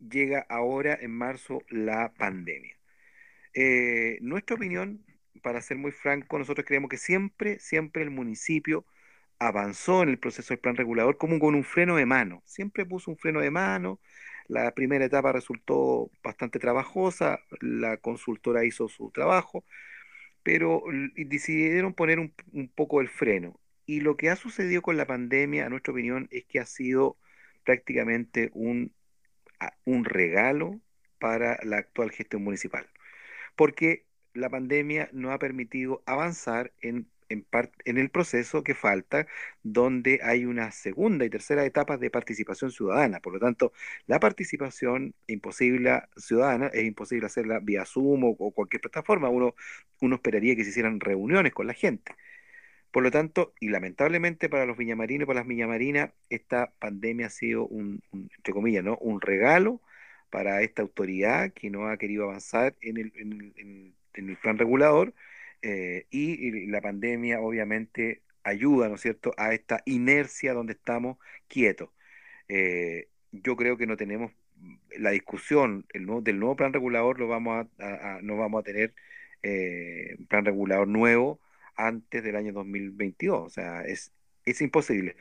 llega 0.00 0.46
ahora 0.48 0.98
en 1.00 1.10
marzo 1.12 1.62
la 1.68 2.12
pandemia. 2.14 2.76
Eh, 3.54 4.18
nuestra 4.22 4.56
opinión, 4.56 5.04
para 5.42 5.60
ser 5.60 5.76
muy 5.76 5.92
franco, 5.92 6.38
nosotros 6.38 6.66
creemos 6.66 6.88
que 6.88 6.96
siempre, 6.96 7.58
siempre 7.58 8.02
el 8.02 8.10
municipio 8.10 8.86
avanzó 9.38 10.02
en 10.02 10.08
el 10.10 10.18
proceso 10.18 10.54
del 10.54 10.60
plan 10.60 10.76
regulador 10.76 11.18
como 11.18 11.38
con 11.38 11.54
un 11.54 11.64
freno 11.64 11.96
de 11.96 12.06
mano. 12.06 12.42
Siempre 12.46 12.86
puso 12.86 13.10
un 13.10 13.18
freno 13.18 13.40
de 13.40 13.50
mano. 13.50 14.00
La 14.48 14.72
primera 14.72 15.04
etapa 15.04 15.32
resultó 15.32 16.10
bastante 16.22 16.58
trabajosa, 16.58 17.40
la 17.60 17.96
consultora 17.98 18.64
hizo 18.64 18.88
su 18.88 19.10
trabajo, 19.10 19.64
pero 20.42 20.82
decidieron 21.16 21.94
poner 21.94 22.18
un, 22.18 22.34
poco 22.74 23.00
el 23.00 23.08
freno. 23.08 23.60
Y 23.86 24.00
lo 24.00 24.16
que 24.16 24.30
ha 24.30 24.36
sucedido 24.36 24.82
con 24.82 24.96
la 24.96 25.06
pandemia, 25.06 25.66
a 25.66 25.68
nuestra 25.68 25.92
opinión, 25.92 26.28
es 26.30 26.44
que 26.44 26.60
ha 26.60 26.66
sido 26.66 27.18
prácticamente 27.64 28.50
un, 28.54 28.94
regalo 30.04 30.80
para 31.18 31.58
la 31.62 31.78
actual 31.78 32.10
gestión 32.10 32.42
municipal, 32.42 32.88
porque 33.56 34.06
la 34.34 34.50
pandemia 34.50 35.08
no 35.12 35.30
ha 35.32 35.38
permitido 35.38 36.02
avanzar 36.06 36.72
en 36.80 37.08
en, 37.32 37.98
el 37.98 38.10
proceso 38.10 38.62
que 38.62 38.74
falta, 38.74 39.26
donde 39.62 40.20
hay 40.22 40.44
una 40.44 40.70
segunda 40.72 41.24
y 41.24 41.30
tercera 41.30 41.64
etapa 41.64 41.96
de 41.96 42.10
participación 42.10 42.70
ciudadana. 42.70 43.20
Por 43.20 43.34
lo 43.34 43.40
tanto, 43.40 43.72
la 44.06 44.20
participación 44.20 45.14
imposible 45.26 46.02
ciudadana 46.16 46.68
es 46.68 46.84
imposible 46.84 47.26
hacerla 47.26 47.60
vía 47.60 47.84
Zoom 47.84 48.24
o, 48.24 48.50
cualquier 48.52 48.80
plataforma. 48.82 49.28
Uno, 49.28 49.54
uno 50.00 50.16
esperaría 50.16 50.56
que 50.56 50.64
se 50.64 50.70
hicieran 50.70 51.00
reuniones 51.00 51.52
con 51.52 51.66
la 51.66 51.74
gente. 51.74 52.14
Por 52.90 53.02
lo 53.02 53.10
tanto, 53.10 53.54
y 53.60 53.68
lamentablemente 53.70 54.48
para 54.48 54.66
los 54.66 54.76
viñamarinos 54.76 55.24
y 55.24 55.26
para 55.26 55.40
las 55.40 55.48
viñamarinas, 55.48 56.10
esta 56.30 56.72
pandemia 56.78 57.26
ha 57.28 57.30
sido 57.30 57.66
un, 57.66 58.02
entre 58.12 58.52
comillas, 58.52 58.84
¿no? 58.84 58.98
un 58.98 59.20
regalo 59.20 59.80
para 60.30 60.62
esta 60.62 60.82
autoridad 60.82 61.52
que 61.52 61.70
no 61.70 61.88
ha 61.88 61.96
querido 61.96 62.24
avanzar 62.24 62.74
en 62.82 62.98
el, 62.98 63.12
en 63.16 64.28
el 64.28 64.36
plan 64.36 64.58
regulador 64.58 65.14
eh, 65.62 66.06
y, 66.10 66.66
la 66.66 66.80
pandemia 66.80 67.40
obviamente 67.40 68.22
ayuda, 68.44 68.88
¿no 68.88 68.96
es 68.96 69.02
cierto?, 69.02 69.32
a 69.36 69.54
esta 69.54 69.82
inercia 69.86 70.54
donde 70.54 70.74
estamos 70.74 71.18
quietos. 71.48 71.90
Eh, 72.48 73.08
yo 73.32 73.56
creo 73.56 73.76
que 73.78 73.86
no 73.86 73.96
tenemos 73.96 74.32
la 74.98 75.10
discusión 75.10 75.86
el 75.92 76.06
del 76.22 76.38
nuevo 76.38 76.56
plan 76.56 76.72
regulador, 76.72 77.18
lo 77.18 77.28
vamos 77.28 77.66
a, 77.78 78.20
no 78.22 78.36
vamos 78.36 78.60
a 78.60 78.64
tener 78.64 78.94
eh, 79.42 80.16
plan 80.28 80.44
regulador 80.44 80.88
nuevo 80.88 81.40
antes 81.76 82.22
del 82.24 82.36
año 82.36 82.52
2022, 82.52 83.46
o 83.46 83.50
sea, 83.50 83.82
es, 83.82 84.12
es 84.44 84.60
imposible. 84.60 85.16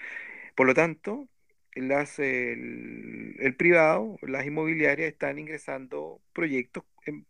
Por 0.56 0.68
lo 0.68 0.74
tanto, 0.74 1.28
las, 1.76 2.20
el, 2.20 3.56
privado, 3.58 4.18
las 4.22 4.46
inmobiliarias 4.46 5.12
están 5.12 5.40
ingresando 5.40 6.22
proyectos 6.34 6.84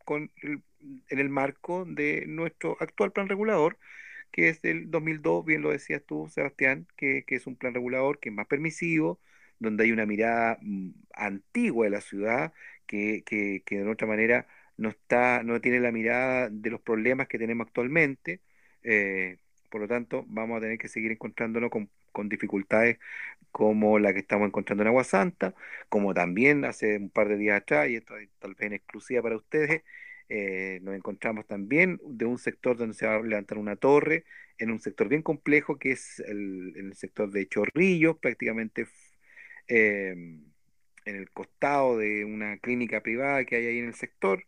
con 0.06 0.32
el 0.42 0.64
en 1.12 1.20
el 1.20 1.30
marco 1.30 1.86
de 1.86 2.26
nuestro 2.28 2.78
actual 2.80 3.12
plan 3.12 3.30
regulador, 3.30 3.78
que 4.32 4.50
es 4.50 4.62
del 4.62 4.90
2002, 4.92 5.46
bien 5.46 5.62
lo 5.62 5.72
decías 5.72 6.04
tú, 6.06 6.28
Sebastián, 6.30 6.88
que, 6.98 7.26
es 7.28 7.48
un 7.48 7.56
plan 7.56 7.74
regulador 7.74 8.20
que 8.20 8.30
es 8.30 8.36
más 8.36 8.48
permisivo, 8.48 9.20
donde 9.60 9.84
hay 9.86 9.92
una 9.92 10.06
mirada 10.06 10.58
mm, 10.62 10.92
antigua 11.14 11.86
de 11.86 11.92
la 11.92 12.02
ciudad, 12.02 12.54
que, 12.88 13.24
que, 13.26 13.64
que, 13.66 13.80
de 13.80 13.90
otra 13.90 14.08
manera 14.08 14.48
no, 14.78 14.90
está, 14.90 15.44
no 15.44 15.62
tiene 15.62 15.80
la 15.80 15.92
mirada 15.92 16.50
de 16.50 16.70
los 16.70 16.82
problemas 16.82 17.28
que 17.28 17.40
tenemos 17.40 17.68
actualmente. 17.68 18.42
Eh, 18.84 19.38
por 19.70 19.82
lo 19.82 19.88
tanto, 19.88 20.26
vamos 20.28 20.58
a 20.58 20.62
tener 20.62 20.78
que 20.78 20.88
seguir 20.90 21.12
encontrándonos 21.12 21.72
con, 21.72 21.90
dificultades 22.30 23.00
como 23.52 24.00
la 24.00 24.14
que 24.14 24.20
estamos 24.20 24.48
encontrando 24.48 24.84
en 24.84 24.88
Agua 24.90 25.04
Santa, 25.04 25.56
como 25.90 26.14
también 26.14 26.66
hace 26.66 26.98
un 26.98 27.10
par 27.10 27.30
de 27.30 27.38
días 27.38 27.62
atrás, 27.62 27.90
y 27.90 27.96
esto 27.96 28.18
es 28.18 28.30
tal 28.40 28.56
vez 28.56 28.68
en 28.68 28.74
exclusiva 28.74 29.22
para 29.22 29.38
ustedes, 29.38 29.84
eh, 30.34 30.80
nos 30.82 30.96
encontramos 30.96 31.46
también 31.46 32.00
de 32.06 32.24
un 32.26 32.38
sector 32.38 32.78
donde 32.78 32.96
se 32.96 33.06
va 33.06 33.16
a 33.16 33.22
levantar 33.22 33.58
una 33.58 33.76
torre, 33.76 34.24
en 34.58 34.72
un 34.72 34.80
sector 34.80 35.10
bien 35.10 35.24
complejo 35.24 35.78
que 35.78 35.92
es 35.92 36.20
el, 36.20 36.94
sector 36.96 37.32
de 37.32 37.50
Chorrillos, 37.50 38.18
prácticamente 38.18 38.88
eh, 39.68 40.12
en 40.12 41.16
el 41.18 41.30
costado 41.32 41.98
de 41.98 42.24
una 42.24 42.58
clínica 42.60 43.04
privada 43.04 43.44
que 43.44 43.58
hay 43.58 43.66
ahí 43.66 43.80
en 43.80 43.88
el 43.88 43.94
sector. 43.94 44.46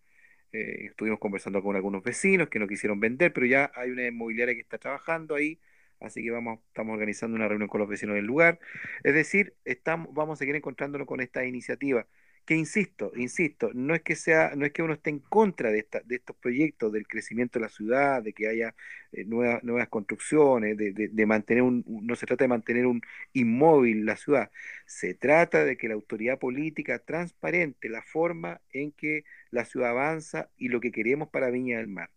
Eh, 0.54 0.86
estuvimos 0.86 1.20
conversando 1.20 1.62
con 1.62 1.76
algunos 1.76 2.02
vecinos 2.02 2.48
que 2.48 2.60
no 2.60 2.68
quisieron 2.70 3.02
vender, 3.02 3.34
pero 3.34 3.46
ya 3.46 3.70
hay 3.76 3.92
una 3.92 4.08
inmobiliaria 4.08 4.56
que 4.56 4.62
está 4.62 4.78
trabajando 4.78 5.36
ahí, 5.36 5.60
así 6.00 6.24
que 6.24 6.32
vamos, 6.32 6.60
estamos 6.68 6.94
organizando 6.94 7.36
una 7.36 7.50
reunión 7.50 7.68
con 7.68 7.82
los 7.82 7.90
vecinos 7.90 8.16
del 8.16 8.26
lugar. 8.26 8.58
Es 9.04 9.14
decir, 9.14 9.56
estamos, 9.66 10.14
vamos 10.14 10.38
a 10.38 10.40
seguir 10.40 10.56
encontrándonos 10.56 11.08
con 11.08 11.20
esta 11.20 11.44
iniciativa 11.46 12.08
que 12.46 12.56
insisto, 12.56 13.12
insisto, 13.16 13.72
no 13.74 13.96
es 13.96 14.02
que 14.02 14.16
sea, 14.16 14.54
no 14.56 14.66
es 14.66 14.72
que 14.74 14.84
uno 14.84 14.94
esté 14.94 15.10
en 15.12 15.20
contra 15.20 15.72
de, 15.72 15.80
esta, 15.80 16.02
de 16.02 16.16
estos 16.16 16.36
proyectos 16.36 16.92
del 16.92 17.08
crecimiento 17.08 17.60
de 17.60 17.66
la 17.66 17.70
ciudad, 17.70 18.22
de 18.22 18.34
que 18.34 18.48
haya 18.48 18.76
eh, 19.14 19.24
nuevas, 19.26 19.88
construcciones, 19.90 20.78
de, 20.78 20.92
de, 20.92 21.26
mantener 21.26 21.64
un, 21.64 21.84
no 21.88 22.16
se 22.16 22.26
trata 22.26 22.44
de 22.44 22.50
mantener 22.50 22.86
un 22.86 23.02
inmóvil 23.34 24.06
la 24.06 24.18
ciudad, 24.18 24.52
se 24.86 25.14
trata 25.14 25.64
de 25.64 25.78
que 25.78 25.88
la 25.88 25.94
autoridad 25.96 26.40
política 26.40 27.00
transparente 27.00 27.90
la 27.90 28.02
forma 28.02 28.62
en 28.72 28.92
que 28.92 29.24
la 29.52 29.66
ciudad 29.66 29.92
avanza 29.92 30.50
y 30.58 30.70
lo 30.70 30.82
que 30.82 30.92
queremos 30.92 31.30
para 31.30 31.50
Viña 31.50 31.78
del 31.78 31.88
Mar. 31.88 32.10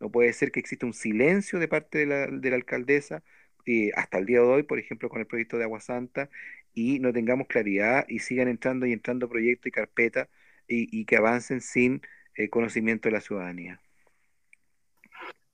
No 0.00 0.10
puede 0.10 0.32
ser 0.32 0.52
que 0.52 0.60
exista 0.60 0.86
un 0.86 0.94
silencio 0.94 1.58
de 1.58 1.68
parte 1.68 1.98
de 1.98 2.06
la, 2.06 2.26
de 2.26 2.50
la 2.50 2.56
alcaldesa 2.56 3.22
eh, 3.66 3.90
hasta 3.94 4.18
el 4.18 4.26
día 4.26 4.40
de 4.40 4.46
hoy, 4.46 4.62
por 4.64 4.78
ejemplo, 4.78 5.08
con 5.08 5.20
el 5.20 5.26
proyecto 5.26 5.56
de 5.56 5.64
Agua 5.64 5.80
Santa, 5.80 6.28
y 6.74 6.98
no 7.00 7.12
tengamos 7.12 7.46
claridad 7.46 8.04
y 8.08 8.18
sigan 8.20 8.48
entrando 8.48 8.86
y 8.86 8.92
entrando 8.92 9.28
proyectos 9.28 9.68
y 9.68 9.70
carpetas 9.70 10.28
y, 10.68 11.04
que 11.04 11.16
avancen 11.16 11.60
sin 11.60 12.00
eh, 12.36 12.48
conocimiento 12.48 13.08
de 13.08 13.12
la 13.12 13.20
ciudadanía. 13.20 13.80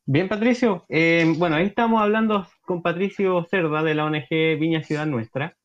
Bien, 0.04 0.28
Patricio. 0.28 0.86
Eh, 0.88 1.32
bueno, 1.36 1.56
ahí 1.56 1.66
estamos 1.66 2.00
hablando 2.00 2.46
con 2.64 2.82
Patricio 2.82 3.44
Cerda 3.50 3.82
de 3.82 3.94
la 3.94 4.04
ONG 4.04 4.28
Viña 4.58 4.82
Ciudad 4.82 5.06
Nuestra 5.06 5.56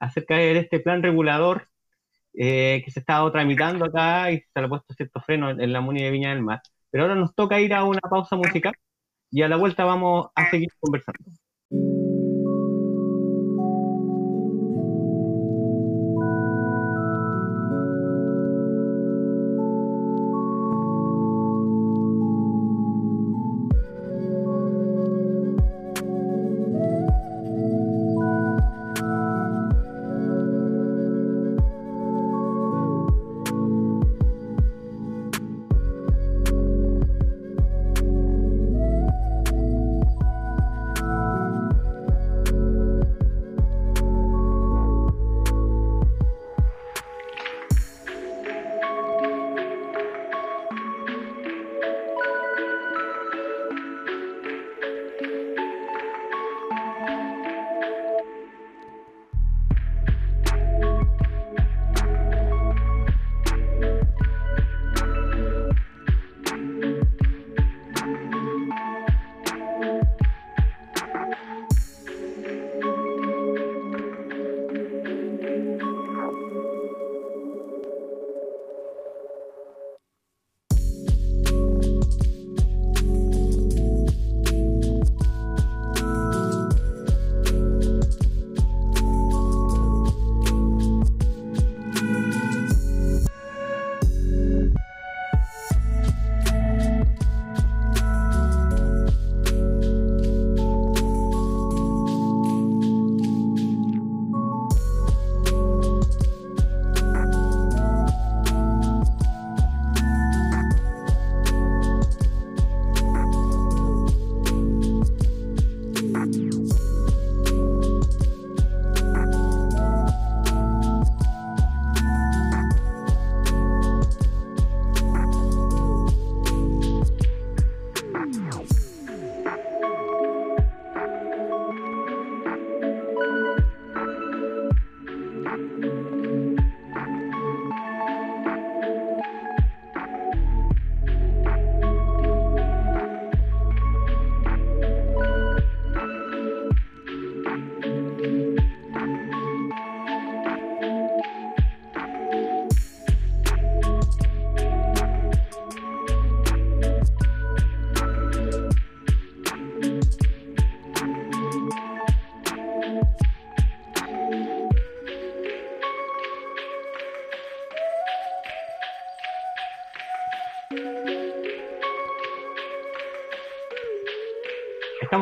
acerca 0.00 0.36
de 0.36 0.58
este 0.58 0.80
plan 0.80 1.02
regulador 1.02 1.68
que 2.34 2.84
se 2.88 3.00
está 3.00 3.28
tramitando 3.32 3.86
acá 3.86 4.30
y 4.30 4.38
se 4.38 4.60
le 4.60 4.66
ha 4.66 4.68
puesto 4.68 4.94
cierto 4.94 5.20
freno 5.20 5.50
en, 5.50 5.72
la 5.72 5.80
Muni 5.80 6.02
de 6.02 6.10
Viña 6.10 6.30
del 6.30 6.42
Mar. 6.42 6.60
Pero 6.90 7.04
ahora 7.04 7.16
nos 7.16 7.34
toca 7.34 7.60
ir 7.60 7.74
a 7.74 7.84
una 7.84 8.00
pausa 8.00 8.36
musical 8.36 8.74
y 9.30 9.42
a 9.42 9.48
la 9.48 9.56
vuelta 9.56 9.84
vamos 9.84 10.28
a 10.34 10.50
seguir 10.50 10.68
conversando. 10.80 11.37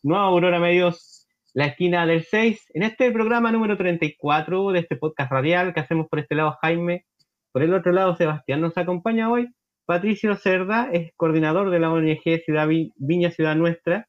Nueva 0.03 0.25
Aurora 0.25 0.59
Medios, 0.59 1.27
la 1.55 1.67
esquina 1.67 2.07
del 2.07 2.25
6, 2.25 2.73
en 2.75 2.83
este 2.83 3.11
programa 3.11 3.53
número 3.53 3.77
34 3.77 4.73
de 4.73 4.81
este 4.81 4.97
podcast 4.97 5.33
radial 5.33 5.75
que 5.75 5.81
hacemos 5.81 6.09
por 6.09 6.19
este 6.19 6.35
lado 6.35 6.57
Jaime, 6.63 7.05
por 7.53 7.63
el 7.63 7.75
otro 7.75 7.93
lado 7.93 8.17
Sebastián 8.17 8.61
nos 8.61 8.77
acompaña 8.77 9.31
hoy 9.31 9.49
Patricio 9.91 10.37
Cerda 10.37 10.89
es 10.93 11.11
coordinador 11.17 11.69
de 11.69 11.81
la 11.81 11.91
ONG 11.91 12.23
Ciudad 12.45 12.69
Viña 12.95 13.33
Ciudad 13.33 13.57
Nuestra 13.57 14.07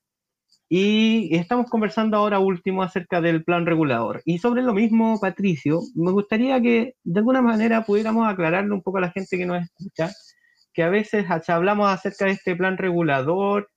y 0.70 1.36
estamos 1.36 1.72
conversando 1.72 2.18
ahora 2.18 2.38
último 2.38 2.84
acerca 2.84 3.20
del 3.20 3.44
plan 3.44 3.66
regulador. 3.66 4.22
Y 4.26 4.38
sobre 4.38 4.62
lo 4.62 4.76
mismo, 4.76 5.20
Patricio, 5.20 5.80
me 5.96 6.12
gustaría 6.12 6.62
que 6.62 6.94
de 7.04 7.20
alguna 7.20 7.42
manera 7.42 7.82
pudiéramos 7.82 8.32
aclararle 8.32 8.72
un 8.72 8.84
poco 8.84 9.00
a 9.00 9.02
la 9.02 9.10
gente 9.10 9.40
que 9.40 9.46
nos 9.48 9.64
escucha, 9.64 10.12
que 10.72 10.84
a 10.84 10.90
veces 10.90 11.26
hablamos 11.48 11.90
acerca 11.90 12.26
de 12.26 12.34
este 12.34 12.56
plan 12.56 12.78
regulador 12.78 13.68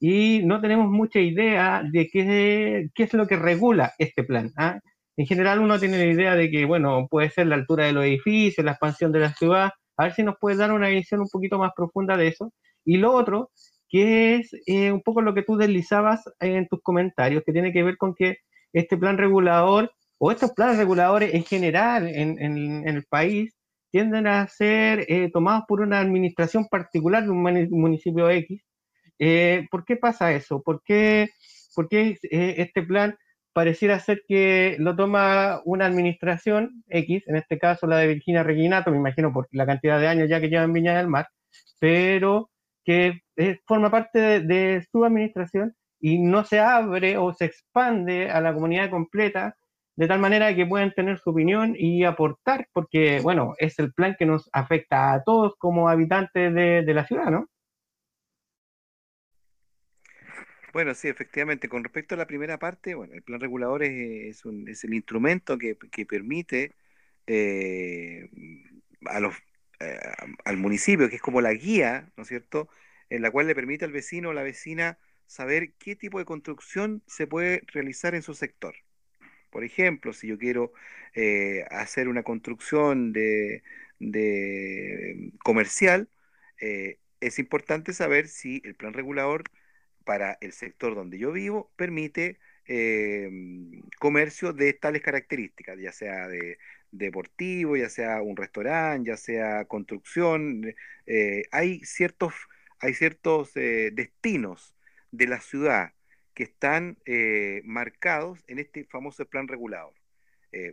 y 0.00 0.42
no 0.44 0.60
tenemos 0.60 0.90
mucha 0.90 1.20
idea 1.20 1.84
de 1.88 2.08
qué, 2.12 2.88
qué 2.92 3.02
es 3.04 3.14
lo 3.14 3.28
que 3.28 3.36
regula 3.36 3.92
este 3.98 4.24
plan. 4.24 4.50
¿ah? 4.56 4.80
En 5.16 5.26
general 5.26 5.60
uno 5.60 5.78
tiene 5.78 5.98
la 5.98 6.12
idea 6.12 6.34
de 6.34 6.50
que, 6.50 6.64
bueno, 6.64 7.06
puede 7.08 7.30
ser 7.30 7.46
la 7.46 7.54
altura 7.54 7.86
de 7.86 7.92
los 7.92 8.04
edificios, 8.04 8.64
la 8.64 8.72
expansión 8.72 9.12
de 9.12 9.20
la 9.20 9.32
ciudad, 9.32 9.70
a 9.96 10.04
ver 10.04 10.14
si 10.14 10.22
nos 10.22 10.36
puedes 10.40 10.58
dar 10.58 10.72
una 10.72 10.88
visión 10.88 11.20
un 11.20 11.28
poquito 11.28 11.58
más 11.58 11.72
profunda 11.76 12.16
de 12.16 12.28
eso. 12.28 12.52
Y 12.84 12.96
lo 12.96 13.12
otro, 13.12 13.50
que 13.88 14.36
es 14.36 14.50
eh, 14.66 14.90
un 14.90 15.02
poco 15.02 15.22
lo 15.22 15.34
que 15.34 15.42
tú 15.42 15.56
deslizabas 15.56 16.22
en 16.40 16.66
tus 16.68 16.80
comentarios, 16.82 17.42
que 17.44 17.52
tiene 17.52 17.72
que 17.72 17.82
ver 17.82 17.96
con 17.96 18.14
que 18.14 18.38
este 18.72 18.96
plan 18.96 19.18
regulador 19.18 19.92
o 20.18 20.32
estos 20.32 20.52
planes 20.52 20.78
reguladores 20.78 21.34
en 21.34 21.44
general 21.44 22.08
en, 22.08 22.88
el 22.88 23.04
país 23.04 23.54
tienden 23.90 24.26
a 24.26 24.48
ser 24.48 25.04
eh, 25.08 25.30
tomados 25.30 25.64
por 25.68 25.82
una 25.82 26.00
administración 26.00 26.66
particular 26.68 27.24
de 27.24 27.30
un 27.30 27.42
municipio 27.70 28.30
X. 28.30 28.62
Eh, 29.18 29.66
¿Por 29.70 29.84
qué 29.84 29.96
pasa 29.96 30.32
eso? 30.32 30.62
¿Por 30.62 30.82
qué, 30.84 31.28
por 31.74 31.88
qué 31.88 32.16
este 32.30 32.82
plan 32.82 33.16
pareciera 33.52 33.98
ser 34.00 34.22
que 34.26 34.76
lo 34.78 34.96
toma 34.96 35.60
una 35.64 35.86
administración 35.86 36.84
X, 36.88 37.24
en 37.28 37.36
este 37.36 37.58
caso 37.58 37.86
la 37.86 37.98
de 37.98 38.08
Virginia 38.08 38.42
Reginato, 38.42 38.90
me 38.90 38.98
imagino 38.98 39.32
por 39.32 39.48
la 39.52 39.66
cantidad 39.66 40.00
de 40.00 40.08
años 40.08 40.28
ya 40.28 40.40
que 40.40 40.48
lleva 40.48 40.64
en 40.64 40.72
Viña 40.72 40.96
del 40.96 41.08
Mar, 41.08 41.28
pero 41.80 42.50
que 42.84 43.20
forma 43.66 43.90
parte 43.90 44.40
de, 44.40 44.86
su 44.90 45.04
administración 45.04 45.74
y 46.00 46.18
no 46.18 46.44
se 46.44 46.60
abre 46.60 47.16
o 47.18 47.32
se 47.32 47.46
expande 47.46 48.30
a 48.30 48.40
la 48.40 48.54
comunidad 48.54 48.90
completa 48.90 49.56
de 49.96 50.08
tal 50.08 50.18
manera 50.18 50.54
que 50.54 50.66
puedan 50.66 50.92
tener 50.92 51.18
su 51.18 51.30
opinión 51.30 51.74
y 51.78 52.04
aportar, 52.04 52.66
porque, 52.72 53.20
bueno, 53.22 53.54
es 53.58 53.78
el 53.78 53.92
plan 53.92 54.16
que 54.18 54.26
nos 54.26 54.48
afecta 54.52 55.12
a 55.12 55.22
todos 55.22 55.54
como 55.58 55.88
habitantes 55.88 56.54
de 56.54 56.94
la 56.94 57.06
ciudad, 57.06 57.30
¿no? 57.30 57.46
Bueno, 60.72 60.94
sí, 60.94 61.08
efectivamente. 61.08 61.68
Con 61.68 61.84
respecto 61.84 62.14
a 62.14 62.18
la 62.18 62.26
primera 62.26 62.58
parte, 62.58 62.94
bueno, 62.94 63.14
el 63.14 63.22
plan 63.22 63.40
regulador 63.40 63.82
es, 63.82 64.42
es 64.66 64.84
el 64.84 64.94
instrumento 64.94 65.58
que, 65.58 65.76
permite 66.06 66.74
eh, 67.26 68.30
a 69.06 69.20
los, 69.20 69.34
eh, 69.80 69.98
al 70.44 70.56
municipio, 70.56 71.08
que 71.10 71.16
es 71.16 71.22
como 71.22 71.40
la 71.42 71.52
guía, 71.54 72.10
¿no 72.16 72.22
es 72.22 72.28
cierto?, 72.28 72.68
en 73.10 73.22
la 73.22 73.30
cual 73.30 73.46
le 73.46 73.54
permite 73.54 73.84
al 73.84 73.92
vecino 73.92 74.30
o 74.30 74.32
la 74.32 74.42
vecina 74.42 74.98
saber 75.26 75.74
qué 75.78 75.96
tipo 75.96 76.18
de 76.18 76.24
construcción 76.24 77.02
se 77.06 77.26
puede 77.26 77.62
realizar 77.66 78.14
en 78.14 78.22
su 78.22 78.34
sector. 78.34 78.74
Por 79.50 79.64
ejemplo, 79.64 80.12
si 80.14 80.28
yo 80.28 80.38
quiero 80.38 80.72
eh, 81.14 81.64
hacer 81.70 82.08
una 82.08 82.22
construcción 82.22 83.12
de, 83.12 83.62
de 83.98 85.32
comercial, 85.44 86.08
es 87.20 87.38
importante 87.38 87.92
saber 87.92 88.28
si 88.28 88.62
el 88.64 88.74
plan 88.76 88.92
regulador 88.94 89.44
para 90.04 90.38
el 90.40 90.52
sector 90.52 90.94
donde 90.94 91.18
yo 91.18 91.32
vivo 91.32 91.72
permite 91.76 92.38
em, 92.66 93.82
comercio 93.98 94.52
de 94.52 94.72
tales 94.72 95.02
características, 95.02 95.78
ya 95.78 95.92
sea 95.92 96.28
de, 96.28 96.58
deportivo, 96.92 97.76
ya 97.76 97.88
sea 97.88 98.22
un 98.22 98.36
restaurante, 98.36 99.10
ya 99.10 99.16
sea 99.16 99.64
construcción. 99.64 100.74
Eh, 101.06 101.44
hay 101.50 101.80
ciertos, 101.80 102.34
hay 102.78 102.94
ciertos 102.94 103.56
eh, 103.56 103.90
destinos 103.92 104.76
de 105.10 105.26
la 105.26 105.40
ciudad 105.40 105.92
que 106.34 106.44
están 106.44 106.98
eh, 107.06 107.62
marcados 107.64 108.44
en 108.46 108.58
este 108.58 108.84
famoso 108.84 109.26
plan 109.26 109.48
regulador. 109.48 109.94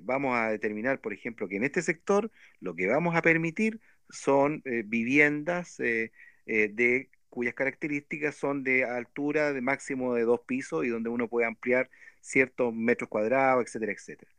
vamos 0.02 0.36
a 0.38 0.52
determinar, 0.52 1.00
por 1.00 1.14
ejemplo, 1.14 1.48
que 1.48 1.56
en 1.56 1.64
este 1.64 1.82
sector 1.82 2.32
lo 2.60 2.76
que 2.76 2.88
vamos 2.88 3.16
a 3.16 3.22
permitir 3.22 3.80
son 4.10 4.62
viviendas 4.86 5.78
de 5.78 7.10
cuyas 7.30 7.54
características 7.54 8.36
son 8.36 8.64
de 8.64 8.84
altura 8.84 9.54
de 9.54 9.62
máximo 9.62 10.16
de 10.16 10.24
dos 10.24 10.42
pisos 10.42 10.86
y 10.86 10.90
donde 10.90 11.10
uno 11.10 11.28
puede 11.28 11.48
ampliar 11.48 11.90
ciertos 12.22 12.74
metros 12.74 13.10
cuadrados, 13.10 13.66
etcétera, 13.66 13.94
etcétera. 13.94 14.32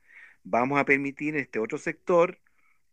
Vamos 0.42 0.80
a 0.80 0.84
permitir 0.84 1.34
en 1.34 1.40
este 1.40 1.58
otro 1.58 1.78
sector, 1.78 2.38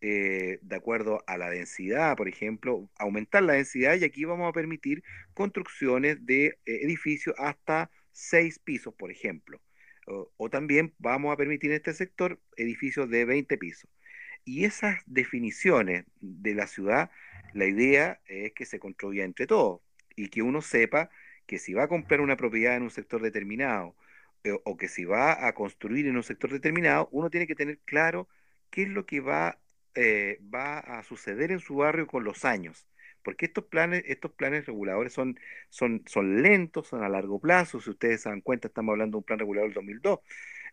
eh, 0.02 0.60
de 0.62 0.76
acuerdo 0.76 1.24
a 1.28 1.38
la 1.38 1.50
densidad, 1.50 2.16
por 2.16 2.28
ejemplo, 2.28 2.90
aumentar 2.98 3.44
la 3.44 3.54
densidad 3.54 3.96
y 3.96 4.04
aquí 4.04 4.26
vamos 4.26 4.50
a 4.50 4.54
permitir 4.54 5.04
construcciones 5.34 6.26
de 6.26 6.46
eh, 6.48 6.58
edificios 6.66 7.36
hasta 7.38 7.90
seis 8.12 8.60
pisos, 8.60 8.94
por 8.94 9.12
ejemplo. 9.12 9.60
O, 10.08 10.32
o, 10.38 10.50
también 10.50 10.94
vamos 11.00 11.34
a 11.34 11.38
permitir 11.38 11.72
en 11.72 11.78
este 11.78 11.94
sector 11.94 12.40
edificios 12.56 13.10
de 13.10 13.26
20 13.26 13.58
pisos. 13.58 13.90
Y 14.46 14.64
esas 14.66 15.02
definiciones 15.06 16.06
de 16.22 16.56
la 16.56 16.68
ciudad, 16.68 17.12
la 17.54 17.66
idea 17.66 18.22
es 18.28 18.54
que 18.54 18.66
se 18.66 18.80
construya 18.80 19.26
entre 19.26 19.48
todos 19.48 19.82
y 20.18 20.30
que 20.30 20.42
uno 20.42 20.62
sepa 20.62 21.10
que 21.46 21.60
si 21.60 21.74
va 21.74 21.84
a 21.84 21.88
comprar 21.88 22.20
una 22.22 22.36
propiedad 22.36 22.76
en 22.76 22.84
un 22.84 22.92
sector 22.92 23.22
determinado 23.22 23.96
eh, 24.44 24.52
o 24.66 24.78
que 24.78 24.90
si 24.90 25.06
va 25.06 25.48
a 25.48 25.54
construir 25.54 26.08
en 26.08 26.18
un 26.18 26.24
sector 26.24 26.52
determinado, 26.52 27.08
uno 27.12 27.30
tiene 27.30 27.48
que 27.48 27.56
tener 27.56 27.80
claro 27.86 28.28
qué 28.70 28.84
es 28.84 28.90
lo 28.90 29.06
que 29.06 29.22
va, 29.22 29.60
eh, 29.96 30.40
va 30.54 30.80
a 30.80 31.04
suceder 31.04 31.52
en 31.52 31.60
su 31.60 31.76
barrio 31.78 32.08
con 32.08 32.24
los 32.24 32.46
años. 32.46 32.88
Porque 33.24 33.46
estos 33.48 33.66
planes, 33.66 34.04
estos 34.08 34.32
planes 34.32 34.66
reguladores 34.66 35.14
son, 35.14 35.40
son, 35.70 36.04
son 36.08 36.42
lentos, 36.42 36.88
son 36.88 37.04
a 37.04 37.10
largo 37.10 37.40
plazo. 37.40 37.82
Si 37.82 37.90
ustedes 37.90 38.22
se 38.22 38.30
dan 38.30 38.42
cuenta, 38.42 38.68
estamos 38.70 38.94
hablando 38.94 39.16
de 39.18 39.20
un 39.20 39.24
plan 39.24 39.40
regulador 39.40 39.70
del 39.70 39.76
2002. 39.76 40.20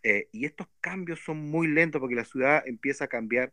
Eh, 0.02 0.28
y 0.32 0.44
estos 0.46 0.68
cambios 0.80 1.20
son 1.20 1.38
muy 1.38 1.66
lentos 1.68 2.00
porque 2.00 2.14
la 2.14 2.24
ciudad 2.24 2.62
empieza 2.66 3.06
a 3.06 3.08
cambiar 3.08 3.52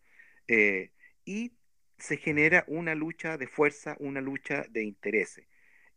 y 1.24 1.54
se 1.98 2.18
genera 2.18 2.66
una 2.68 2.94
lucha 2.96 3.38
de 3.38 3.48
fuerza, 3.48 3.96
una 4.00 4.22
lucha 4.22 4.66
de 4.70 4.84
intereses. 4.84 5.46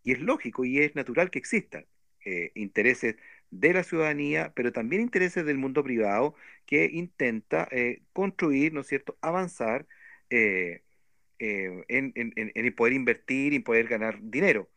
Y 0.04 0.12
es 0.12 0.20
lógico 0.20 0.64
y 0.64 0.78
es 0.80 0.94
natural 0.94 1.30
que 1.30 1.38
existan 1.40 1.86
eh, 2.24 2.52
intereses 2.54 3.16
de 3.50 3.72
la 3.74 3.84
ciudadanía, 3.84 4.52
pero 4.54 4.72
también 4.72 5.02
intereses 5.02 5.44
del 5.44 5.58
mundo 5.58 5.84
privado 5.84 6.34
que 6.66 6.86
intenta 6.86 7.68
eh, 7.70 8.02
construir, 8.12 8.72
¿no 8.72 8.80
es 8.80 8.86
cierto?, 8.86 9.18
avanzar 9.20 9.86
eh, 10.30 10.82
en, 11.38 12.74
poder 12.76 12.94
invertir 12.94 13.52
y 13.52 13.58
poder 13.60 13.88
ganar 13.88 14.18
dinero. 14.22 14.70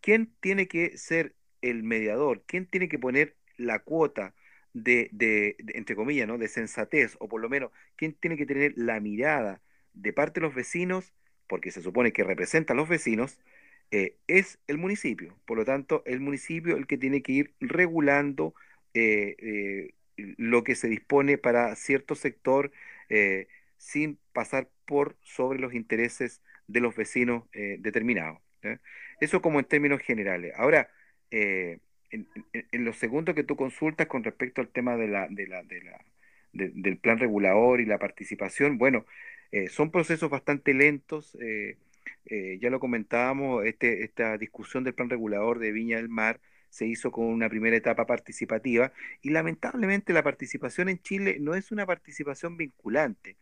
¿Quién 0.00 0.32
tiene 0.40 0.68
que 0.68 0.96
ser 0.96 1.34
el 1.62 1.82
mediador? 1.82 2.44
¿Quién 2.46 2.66
tiene 2.66 2.88
que 2.88 2.98
poner 2.98 3.36
la 3.56 3.80
cuota 3.80 4.34
de, 4.72 5.56
entre 5.74 5.96
comillas, 5.96 6.28
¿no? 6.28 6.38
de 6.38 6.48
sensatez? 6.48 7.16
O 7.20 7.28
por 7.28 7.40
lo 7.40 7.48
menos, 7.48 7.72
¿quién 7.96 8.14
tiene 8.14 8.36
que 8.36 8.46
tener 8.46 8.72
la 8.76 9.00
mirada 9.00 9.60
de 9.92 10.12
parte 10.12 10.40
de 10.40 10.46
los 10.46 10.54
vecinos? 10.54 11.12
Porque 11.48 11.70
se 11.70 11.82
supone 11.82 12.12
que 12.12 12.24
representa 12.24 12.72
a 12.72 12.76
los 12.76 12.88
vecinos 12.88 13.38
eh, 13.90 14.16
es 14.26 14.58
el 14.66 14.78
municipio. 14.78 15.34
Por 15.46 15.58
lo 15.58 15.64
tanto, 15.64 16.02
el 16.06 16.20
municipio 16.20 16.76
el 16.76 16.86
que 16.86 16.98
tiene 16.98 17.22
que 17.22 17.32
ir 17.32 17.54
regulando 17.60 18.54
eh, 18.94 19.36
eh, 19.38 19.94
lo 20.36 20.64
que 20.64 20.74
se 20.74 20.88
dispone 20.88 21.38
para 21.38 21.74
cierto 21.76 22.14
sector 22.14 22.72
sin 23.78 24.18
pasar 24.32 24.68
por 24.84 25.16
sobre 25.22 25.58
los 25.58 25.72
intereses 25.72 26.42
de 26.66 26.80
los 26.80 26.94
vecinos 26.96 27.44
determinados. 27.52 28.40
Eso 29.20 29.40
como 29.40 29.60
en 29.60 29.64
términos 29.64 30.00
generales. 30.00 30.52
Ahora, 30.56 30.90
en, 31.30 31.80
en, 32.10 32.84
lo 32.84 32.92
segundo 32.92 33.34
que 33.34 33.44
tú 33.44 33.56
consultas 33.56 34.08
con 34.08 34.24
respecto 34.24 34.60
al 34.60 34.68
tema 34.68 34.96
del 34.96 36.98
plan 37.00 37.18
regulador 37.18 37.80
y 37.80 37.86
la 37.86 37.98
participación, 37.98 38.76
bueno, 38.76 39.06
son 39.70 39.90
procesos 39.90 40.28
bastante 40.28 40.74
lentos. 40.74 41.34
Ya 42.60 42.70
lo 42.70 42.80
comentábamos, 42.80 43.64
este, 43.64 44.04
esta 44.04 44.38
discusión 44.38 44.84
del 44.84 44.94
plan 44.94 45.10
regulador 45.10 45.58
de 45.58 45.72
Viña 45.72 45.96
del 45.96 46.08
Mar 46.08 46.40
se 46.70 46.86
hizo 46.86 47.10
con 47.10 47.26
una 47.26 47.48
primera 47.48 47.76
etapa 47.76 48.06
participativa 48.06 48.92
y 49.22 49.30
lamentablemente 49.30 50.12
la 50.12 50.22
participación 50.22 50.88
en 50.88 51.00
Chile 51.00 51.38
no 51.40 51.54
es 51.54 51.72
una 51.72 51.86
participación 51.86 52.56
vinculante. 52.56 53.36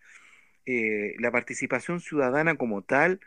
Eh, 0.64 1.14
la 1.18 1.30
participación 1.30 2.00
ciudadana 2.00 2.56
como 2.56 2.82
tal, 2.82 3.20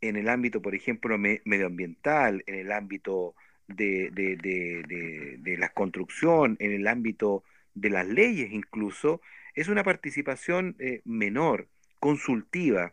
en 0.00 0.16
el 0.16 0.28
ámbito, 0.28 0.62
por 0.62 0.74
ejemplo, 0.74 1.18
medioambiental, 1.18 2.42
en 2.46 2.54
el 2.54 2.72
ámbito 2.72 3.34
de, 3.66 4.10
de, 4.10 5.56
la 5.58 5.68
construcción, 5.70 6.56
en 6.60 6.72
el 6.72 6.86
ámbito 6.86 7.44
de 7.74 7.90
las 7.90 8.06
leyes 8.06 8.52
incluso, 8.52 9.20
es 9.54 9.68
una 9.68 9.84
participación 9.84 10.76
eh, 10.78 11.00
menor, 11.04 11.68
consultiva, 11.98 12.92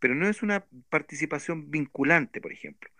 pero 0.00 0.14
no 0.14 0.28
es 0.28 0.42
una 0.42 0.64
participación 0.90 1.70
vinculante, 1.70 2.40
por 2.40 2.52
ejemplo. 2.52 2.90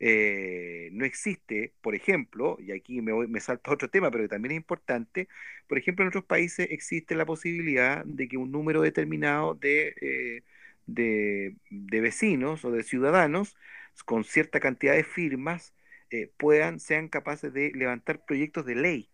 Eh, 0.00 0.90
no 0.92 1.04
existe, 1.04 1.72
por 1.80 1.94
ejemplo, 1.94 2.58
y 2.60 2.72
aquí 2.72 3.00
me, 3.00 3.12
voy, 3.12 3.28
me 3.28 3.40
salto 3.40 3.70
a 3.70 3.74
otro 3.74 3.88
tema, 3.90 4.10
pero 4.10 4.24
que 4.24 4.28
también 4.28 4.52
es 4.52 4.56
importante, 4.56 5.28
por 5.68 5.78
ejemplo, 5.78 6.04
en 6.04 6.08
otros 6.08 6.24
países 6.24 6.68
existe 6.70 7.14
la 7.14 7.26
posibilidad 7.26 8.04
de 8.04 8.28
que 8.28 8.36
un 8.36 8.50
número 8.52 8.82
determinado 8.82 9.54
de, 9.54 9.94
eh, 10.00 10.42
de, 10.86 12.00
vecinos 12.00 12.64
o 12.64 12.70
de 12.70 12.82
ciudadanos 12.82 13.56
con 14.04 14.24
cierta 14.24 14.60
cantidad 14.60 14.94
de 14.94 15.04
firmas 15.04 15.74
eh, 16.10 16.30
puedan, 16.36 16.80
sean 16.80 17.08
capaces 17.08 17.52
de 17.52 17.72
levantar 17.74 18.24
proyectos 18.24 18.66
de 18.66 18.74
ley. 18.74 19.10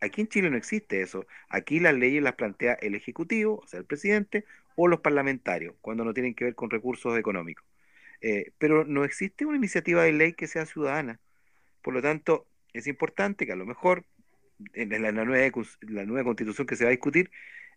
Aquí 0.00 0.20
en 0.20 0.28
Chile 0.28 0.50
no 0.50 0.56
existe 0.56 1.00
eso. 1.00 1.26
Aquí 1.48 1.80
las 1.80 1.94
leyes 1.94 2.22
las 2.22 2.34
plantea 2.34 2.74
el 2.74 2.94
Ejecutivo, 2.94 3.60
o 3.64 3.66
sea, 3.66 3.80
el 3.80 3.86
presidente, 3.86 4.44
o 4.76 4.88
los 4.88 5.00
parlamentarios, 5.00 5.74
cuando 5.80 6.04
no 6.04 6.14
tienen 6.14 6.34
que 6.34 6.44
ver 6.44 6.54
con 6.54 6.70
recursos 6.70 7.18
económicos. 7.18 7.64
Eh, 8.20 8.52
pero 8.58 8.84
no 8.84 9.04
existe 9.04 9.44
una 9.46 9.56
iniciativa 9.58 10.04
de 10.04 10.12
ley 10.12 10.32
que 10.34 10.46
sea 10.46 10.66
ciudadana. 10.66 11.20
Por 11.82 11.94
lo 11.94 12.02
tanto, 12.02 12.46
es 12.72 12.86
importante 12.86 13.46
que 13.46 13.52
a 13.52 13.56
lo 13.56 13.66
mejor 13.66 14.04
en 14.74 15.02
la, 15.02 15.12
nueva, 15.12 15.52
la 15.80 16.04
nueva 16.04 16.24
constitución 16.24 16.66
que 16.66 16.76
se 16.76 16.84
va 16.84 16.88
a 16.88 16.92
discutir 16.92 17.30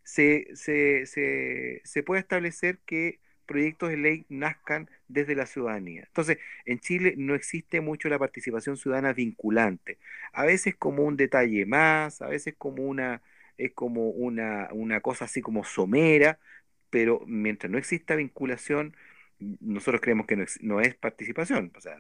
se, 0.04 0.48
se, 0.56 1.06
se, 1.06 1.82
se 1.84 2.04
pueda 2.04 2.22
establecer 2.22 2.80
que 2.86 3.20
proyectos 3.46 3.90
de 3.90 3.98
ley 3.98 4.26
nazcan 4.30 4.90
desde 5.08 5.36
la 5.36 5.48
ciudadanía. 5.48 6.04
Entonces, 6.06 6.38
en 6.66 6.80
Chile 6.80 7.16
no 7.18 7.34
existe 7.36 7.82
mucho 7.82 8.08
la 8.08 8.20
participación 8.20 8.78
ciudadana 8.78 9.14
vinculante. 9.14 9.98
A 10.34 10.46
veces 10.46 10.76
como 10.76 11.04
un 11.04 11.18
detalle 11.18 11.66
más, 11.66 12.22
a 12.22 12.28
veces 12.28 12.54
como 12.58 12.84
una, 12.84 13.24
es 13.58 13.74
como 13.74 14.10
una, 14.10 14.70
una 14.72 15.02
cosa 15.02 15.26
así 15.26 15.42
como 15.42 15.64
somera, 15.64 16.40
pero 16.90 17.24
mientras 17.28 17.72
no 17.72 17.78
exista 17.78 18.16
vinculación, 18.16 18.96
nosotros 19.40 20.02
creemos 20.02 20.28
que 20.28 20.46
no 20.62 20.82
es, 20.82 20.96
participación, 20.96 21.72
o 21.76 21.82
sea, 21.82 21.98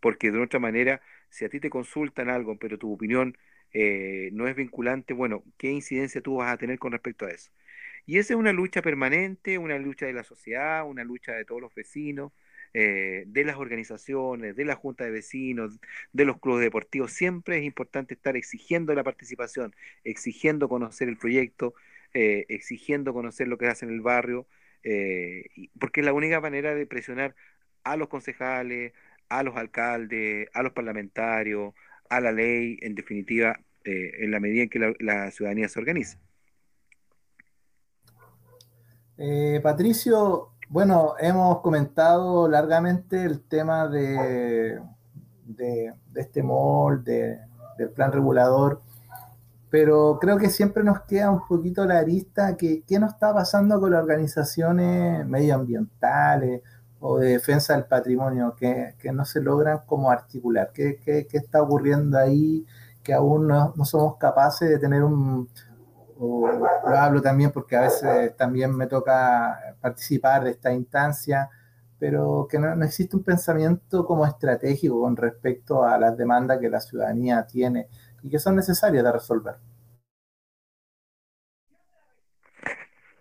porque 0.00 0.30
de 0.30 0.40
otra 0.40 0.58
manera, 0.58 1.00
si 1.30 1.44
a 1.44 1.48
ti 1.48 1.60
te 1.60 1.70
consultan 1.70 2.28
algo, 2.28 2.58
pero 2.58 2.78
tu 2.78 2.92
opinión 2.92 3.36
eh, 3.72 4.30
no 4.32 4.48
es 4.48 4.56
vinculante, 4.56 5.14
bueno, 5.14 5.44
¿qué 5.56 5.70
incidencia 5.70 6.20
tú 6.20 6.36
vas 6.36 6.52
a 6.52 6.58
tener 6.58 6.78
con 6.78 6.92
respecto 6.92 7.26
a 7.26 7.30
eso? 7.30 7.50
Y 8.06 8.18
esa 8.18 8.34
es 8.34 8.38
una 8.38 8.52
lucha 8.52 8.82
permanente, 8.82 9.58
una 9.58 9.78
lucha 9.78 10.06
de 10.06 10.12
la 10.12 10.24
sociedad, 10.24 10.86
una 10.86 11.04
lucha 11.04 11.32
de 11.32 11.44
todos 11.44 11.60
los 11.60 11.74
vecinos, 11.74 12.32
eh, 12.74 13.24
de 13.28 13.44
las 13.44 13.56
organizaciones, 13.56 14.56
de 14.56 14.64
la 14.64 14.74
junta 14.74 15.04
de 15.04 15.10
vecinos, 15.12 15.78
de 16.12 16.24
los 16.24 16.40
clubes 16.40 16.64
deportivos. 16.64 17.12
Siempre 17.12 17.58
es 17.58 17.64
importante 17.64 18.14
estar 18.14 18.36
exigiendo 18.36 18.94
la 18.94 19.04
participación, 19.04 19.74
exigiendo 20.02 20.68
conocer 20.68 21.08
el 21.08 21.16
proyecto, 21.16 21.74
eh, 22.16 22.46
exigiendo 22.48 23.12
conocer 23.12 23.48
lo 23.48 23.58
que 23.58 23.66
hace 23.66 23.84
en 23.84 23.92
el 23.92 24.00
barrio, 24.00 24.46
eh, 24.84 25.46
porque 25.80 26.00
es 26.00 26.06
la 26.06 26.12
única 26.12 26.40
manera 26.40 26.72
de 26.72 26.86
presionar 26.86 27.34
a 27.82 27.96
los 27.96 28.06
concejales, 28.06 28.92
a 29.28 29.42
los 29.42 29.56
alcaldes, 29.56 30.48
a 30.54 30.62
los 30.62 30.72
parlamentarios, 30.72 31.74
a 32.08 32.20
la 32.20 32.30
ley, 32.30 32.78
en 32.82 32.94
definitiva, 32.94 33.58
eh, 33.84 34.12
en 34.20 34.30
la 34.30 34.38
medida 34.38 34.62
en 34.62 34.70
que 34.70 34.94
la, 35.00 35.30
ciudadanía 35.32 35.68
se 35.68 35.80
organiza. 35.80 36.18
Patricio, 39.60 40.50
bueno, 40.68 41.14
hemos 41.18 41.62
comentado 41.62 42.48
largamente 42.48 43.24
el 43.24 43.42
tema 43.42 43.88
de, 43.88 44.78
de, 45.44 45.92
este 46.14 46.44
molde, 46.44 47.40
del 47.76 47.90
plan 47.90 48.12
regulador 48.12 48.82
pero 49.74 50.20
creo 50.20 50.38
que 50.38 50.50
siempre 50.50 50.84
nos 50.84 51.00
queda 51.00 51.32
un 51.32 51.48
poquito 51.48 51.84
la 51.84 51.98
arista 51.98 52.56
que 52.56 52.84
qué 52.84 53.00
nos 53.00 53.14
está 53.14 53.34
pasando 53.34 53.80
con 53.80 53.90
las 53.90 54.04
organizaciones 54.04 55.26
medioambientales 55.26 56.62
o 57.00 57.18
de 57.18 57.30
defensa 57.30 57.74
del 57.74 57.84
patrimonio, 57.86 58.54
que, 58.56 58.94
no 59.12 59.24
se 59.24 59.40
logran 59.40 59.80
como 59.84 60.12
articular. 60.12 60.70
¿Qué, 60.72 61.00
qué, 61.04 61.26
qué 61.26 61.38
está 61.38 61.60
ocurriendo 61.60 62.16
ahí 62.16 62.64
que 63.02 63.14
aún 63.14 63.48
no, 63.48 63.74
no, 63.74 63.84
somos 63.84 64.16
capaces 64.16 64.70
de 64.70 64.78
tener 64.78 65.02
un... 65.02 65.48
lo 66.20 66.96
hablo 66.96 67.20
también 67.20 67.50
porque 67.50 67.74
a 67.74 67.80
veces 67.80 68.36
también 68.36 68.76
me 68.76 68.86
toca 68.86 69.74
participar 69.80 70.44
de 70.44 70.50
esta 70.50 70.72
instancia, 70.72 71.50
pero 71.98 72.46
que 72.48 72.60
no, 72.60 72.76
no 72.76 72.84
existe 72.84 73.16
un 73.16 73.24
pensamiento 73.24 74.06
como 74.06 74.24
estratégico 74.24 75.00
con 75.00 75.16
respecto 75.16 75.82
a 75.82 75.98
las 75.98 76.16
demandas 76.16 76.60
que 76.60 76.70
la 76.70 76.78
ciudadanía 76.80 77.44
tiene 77.44 77.88
y 78.24 78.30
que 78.30 78.38
son 78.38 78.56
necesarias 78.56 79.04
de 79.04 79.12
resolver. 79.12 79.56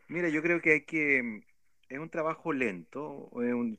Mira, 0.08 0.30
yo 0.30 0.41
creo 0.41 0.62
que 0.62 0.72
hay 0.72 0.82
que, 0.86 1.43
es 1.89 1.99
un 1.99 2.10
trabajo 2.10 2.54
lento, 2.54 3.30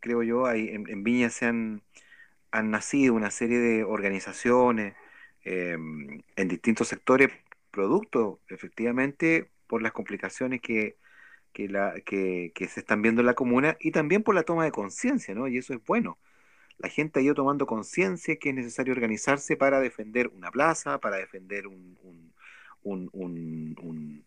creo 0.01 0.23
yo, 0.23 0.47
hay, 0.47 0.69
en, 0.69 1.03
Viña 1.03 1.31
se 1.31 1.47
han, 1.47 1.83
han, 2.51 2.71
nacido 2.71 3.15
una 3.15 3.31
serie 3.31 3.59
de 3.59 3.85
organizaciones 3.85 4.95
em, 5.45 6.23
en 6.37 6.49
distintos 6.49 6.89
sectores, 6.89 7.31
producto 7.71 8.41
efectivamente 8.49 9.51
por 9.67 9.83
las 9.83 9.93
complicaciones 9.93 10.61
que, 10.61 10.99
que, 11.53 11.69
la, 11.69 11.95
que, 12.05 12.53
que, 12.55 12.69
se 12.69 12.81
están 12.81 13.03
viendo 13.03 13.23
en 13.23 13.27
la 13.27 13.35
comuna 13.35 13.77
y 13.81 13.93
también 13.93 14.23
por 14.23 14.35
la 14.35 14.43
toma 14.43 14.65
de 14.65 14.73
conciencia, 14.73 15.35
¿no? 15.35 15.49
Y 15.49 15.59
eso 15.59 15.73
es 15.75 15.85
bueno 15.85 16.19
la 16.79 16.89
gente 16.89 17.21
ha 17.21 17.23
ido 17.23 17.35
tomando 17.35 17.67
conciencia 17.67 18.37
que 18.37 18.51
es 18.51 18.55
necesario 18.55 18.93
organizarse 18.93 19.57
para 19.57 19.81
defender 19.81 20.29
una 20.29 20.51
plaza, 20.51 20.99
para 20.99 21.17
defender 21.17 21.67
un, 21.67 21.99
un, 22.83 24.25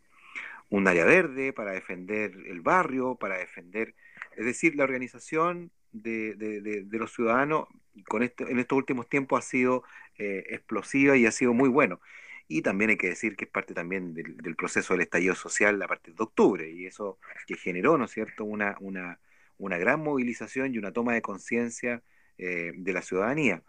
área 0.88 1.06
verde, 1.06 1.54
para 1.54 1.72
defender 1.72 2.32
el 2.48 2.62
barrio, 2.62 3.16
para 3.16 3.38
defender, 3.38 3.96
es 4.36 4.46
decir, 4.46 4.76
la 4.76 4.84
organización 4.84 5.72
de, 5.92 6.86
los 6.92 7.14
ciudadanos 7.14 7.68
con 8.08 8.24
este, 8.24 8.50
en 8.50 8.60
estos 8.60 8.78
últimos 8.78 9.10
tiempos 9.10 9.44
ha 9.44 9.48
sido 9.48 9.84
eh, 10.18 10.46
explosiva 10.50 11.18
y 11.18 11.26
ha 11.26 11.32
sido 11.32 11.54
muy 11.54 11.70
bueno. 11.70 12.00
Y 12.48 12.62
también 12.62 12.92
hay 12.92 12.98
que 12.98 13.10
decir 13.10 13.36
que 13.36 13.46
es 13.46 13.52
parte 13.52 13.74
también 13.74 14.14
del, 14.14 14.56
proceso 14.56 14.94
del 14.94 15.02
estallido 15.02 15.36
social 15.36 15.82
a 15.82 15.88
partir 15.88 16.16
de 16.16 16.24
octubre, 16.24 16.70
y 16.70 16.86
eso 16.86 17.20
que 17.46 17.56
generó, 17.56 17.98
¿no 17.98 18.06
es 18.06 18.12
cierto?, 18.12 18.46
una, 18.46 18.78
una, 18.80 19.20
una 19.58 19.78
gran 19.78 20.02
movilización 20.02 20.74
y 20.74 20.78
una 20.78 20.94
toma 20.94 21.14
de 21.14 21.22
conciencia 21.22 22.04
eh, 22.38 22.72
de 22.76 22.94
la 22.94 23.02
ciudadanía. 23.02 23.64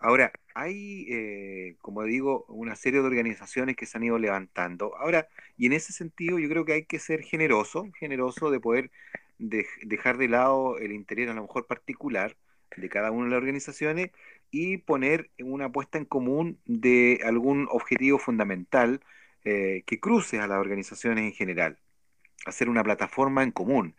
Ahora, 0.00 0.32
hay, 0.54 1.06
eh, 1.10 1.76
como 1.80 2.04
digo, 2.04 2.44
una 2.48 2.76
serie 2.76 3.00
de 3.00 3.06
organizaciones 3.06 3.76
que 3.76 3.86
se 3.86 3.98
han 3.98 4.04
ido 4.04 4.18
levantando. 4.18 4.96
Ahora, 4.96 5.28
y 5.56 5.66
en 5.66 5.72
ese 5.72 5.92
sentido 5.92 6.38
yo 6.38 6.48
creo 6.48 6.64
que 6.64 6.74
hay 6.74 6.84
que 6.84 6.98
ser 6.98 7.22
generoso, 7.22 7.88
generoso 7.98 8.50
de 8.50 8.60
poder 8.60 8.90
dejar 9.38 10.18
de 10.18 10.28
lado 10.28 10.78
el 10.78 10.92
interés 10.92 11.28
a 11.30 11.34
lo 11.34 11.42
mejor 11.42 11.66
particular 11.66 12.36
de 12.76 12.88
cada 12.88 13.10
una 13.10 13.24
de 13.24 13.30
las 13.30 13.38
organizaciones 13.38 14.10
y 14.50 14.78
poner 14.78 15.30
una 15.38 15.70
puesta 15.70 15.98
en 15.98 16.04
común 16.04 16.58
de 16.64 17.20
algún 17.24 17.68
objetivo 17.70 18.18
fundamental 18.18 19.00
eh, 19.44 19.82
que 19.86 20.00
cruce 20.00 20.40
a 20.40 20.46
las 20.46 20.58
organizaciones 20.58 21.24
en 21.24 21.32
general, 21.32 21.78
hacer 22.46 22.68
una 22.68 22.84
plataforma 22.84 23.42
en 23.42 23.52
común. 23.52 23.94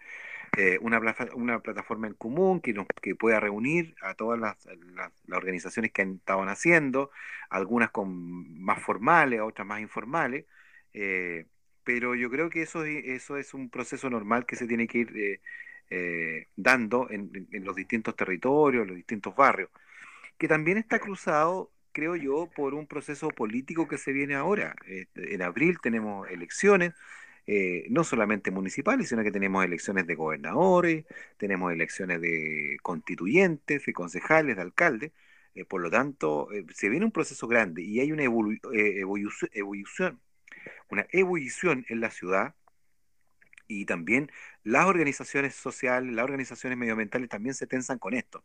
Eh, 0.58 0.78
una, 0.82 1.00
una 1.36 1.60
plataforma 1.60 2.08
en 2.08 2.14
común 2.14 2.62
que, 2.62 2.74
nos, 2.74 2.88
que 3.02 3.16
pueda 3.16 3.40
reunir 3.40 3.96
a 4.02 4.16
todas 4.16 4.40
las, 4.40 4.58
las, 4.96 5.12
organizaciones 5.32 5.92
que 5.92 6.02
han 6.02 6.16
estado 6.16 6.42
haciendo, 6.44 7.12
algunas 7.50 7.92
con 7.92 8.62
más 8.62 8.82
formales, 8.82 9.42
otras 9.42 9.68
más 9.68 9.82
informales, 9.82 10.46
eh, 10.94 11.46
pero 11.84 12.16
yo 12.16 12.30
creo 12.30 12.50
que 12.50 12.64
eso, 12.64 12.84
eso 12.86 13.38
es 13.38 13.54
un 13.54 13.70
proceso 13.70 14.10
normal 14.10 14.46
que 14.46 14.56
se 14.56 14.68
tiene 14.68 14.88
que 14.88 14.98
ir 15.00 15.42
eh, 15.90 16.48
dando 16.56 17.10
en, 17.10 17.48
en, 17.52 17.66
los 17.66 17.76
distintos 17.76 18.16
territorios, 18.16 18.84
en 18.84 18.90
los 18.90 18.98
distintos 18.98 19.36
barrios, 19.36 19.70
que 20.38 20.48
también 20.48 20.78
está 20.78 21.00
cruzado 21.00 21.72
creo 21.92 22.16
yo, 22.16 22.50
por 22.56 22.76
un 22.76 22.88
proceso 22.88 23.30
político 23.30 23.88
que 23.88 23.98
se 23.98 24.14
viene 24.14 24.36
ahora. 24.36 24.76
en 25.16 25.42
abril 25.42 25.80
tenemos 25.82 26.30
elecciones, 26.30 26.94
eh, 27.52 27.88
no 27.90 28.04
solamente 28.04 28.52
municipales, 28.52 29.10
sino 29.10 29.24
que 29.24 29.32
tenemos 29.32 29.66
elecciones 29.66 30.06
de 30.06 30.14
gobernadores, 30.14 31.06
tenemos 31.38 31.74
elecciones 31.74 32.22
de 32.22 32.78
constituyentes, 32.84 33.84
de 33.84 33.94
concejales, 33.94 34.56
de 34.56 34.62
alcaldes. 34.62 35.12
Eh, 35.56 35.66
por 35.66 35.82
lo 35.82 35.90
tanto, 35.90 36.52
eh, 36.52 36.64
se 36.76 36.90
viene 36.90 37.06
un 37.06 37.12
proceso 37.12 37.48
grande 37.48 37.82
y 37.82 38.02
hay 38.02 38.12
una 38.12 38.22
evolución, 38.24 40.20
una 40.90 41.08
ebullición 41.12 41.86
en 41.90 42.02
la 42.02 42.12
ciudad 42.12 42.54
y 43.68 43.86
también 43.86 44.32
las 44.64 44.86
organizaciones 44.86 45.56
sociales, 45.56 46.14
las 46.14 46.26
organizaciones 46.26 46.78
medioambientales 46.78 47.30
también 47.30 47.56
se 47.56 47.66
tensan 47.68 47.98
con 48.00 48.14
esto, 48.14 48.44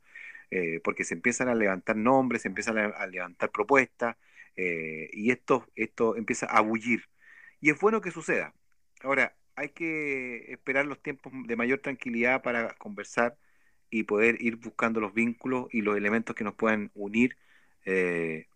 porque 0.82 1.05
se 1.05 1.14
empiezan 1.14 1.48
a 1.48 1.55
levantar 1.55 1.96
nombres, 1.96 2.42
se 2.42 2.48
empiezan 2.48 2.78
a, 2.78 3.07
levantar 3.07 3.50
propuestas 3.50 4.16
y 4.57 5.30
esto, 5.30 5.66
esto 5.76 6.16
empieza 6.16 6.46
a 6.46 6.61
bullir. 6.62 7.05
Y 7.61 7.70
es 7.70 7.78
bueno 7.80 8.00
que 8.00 8.11
suceda, 8.11 8.55
Ahora, 9.05 9.36
hay 9.55 9.68
que 9.70 10.52
esperar 10.52 10.86
los 10.86 11.00
tiempos 11.02 11.32
de 11.46 11.57
mayor 11.57 11.80
tranquilidad 11.80 12.42
para 12.42 12.74
conversar 12.74 13.36
y 13.90 14.05
poder 14.05 14.40
ir 14.40 14.57
buscando 14.57 15.00
los 15.00 15.14
vínculos 15.14 15.68
y 15.72 15.82
los 15.82 15.96
elementos 15.96 16.34
que 16.34 16.44
nos 16.44 16.55
puedan 16.55 16.90
unir 16.94 17.36
eh, 17.84 18.46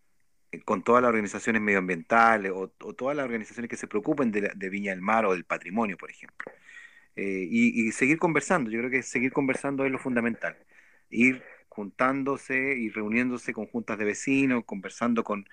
con 0.64 0.82
todas 0.82 1.02
las 1.02 1.10
organizaciones 1.10 1.62
medioambientales 1.62 2.52
o, 2.54 2.68
todas 2.68 3.16
las 3.16 3.24
organizaciones 3.24 3.68
que 3.70 3.76
se 3.76 3.86
preocupen 3.86 4.32
de, 4.32 4.52
de, 4.54 4.68
Viña 4.70 4.92
del 4.92 5.02
Mar 5.02 5.26
o 5.26 5.32
del 5.32 5.44
patrimonio, 5.44 5.98
por 5.98 6.10
ejemplo. 6.10 6.50
Eh, 7.16 7.46
y, 7.50 7.92
seguir 7.92 8.18
conversando, 8.18 8.70
yo 8.70 8.78
creo 8.80 8.90
que 8.90 9.02
seguir 9.02 9.32
conversando 9.32 9.84
es 9.84 9.92
lo 9.92 9.98
fundamental. 9.98 10.56
Ir 11.10 11.42
juntándose 11.68 12.74
y 12.78 12.90
reuniéndose 12.90 13.52
con 13.52 13.66
juntas 13.66 13.98
de 13.98 14.04
vecinos, 14.06 14.64
conversando 14.64 15.24
con, 15.24 15.46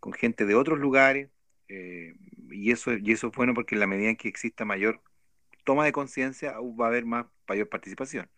con 0.00 0.12
gente 0.12 0.46
de 0.46 0.54
otros 0.54 0.78
lugares, 0.78 1.30
eh, 1.72 2.14
y, 2.50 2.70
eso, 2.70 2.92
y 2.92 3.12
eso 3.12 3.28
es 3.28 3.32
bueno 3.34 3.54
porque 3.54 3.74
en 3.74 3.80
la 3.80 3.86
medida 3.86 4.10
en 4.10 4.16
que 4.16 4.28
exista 4.28 4.66
mayor 4.66 5.00
toma 5.64 5.84
de 5.86 5.92
conciencia 5.92 6.54
va 6.60 6.86
a 6.86 6.88
haber 6.88 7.06
más 7.06 7.26
mayor 7.48 7.68
participación. 7.68 8.28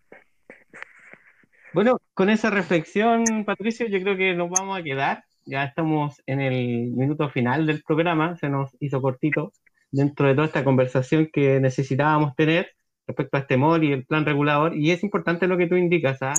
Bueno, 1.72 2.00
con 2.14 2.30
esa 2.30 2.50
reflexión, 2.50 3.44
Patricio, 3.44 3.88
yo 3.88 4.00
creo 4.00 4.16
que 4.16 4.34
nos 4.34 4.50
vamos 4.50 4.78
a 4.78 4.82
quedar. 4.82 5.24
Ya 5.46 5.64
estamos 5.64 6.22
en 6.26 6.40
el 6.40 6.92
minuto 6.92 7.28
final 7.28 7.66
del 7.66 7.82
programa, 7.82 8.36
se 8.36 8.48
nos 8.48 8.70
hizo 8.78 9.02
cortito 9.02 9.52
dentro 9.90 10.28
de 10.28 10.34
toda 10.34 10.46
esta 10.46 10.64
conversación 10.64 11.28
que 11.32 11.58
necesitábamos 11.60 12.36
tener 12.36 12.70
respecto 13.06 13.36
a 13.36 13.40
este 13.40 13.56
MOL 13.56 13.82
y 13.82 13.92
el 13.92 14.06
plan 14.06 14.24
regulador. 14.24 14.76
Y 14.76 14.92
es 14.92 15.02
importante 15.02 15.48
lo 15.48 15.58
que 15.58 15.66
tú 15.66 15.74
indicas, 15.74 16.22
¿ah? 16.22 16.34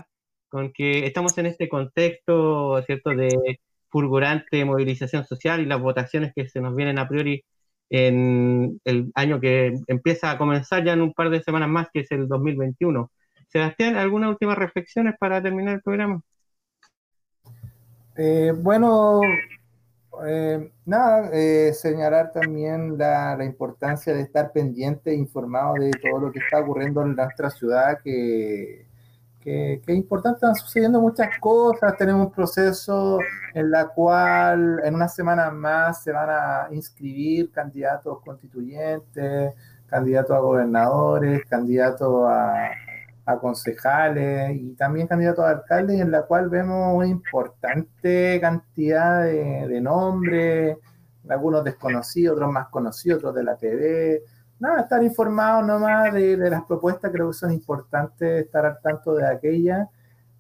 con 0.48 0.72
que 0.72 1.06
estamos 1.06 1.38
en 1.38 1.48
este 1.48 1.68
contexto, 1.68 2.82
¿cierto?, 2.84 3.10
de 3.10 3.60
fulgurante 3.90 4.66
movilización 4.66 5.26
social 5.26 5.62
y 5.62 5.66
las 5.66 5.82
votaciones 5.82 6.34
que 6.36 6.48
se 6.50 6.62
nos 6.62 6.76
vienen 6.76 7.00
a 7.00 7.08
priori 7.08 7.44
en 7.90 8.80
el 8.84 9.12
año 9.16 9.40
que 9.40 9.80
empieza 9.88 10.32
a 10.32 10.38
comenzar 10.38 10.84
ya 10.84 10.94
en 10.94 11.02
un 11.02 11.14
par 11.14 11.30
de 11.30 11.42
semanas 11.42 11.70
más, 11.70 11.88
que 11.94 12.02
es 12.02 12.12
el 12.12 12.28
2021. 12.28 13.12
Sebastián, 13.48 13.96
¿algunas 13.96 14.30
últimas 14.30 14.58
reflexiones 14.58 15.16
para 15.20 15.42
terminar 15.42 15.76
el 15.76 15.82
programa? 15.82 16.22
Eh, 18.18 18.54
bueno, 18.56 19.22
eh, 20.26 20.72
nada, 20.86 21.30
eh, 21.34 21.74
señalar 21.74 22.32
también 22.32 22.98
la, 22.98 23.36
la, 23.38 23.46
importancia 23.46 24.14
de 24.14 24.22
estar 24.22 24.52
pendiente 24.52 25.12
e 25.12 25.16
informado 25.16 25.76
de 25.76 25.92
todo 25.92 26.22
lo 26.22 26.32
que 26.32 26.40
está 26.40 26.60
ocurriendo 26.60 27.02
en 27.02 27.16
nuestra 27.16 27.50
ciudad, 27.50 28.00
que 28.04 28.85
que, 29.46 29.74
es 29.86 29.96
importante, 29.96 30.38
están 30.38 30.56
sucediendo 30.56 31.00
muchas 31.00 31.38
cosas, 31.40 31.96
tenemos 31.98 32.26
un 32.28 32.32
proceso 32.34 33.20
en 33.54 33.70
la 33.70 33.88
cual 33.90 34.82
en 34.84 34.96
una 34.96 35.08
semana 35.08 35.52
más 35.52 36.02
se 36.04 36.12
van 36.12 36.30
a 36.32 36.68
inscribir 36.72 37.52
candidatos 37.52 38.22
constituyentes, 38.26 39.54
candidatos 39.86 40.36
a 40.36 40.40
gobernadores, 40.40 41.46
candidatos 41.46 42.26
a, 42.28 42.72
concejales 43.40 44.56
y 44.56 44.74
también 44.74 45.08
candidatos 45.08 45.46
a 45.46 45.50
alcaldes, 45.50 46.00
en 46.00 46.12
la 46.12 46.24
cual 46.24 46.50
vemos 46.50 46.96
una 46.96 47.08
importante 47.08 48.40
cantidad 48.40 49.24
de, 49.24 49.68
de 49.68 49.82
nombres, 49.82 50.78
algunos 51.30 51.64
desconocidos, 51.64 52.36
otros 52.36 52.52
más 52.52 52.68
conocidos, 52.70 53.20
otros 53.20 53.36
de 53.36 53.44
la 53.44 53.56
TV, 53.58 54.24
nada, 54.60 54.82
estar 54.82 55.04
informado 55.04 55.62
nomás 55.62 56.14
de, 56.14 56.38
de, 56.38 56.50
las 56.50 56.64
propuestas, 56.64 57.12
creo 57.12 57.28
que 57.28 57.34
son 57.34 57.52
importantes 57.52 58.46
estar 58.46 58.66
al 58.66 58.80
tanto 58.82 59.16
de 59.16 59.28
aquellas. 59.28 59.88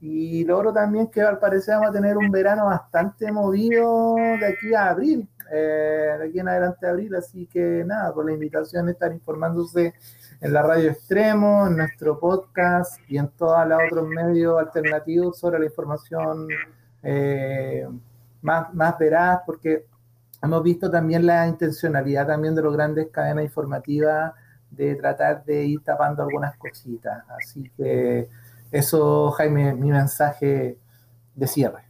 Y 0.01 0.43
logro 0.43 0.74
también 0.74 1.07
que 1.07 1.22
al 1.22 1.39
parecer 1.39 1.76
vamos 1.76 1.89
a 1.89 1.93
tener 1.93 2.18
un 2.18 2.30
verano 2.30 2.66
bastante 2.66 3.32
movido 3.32 4.16
de 4.16 4.45
aquí 4.45 4.74
a 4.74 4.89
abril, 4.89 5.28
eh, 5.51 6.16
de 6.20 6.26
aquí 6.28 6.39
en 6.39 6.47
adelante 6.47 6.86
a 6.86 6.91
abril, 6.91 7.16
así 7.16 7.47
que 7.47 7.84
nada, 7.86 8.13
por 8.13 8.26
la 8.26 8.34
invitación 8.34 8.89
estar 8.89 9.11
informándose 9.11 9.93
en 10.41 10.53
la 10.53 10.61
radio 10.61 10.91
extremo, 10.91 11.66
en 11.68 11.78
nuestro 11.78 12.20
podcast 12.20 12.99
y 13.07 13.18
en 13.18 13.30
todos 13.30 13.68
los 13.68 13.80
otros 13.88 14.07
medios 14.07 14.59
alternativos 14.59 15.39
sobre 15.39 15.59
la 15.59 15.66
información 15.66 16.47
eh, 17.01 17.88
más, 18.41 18.74
más 18.74 18.97
veraz, 18.99 19.41
porque 19.45 19.86
hemos 20.41 20.63
visto 20.63 20.89
también 20.89 21.25
la 21.25 21.47
intencionalidad 21.47 22.27
también 22.27 22.55
de 22.55 22.61
los 22.61 22.73
grandes 22.73 23.09
cadenas 23.11 23.45
informativas 23.45 24.33
de 24.69 24.95
tratar 24.95 25.43
de 25.45 25.65
ir 25.65 25.83
tapando 25.83 26.23
algunas 26.23 26.57
cositas. 26.57 27.23
Así 27.29 27.69
que 27.77 28.27
eso, 28.71 29.31
Jaime, 29.31 29.73
mi 29.73 29.91
mensaje 29.91 30.77
de 31.33 31.47
cierre. 31.47 31.86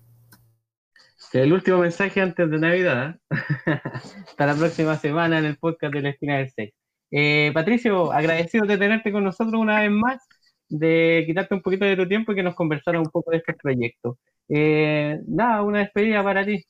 El 1.33 1.51
último 1.51 1.79
mensaje 1.79 2.21
antes 2.21 2.49
de 2.49 2.59
Navidad. 2.59 3.09
¿eh? 3.09 3.19
Hasta 4.27 4.45
la 4.45 4.55
próxima 4.55 4.95
semana 4.95 5.39
en 5.39 5.45
el 5.45 5.57
podcast 5.57 5.93
de 5.93 6.01
la 6.01 6.09
esquina 6.09 6.37
del 6.37 6.49
6. 6.49 6.73
Eh, 7.11 7.51
Patricio, 7.53 8.11
agradecido 8.11 8.65
de 8.65 8.77
tenerte 8.77 9.11
con 9.11 9.23
nosotros 9.23 9.59
una 9.59 9.81
vez 9.81 9.91
más, 9.91 10.21
de 10.69 11.23
quitarte 11.27 11.55
un 11.55 11.61
poquito 11.61 11.85
de 11.85 11.97
tu 11.97 12.07
tiempo 12.07 12.31
y 12.31 12.35
que 12.35 12.43
nos 12.43 12.55
conversara 12.55 12.99
un 12.99 13.07
poco 13.07 13.31
de 13.31 13.37
este 13.37 13.53
proyecto. 13.53 14.17
Eh, 14.47 15.19
nada, 15.27 15.61
una 15.63 15.79
despedida 15.79 16.23
para 16.23 16.45
ti. 16.45 16.63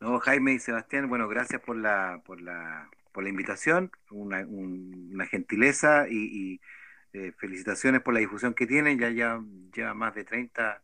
No, 0.00 0.18
Jaime 0.18 0.54
y 0.54 0.58
Sebastián, 0.58 1.08
bueno, 1.10 1.28
gracias 1.28 1.60
por 1.60 1.76
la, 1.76 2.22
por 2.24 2.40
la, 2.40 2.88
por 3.12 3.22
la 3.22 3.28
invitación, 3.28 3.90
una, 4.10 4.46
una 4.46 5.26
gentileza 5.26 6.06
y, 6.08 6.60
eh, 7.12 7.32
felicitaciones 7.38 8.00
por 8.02 8.14
la 8.14 8.20
difusión 8.20 8.54
que 8.54 8.66
tienen, 8.66 8.98
ya 8.98 9.10
ya 9.10 9.42
lleva 9.74 9.92
más 9.94 10.14
de 10.14 10.24
30, 10.24 10.82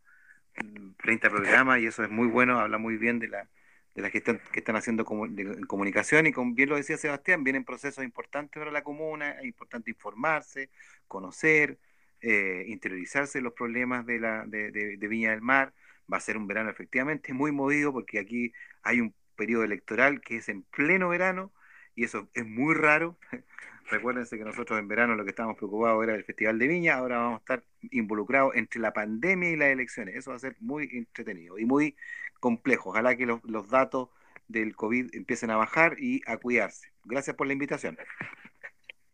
30 0.98 1.30
programas 1.30 1.80
y 1.80 1.86
eso 1.86 2.04
es 2.04 2.10
muy 2.10 2.28
bueno, 2.28 2.60
habla 2.60 2.76
muy 2.78 2.98
bien 2.98 3.18
de 3.18 3.28
la, 3.28 3.48
de 3.94 4.02
la 4.02 4.10
que 4.10 4.18
están 4.18 4.76
haciendo 4.76 5.06
en 5.38 5.64
comunicación 5.66 6.26
y 6.26 6.32
como 6.32 6.54
bien 6.54 6.68
lo 6.68 6.76
decía 6.76 6.98
Sebastián, 6.98 7.42
vienen 7.44 7.64
procesos 7.64 8.04
importantes 8.04 8.58
para 8.58 8.70
la 8.70 8.82
comuna, 8.84 9.30
es 9.40 9.46
importante 9.46 9.90
informarse, 9.90 10.68
conocer, 11.08 11.78
eh, 12.20 12.64
interiorizarse 12.68 13.40
los 13.40 13.54
problemas 13.54 14.04
de, 14.04 14.20
la, 14.20 14.44
de, 14.46 14.70
de 14.72 15.08
Viña 15.08 15.30
del 15.30 15.40
Mar, 15.42 15.72
va 16.12 16.18
a 16.18 16.20
ser 16.20 16.36
un 16.36 16.46
verano 16.46 16.70
efectivamente 16.70 17.32
muy 17.32 17.52
movido 17.52 17.92
porque 17.92 18.18
aquí 18.18 18.52
hay 18.82 19.00
un 19.00 19.14
periodo 19.36 19.64
electoral 19.64 20.20
que 20.20 20.36
es 20.36 20.48
en 20.48 20.62
pleno 20.62 21.08
verano 21.08 21.52
y 21.94 22.04
eso 22.04 22.28
es 22.34 22.46
muy 22.46 22.74
raro. 22.74 23.18
Recuérdense 23.88 24.36
que 24.36 24.44
nosotros 24.44 24.78
en 24.78 24.88
verano 24.88 25.14
lo 25.14 25.24
que 25.24 25.30
estábamos 25.30 25.56
preocupados 25.56 26.02
era 26.02 26.14
el 26.14 26.24
Festival 26.24 26.58
de 26.58 26.66
Viña, 26.66 26.94
ahora 26.94 27.18
vamos 27.18 27.36
a 27.36 27.38
estar 27.38 27.64
involucrados 27.90 28.56
entre 28.56 28.80
la 28.80 28.92
pandemia 28.92 29.50
y 29.50 29.56
las 29.56 29.68
elecciones. 29.68 30.16
Eso 30.16 30.30
va 30.30 30.36
a 30.36 30.40
ser 30.40 30.56
muy 30.60 30.88
entretenido 30.92 31.58
y 31.58 31.64
muy 31.64 31.96
complejo. 32.40 32.90
Ojalá 32.90 33.16
que 33.16 33.26
los, 33.26 33.68
datos 33.68 34.08
del 34.48 34.74
COVID 34.74 35.14
empiecen 35.14 35.50
a 35.50 35.56
bajar 35.56 35.96
y 35.98 36.20
a 36.26 36.36
cuidarse. 36.36 36.88
Gracias 37.04 37.36
por 37.36 37.46
la 37.46 37.52
invitación. 37.52 37.96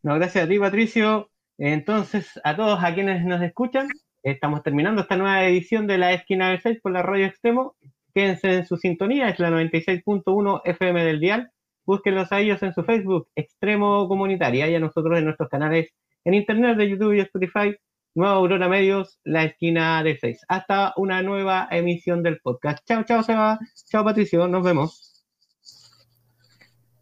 No, 0.02 0.14
gracias 0.14 0.44
a 0.44 0.48
ti, 0.48 0.58
Patricio. 0.58 1.30
Entonces, 1.58 2.40
a 2.42 2.56
todos 2.56 2.82
a 2.82 2.94
quienes 2.94 3.24
nos 3.24 3.42
escuchan, 3.42 3.88
Estamos 4.22 4.62
terminando 4.62 5.02
esta 5.02 5.16
nueva 5.16 5.44
edición 5.44 5.88
de 5.88 5.98
la 5.98 6.12
esquina 6.12 6.50
del 6.50 6.60
6 6.60 6.80
por 6.80 6.92
la 6.92 7.02
radio 7.02 7.26
extremo. 7.26 7.74
Quédense 8.14 8.54
en 8.54 8.66
su 8.66 8.76
sintonía, 8.76 9.28
es 9.28 9.40
la 9.40 9.50
96.1 9.50 10.62
FM 10.64 11.04
del 11.04 11.18
Dial. 11.18 11.50
Búsquenlos 11.84 12.30
a 12.30 12.40
ellos 12.40 12.62
en 12.62 12.72
su 12.72 12.84
Facebook, 12.84 13.28
Extremo 13.34 14.06
Comunitaria, 14.06 14.68
y 14.68 14.74
a 14.76 14.80
nosotros 14.80 15.18
en 15.18 15.24
nuestros 15.24 15.48
canales 15.48 15.90
en 16.24 16.34
Internet 16.34 16.76
de 16.76 16.88
YouTube 16.88 17.14
y 17.14 17.20
Spotify, 17.20 17.74
Nueva 18.14 18.34
Aurora 18.34 18.68
Medios, 18.68 19.18
la 19.24 19.42
esquina 19.42 20.02
del 20.04 20.18
6. 20.20 20.42
Hasta 20.46 20.92
una 20.96 21.20
nueva 21.22 21.66
emisión 21.70 22.22
del 22.22 22.38
podcast. 22.40 22.86
Chao, 22.86 23.02
chao, 23.02 23.24
Seba. 23.24 23.58
Chao, 23.90 24.04
Patricio. 24.04 24.46
Nos 24.46 24.62
vemos. 24.62 25.24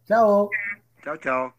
Chao. 0.07 0.49
Chao, 1.03 1.17
chao. 1.17 1.53